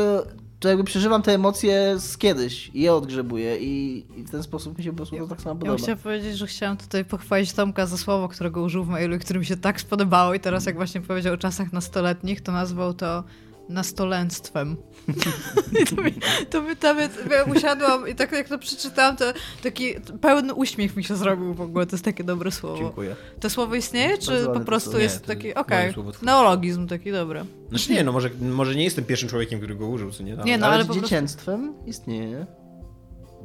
[0.60, 4.78] to jakby przeżywam te emocje z kiedyś i je odgrzebuję i, i w ten sposób
[4.78, 5.76] mi się po prostu to tak samo Ja podoba.
[5.76, 9.20] bym chciała powiedzieć, że chciałam tutaj pochwalić Tomka za słowo, którego użył w mailu i
[9.20, 12.94] które mi się tak spodobało i teraz jak właśnie powiedział o czasach nastoletnich, to nazwał
[12.94, 13.24] to
[13.70, 14.78] nastolenstwem.
[15.82, 16.14] I to mi,
[16.50, 16.98] to mi tam,
[17.32, 19.26] ja usiadłam i tak jak to przeczytałam, to
[19.64, 22.78] taki pełny uśmiech mi się zrobił w ogóle, to jest takie dobre słowo.
[22.78, 23.16] Dziękuję.
[23.40, 26.26] To słowo istnieje, czy Bardzo po prostu jest Nie, taki, okej, słowotwórcze.
[26.26, 27.46] neologizm taki dobry.
[27.70, 30.38] Znaczy nie, no może, może nie jestem pierwszym człowiekiem, który go użył, co nie?
[30.46, 32.46] Nie, no, ale, ale z po prostu- dziecięctwem istnieje, nie?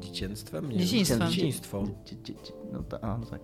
[0.01, 0.71] Dzieciństwem?
[0.73, 0.79] Nie.
[0.79, 1.31] Dzieciństwem.
[1.31, 1.85] Dzieciństwo.
[2.05, 3.41] Dzie, dzie, dzie, no, ta, a, no tak.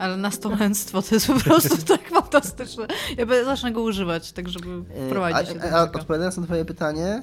[0.00, 2.86] Ale nastolenstwo to jest po prostu tak fantastyczne.
[3.18, 6.36] Ja będę- zacznę go używać, tak żeby E, wprowadzić się a, do a, a odpowiadając
[6.36, 7.22] na twoje pytanie,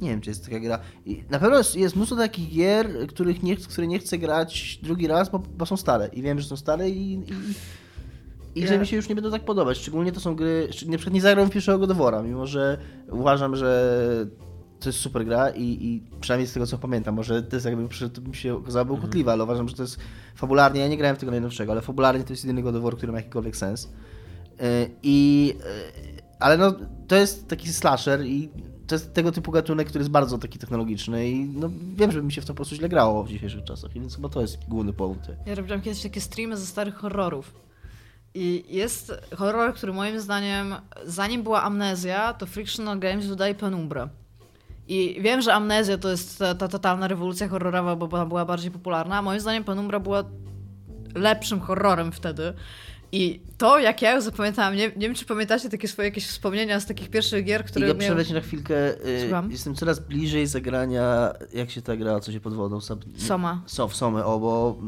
[0.00, 0.78] nie wiem, czy jest taka gra.
[1.06, 5.06] I na pewno jest, jest mnóstwo takich gier, których nie, które nie chcę grać drugi
[5.06, 6.06] raz, bo, bo są stare.
[6.12, 7.12] I wiem, że są stare i,
[8.54, 9.78] i, i że mi się już nie będą tak podobać.
[9.78, 12.78] Szczególnie to są gry, na przykład nie zagram w pierwszego dwora, mimo że
[13.10, 14.26] uważam, że
[14.84, 17.88] to jest super gra i, i przynajmniej z tego co pamiętam, może to jest jakby
[17.88, 19.98] przy- to mi się okazało bełkotliwe, ale uważam, że to jest
[20.34, 22.96] fabularnie, ja nie grałem w tego najnowszego, ale fabularnie to jest jedyny God of War,
[22.96, 23.88] który ma jakikolwiek sens.
[24.60, 24.66] Yy,
[25.02, 25.46] I,
[26.16, 26.74] yy, ale no,
[27.08, 28.48] to jest taki slasher i
[28.86, 32.32] to jest tego typu gatunek, który jest bardzo taki technologiczny i no, wiem, że mi
[32.32, 34.92] się w to po prostu źle grało w dzisiejszych czasach, więc chyba to jest główny
[34.92, 35.18] powód.
[35.46, 37.54] Ja robiłam kiedyś takie streamy ze starych horrorów.
[38.36, 40.74] I jest horror, który moim zdaniem,
[41.06, 44.08] zanim była amnezja, to Frictional Games wydaje Penumbrę.
[44.88, 48.70] I wiem, że amnezja to jest ta, ta totalna rewolucja horrorowa, bo ona była bardziej
[48.70, 49.22] popularna.
[49.22, 50.24] Moim zdaniem Penumbra była
[51.14, 52.54] lepszym horrorem wtedy.
[53.12, 56.80] I to, jak ja ją zapamiętałam, nie, nie wiem, czy pamiętacie takie swoje jakieś wspomnienia
[56.80, 59.06] z takich pierwszych gier, które przerwę ci na chwilkę.
[59.06, 59.50] y, Słucham?
[59.50, 62.80] Jestem coraz bliżej zagrania, jak się ta gra, co się pod wodą?
[62.80, 63.04] Sub...
[63.16, 63.62] Soma.
[63.66, 64.78] So, w Somę, o, bo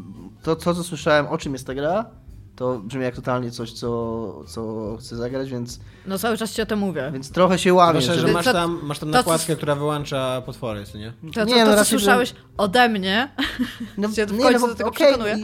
[0.43, 2.11] to, to, co słyszałem, o czym jest ta gra,
[2.57, 6.67] to brzmi jak totalnie coś, co, co chcę zagrać, więc, No cały czas ci o
[6.67, 7.11] tym mówię.
[7.13, 8.01] więc trochę się łamię.
[8.03, 11.13] Zwłaszcza, że masz To- tam, masz tam to, co- nakładkę, która wyłącza potwory, co nie?
[11.13, 13.29] To, Nie, to, no to co raczej, że- słyszałeś ode mnie,
[13.99, 15.37] No, Cię w nie, końcu no, do tego okej, przekonuję.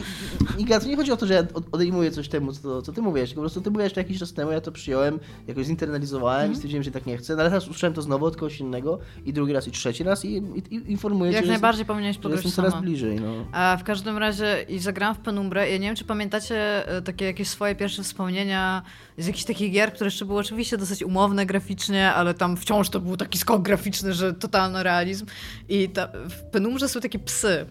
[0.57, 3.01] Iga, to nie chodzi o to, że ja od- odejmuję coś temu, co, co ty
[3.01, 3.33] mówisz.
[3.33, 6.51] Po prostu ty mówiłeś to jakiś czas temu, ja to przyjąłem, jakoś zinternalizowałem Mhm.
[6.53, 7.35] i stwierdziłem, że tak nie chcę.
[7.35, 10.25] No, ale teraz usłyszałem to znowu od kogoś innego i drugi raz i trzeci raz
[10.25, 12.81] i, i, i informuję jak cię, najbardziej powinieneś jestem, że pograć jestem coraz sama.
[12.83, 13.19] bliżej.
[13.21, 13.27] No.
[13.51, 15.69] A w każdym razie i zagrałam w Penumbrę.
[15.69, 18.81] Ja nie wiem, czy pamiętacie e, takie jakieś swoje pierwsze wspomnienia
[19.17, 22.99] z jakichś takich gier, które jeszcze były oczywiście dosyć umowne graficznie, ale tam wciąż to
[22.99, 25.25] był taki skok graficzny, że totalny realizm.
[25.69, 27.65] I ta, w Penumbrze są takie psy,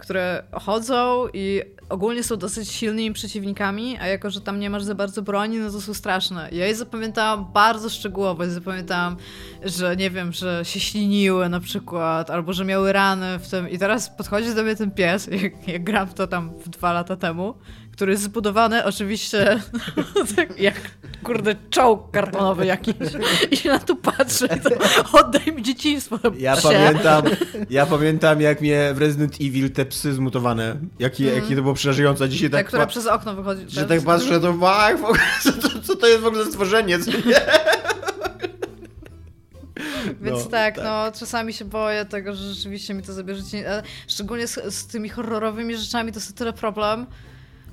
[0.00, 4.94] które chodzą i ogólnie są dosyć silnymi przeciwnikami, a jako, że tam nie masz za
[4.94, 6.48] bardzo broni, no to są straszne.
[6.52, 8.44] Ja je zapamiętałam bardzo szczegółowo.
[8.44, 9.16] Ja zapamiętałam,
[9.64, 13.68] że nie wiem, że się śliniły na przykład, albo że miały rany w tym.
[13.68, 17.54] I teraz podchodzi do mnie ten pies, jak, jak gram to tam dwa lata temu,
[18.00, 19.60] który jest zbudowany oczywiście
[20.36, 20.74] tak jak
[21.22, 22.94] kurde czołg kartonowy jakiś.
[23.50, 24.70] I się na to patrzy i to
[25.20, 26.18] oddaj mi dzieciństwo.
[26.38, 26.68] Ja psie.
[26.68, 27.22] pamiętam,
[27.70, 32.28] ja pamiętam jak mnie w Resident Evil te psy zmutowane, jakie, jakie to było przerażające.
[32.28, 33.64] Dzisiaj Ta, tak, która przez okno wychodzi.
[33.68, 34.94] że tak patrzę, to ach,
[35.42, 36.98] co, to, co to jest w ogóle za stworzenie?
[40.20, 40.84] Więc No, tak, tak.
[40.84, 45.08] no czasami się boję tego, że rzeczywiście mi to zabierze e, Szczególnie z, z tymi
[45.08, 47.06] horrorowymi rzeczami to jest tyle problem,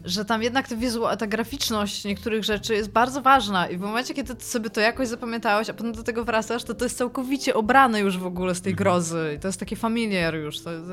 [0.07, 4.13] że tam jednak ta, wizu- ta graficzność niektórych rzeczy jest bardzo ważna i w momencie,
[4.13, 7.53] kiedy ty sobie to jakoś zapamiętałeś, a potem do tego wracasz, to to jest całkowicie
[7.53, 8.83] obrane już w ogóle z tej Mhm.
[8.83, 10.59] grozy i to jest taki familiar już.
[10.61, 10.85] To jest,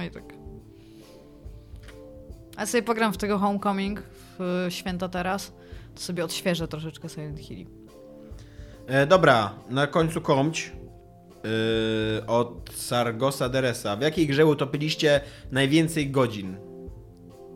[0.00, 0.24] oj, tak.
[2.56, 4.02] A sobie pogram w tego Homecoming
[4.38, 5.52] w święta teraz,
[5.94, 7.66] to sobie odświeżę troszeczkę Silent Hill.
[8.86, 10.72] E, dobra, na końcu komć
[11.44, 13.96] yy, od Sargosa Deresa.
[13.96, 15.20] W jakiej grze utopiliście
[15.50, 16.56] najwięcej godzin?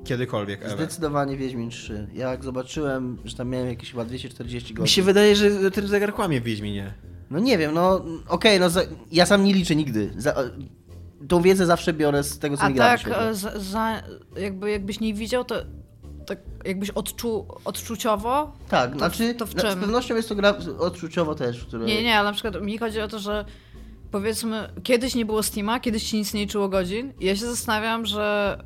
[0.07, 0.77] Kiedykolwiek, ever.
[0.77, 2.09] Zdecydowanie Wiedźmin 3.
[2.15, 4.83] Ja jak zobaczyłem, że tam miałem jakieś chyba 240 godzin.
[4.83, 6.95] Mi się wydaje, że ten zegar kłamie w Wiedźminie.
[7.31, 8.81] No nie wiem, no okej, no za,
[9.13, 10.11] ja sam nie liczę nigdy.
[10.17, 10.35] Za,
[11.29, 14.03] tą wiedzę zawsze biorę z tego, co A mi tak, gra e, za, za,
[14.37, 15.55] jakby jakbyś nie widział, to
[16.27, 18.53] tak jakbyś odczuł odczuciowo.
[18.69, 19.81] Tak, to, znaczy to w na- z czym?
[19.81, 21.87] pewnością jest to gra odczuciowo też, w której...
[21.87, 23.45] Nie, nie, ale na przykład mi chodzi o to, że
[24.11, 27.13] powiedzmy, kiedyś nie było Steama, kiedyś się nic nie liczyło godzin.
[27.21, 28.59] I ja się zastanawiam, że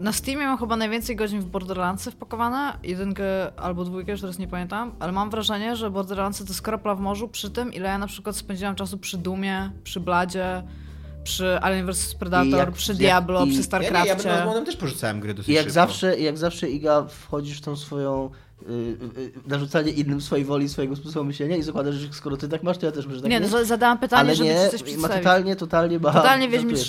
[0.00, 3.24] na Steamie mam chyba najwięcej godzin w Borderlandsy wpakowane, jedynkę
[3.58, 7.00] albo dwójkę, już teraz nie pamiętam, ale mam wrażenie, że Borderlandsy to jest kropla w
[7.00, 10.62] morzu przy tym, ile ja na przykład spędziłam czasu przy Dumie, przy Bladzie,
[11.24, 14.08] przy Alien vs Predator, jak- przy jak- Diablo, i- przy Ja, nie, StarCraftie.
[14.08, 15.74] ja będę Osmonem też porzucałem gry dosyć I jak szybko.
[15.74, 18.30] zawsze, jak zawsze Iga wchodzisz w tą swoją
[19.46, 22.86] narzucanie innym swojej woli, swojego sposobu myślenia i zakładasz, że skoro ty tak masz, to
[22.86, 23.52] ja też może tak nie, no, mieć.
[23.52, 24.48] za- zadałam pytanie, Ale żeby
[24.90, 26.12] nie, ma totalnie, totalnie ma...
[26.12, 26.88] Totalnie Wiedźmin żartuję 3.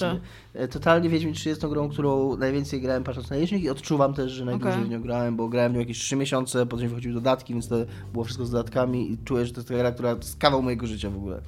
[0.53, 0.63] sobie.
[0.63, 4.13] E, Totalnie Wiedźmin 3 jest tą grą, którą najwięcej grałem patrząc na licznik i odczuwam
[4.13, 4.85] też, że najdłużej Okej.
[4.85, 7.75] w nią grałem, bo grałem w nią jakieś 3 miesiące, potem wychodziły dodatki, więc to
[8.13, 10.87] było wszystko z dodatkami i czuję, że to jest taka gra, która jest kawał mojego
[10.87, 11.41] życia w ogóle.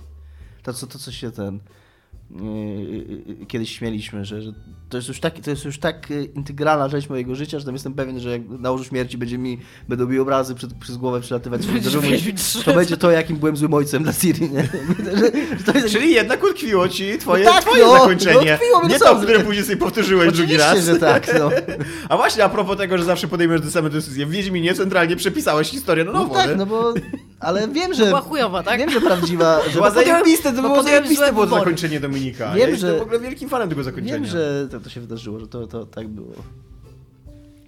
[0.64, 1.60] To, co, to, co się ten...
[2.41, 4.51] yy, yy, kiedyś śmieliśmy, że, że
[4.89, 7.76] to jest już tak, to jest już tak yy, integralna część mojego życia, że tam
[7.76, 11.22] jestem pewien, że jak na łożu śmierci będzie mi, będą mi obrazy przed, przez głowę
[11.22, 12.64] przelatywać, Będziesz to, Wiedźmin 3.
[12.64, 14.69] to będzie to, jakim byłem złym ojcem dla Siri, nie?
[15.76, 18.35] jest Czyli jednak utkwiło ci twoje, No tak, twoje no, zakończenie.
[18.49, 20.85] no utkwiło mi, nie no to, które później sobie powtórzyłeś drugi raz.
[20.85, 21.49] że tak, no.
[22.10, 24.26] A właśnie a propos tego, że zawsze podejmujesz te same decyzje.
[24.26, 26.55] W Wiedźminie centralnie przepisałeś historię na No nowo, tak, nie?
[26.55, 26.93] no bo...
[27.44, 28.06] Ale wiem, że...
[28.06, 28.80] Była chujowa, tak?
[28.80, 29.60] Wiem, że prawdziwa...
[29.68, 32.49] Że Była zajebiste, to było zajebiste było zakończenie Dominika.
[32.49, 34.14] Wiem, ja jestem że- w ogóle wielkim fanem tego zakończenia.
[34.15, 36.34] Wiem, że to, to się wydarzyło, że to, to tak było.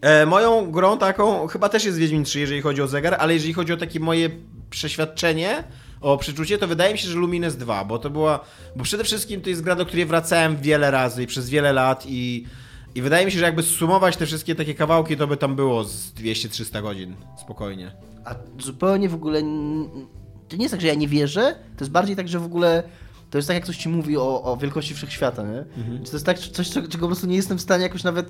[0.01, 3.53] E, moją grą taką chyba też jest Wiedźmin 3, jeżeli chodzi o zegar, ale jeżeli
[3.53, 4.29] chodzi o takie moje
[4.69, 5.63] przeświadczenie,
[6.01, 8.39] o przeczucie, to wydaje mi się, że Lumines 2, bo to była,
[8.75, 12.03] bo przede wszystkim to jest gra, do której wracałem wiele razy i przez wiele lat
[12.07, 12.45] i,
[12.95, 15.83] i wydaje mi się, że jakby sumować te wszystkie takie kawałki, to by tam było
[15.83, 17.91] z 200-300 godzin, spokojnie.
[18.25, 19.41] A zupełnie w ogóle...
[20.49, 22.83] To nie jest tak, że ja nie wierzę, to jest bardziej tak, że w ogóle...
[23.29, 25.65] To jest tak, jak ktoś ci mówi o, o wielkości wszechświata, nie?
[26.05, 28.27] To jest tak coś, czego czego po prostu nie jestem w stanie jakoś nawet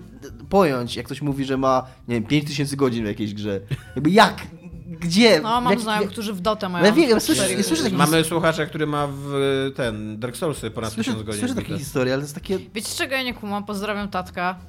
[0.50, 3.60] pojąć, jak ktoś mówi, że ma, nie wiem, 5000 godzin w jakiejś grze.
[3.96, 4.48] Jakby jak?
[4.86, 5.42] Gdzie?
[5.42, 7.96] No, mam Jak- znajomych, jak- którzy w Dotę mają No ja wiem, słyszę- słyszę takie
[7.96, 9.32] Mamy słuchacza, który ma w
[9.76, 11.40] ten Dark Soulsy ponad Słyszę, 1000 godzin.
[11.40, 12.60] słyszę takie historie, ale to jest takie...
[12.74, 13.64] Wiecie czego ja nie kumam?
[13.66, 14.60] Pozdrawiam Tatka.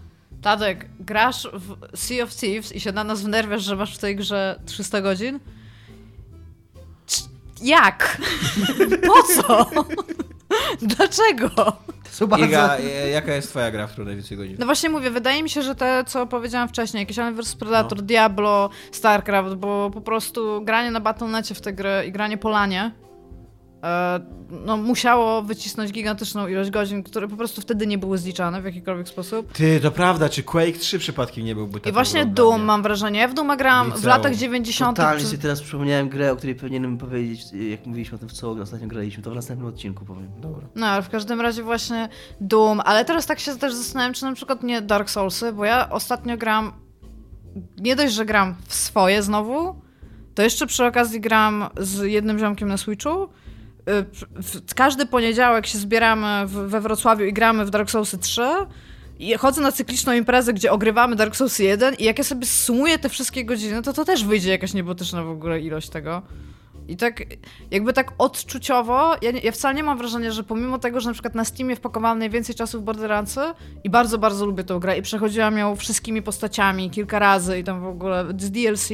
[0.43, 4.17] Tadek, grasz w Sea of Thieves i się na nas wnerwiasz, że masz w tej
[4.17, 5.41] grze 300 godzin?
[7.07, 7.23] C-
[7.63, 8.21] Jak?
[9.07, 9.71] Po co?
[10.83, 11.49] Dlaczego?
[11.51, 12.47] To są bardzo...
[12.47, 14.57] Iga, e, jaka jest twoja gra, w której najwięcej godzin?
[14.59, 17.99] No właśnie mówię, wydaje mi się, że te, co powiedziałam wcześniej, jakieś Alien vs Predator,
[17.99, 18.05] No.
[18.05, 22.93] Diablo, StarCraft, bo po prostu granie na Battle.necie w tę grę i granie po lanie
[23.03, 23.06] e,
[24.51, 29.09] no, musiało wycisnąć gigantyczną ilość godzin, które po prostu wtedy nie były zliczane w jakikolwiek
[29.09, 29.53] sposób.
[29.53, 33.21] Ty, to prawda, czy Quake 3 przypadkiem nie byłby taki I właśnie Doom mam wrażenie.
[33.21, 34.97] Ja w Doom grałam w latach 90.
[34.97, 37.41] Totalnie przez- sobie teraz przypomniałem grę, o której powinienem powiedzieć,
[37.71, 39.23] jak mówiliśmy o tym, w co ostatnio graliśmy.
[39.23, 40.31] To w następnym odcinku powiem.
[40.41, 40.67] Dobra.
[40.75, 42.09] No, ale w każdym razie właśnie
[42.41, 45.91] Doom, ale teraz tak się też zastanawiam, czy na przykład nie Dark Soulsy, bo ja
[45.91, 46.73] ostatnio gram,
[47.79, 49.81] nie dość, że gram w swoje znowu,
[50.35, 53.29] to jeszcze przy okazji gram z jednym ziomkiem na Switchu.
[54.75, 58.43] Każdy poniedziałek się zbieramy we Wrocławiu i gramy w Dark Soulsy 3.
[59.19, 62.99] I chodzę na cykliczną imprezę, gdzie ogrywamy Dark Souls 1 i jak ja sobie sumuję
[62.99, 66.23] te wszystkie godziny, to to też wyjdzie jakaś niebotyczna w ogóle ilość tego.
[66.89, 67.23] I tak,
[67.71, 71.35] jakby tak odczuciowo, ja, ja wcale nie mam wrażenia, że pomimo tego, że na przykład
[71.35, 73.41] na Steamie wpakowałam najwięcej czasu w Borderlandsy
[73.85, 77.81] i bardzo, bardzo lubię tę grę i przechodziłam ją wszystkimi postaciami kilka razy i tam
[77.81, 78.91] w ogóle z DLC,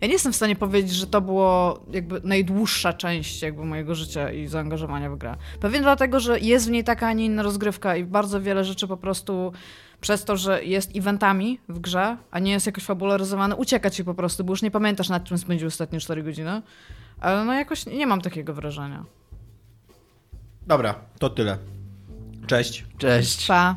[0.00, 4.32] ja nie jestem w stanie powiedzieć, że to było jakby najdłuższa część jakby mojego życia
[4.32, 5.36] i zaangażowania w grę.
[5.60, 8.88] Pewnie dlatego, że jest w niej taka, a nie inna rozgrywka i bardzo wiele rzeczy
[8.88, 9.52] po prostu
[10.00, 14.14] przez to, że jest eventami w grze, a nie jest jakoś fabularyzowane, ucieka ci po
[14.14, 16.62] prostu, bo już nie pamiętasz nad czym spędził ostatnie 4 godziny.
[17.20, 19.04] Ale no jakoś nie mam takiego wrażenia.
[20.66, 21.58] Dobra, to tyle.
[22.46, 22.84] Cześć.
[22.98, 23.46] Cześć.
[23.46, 23.76] Pa.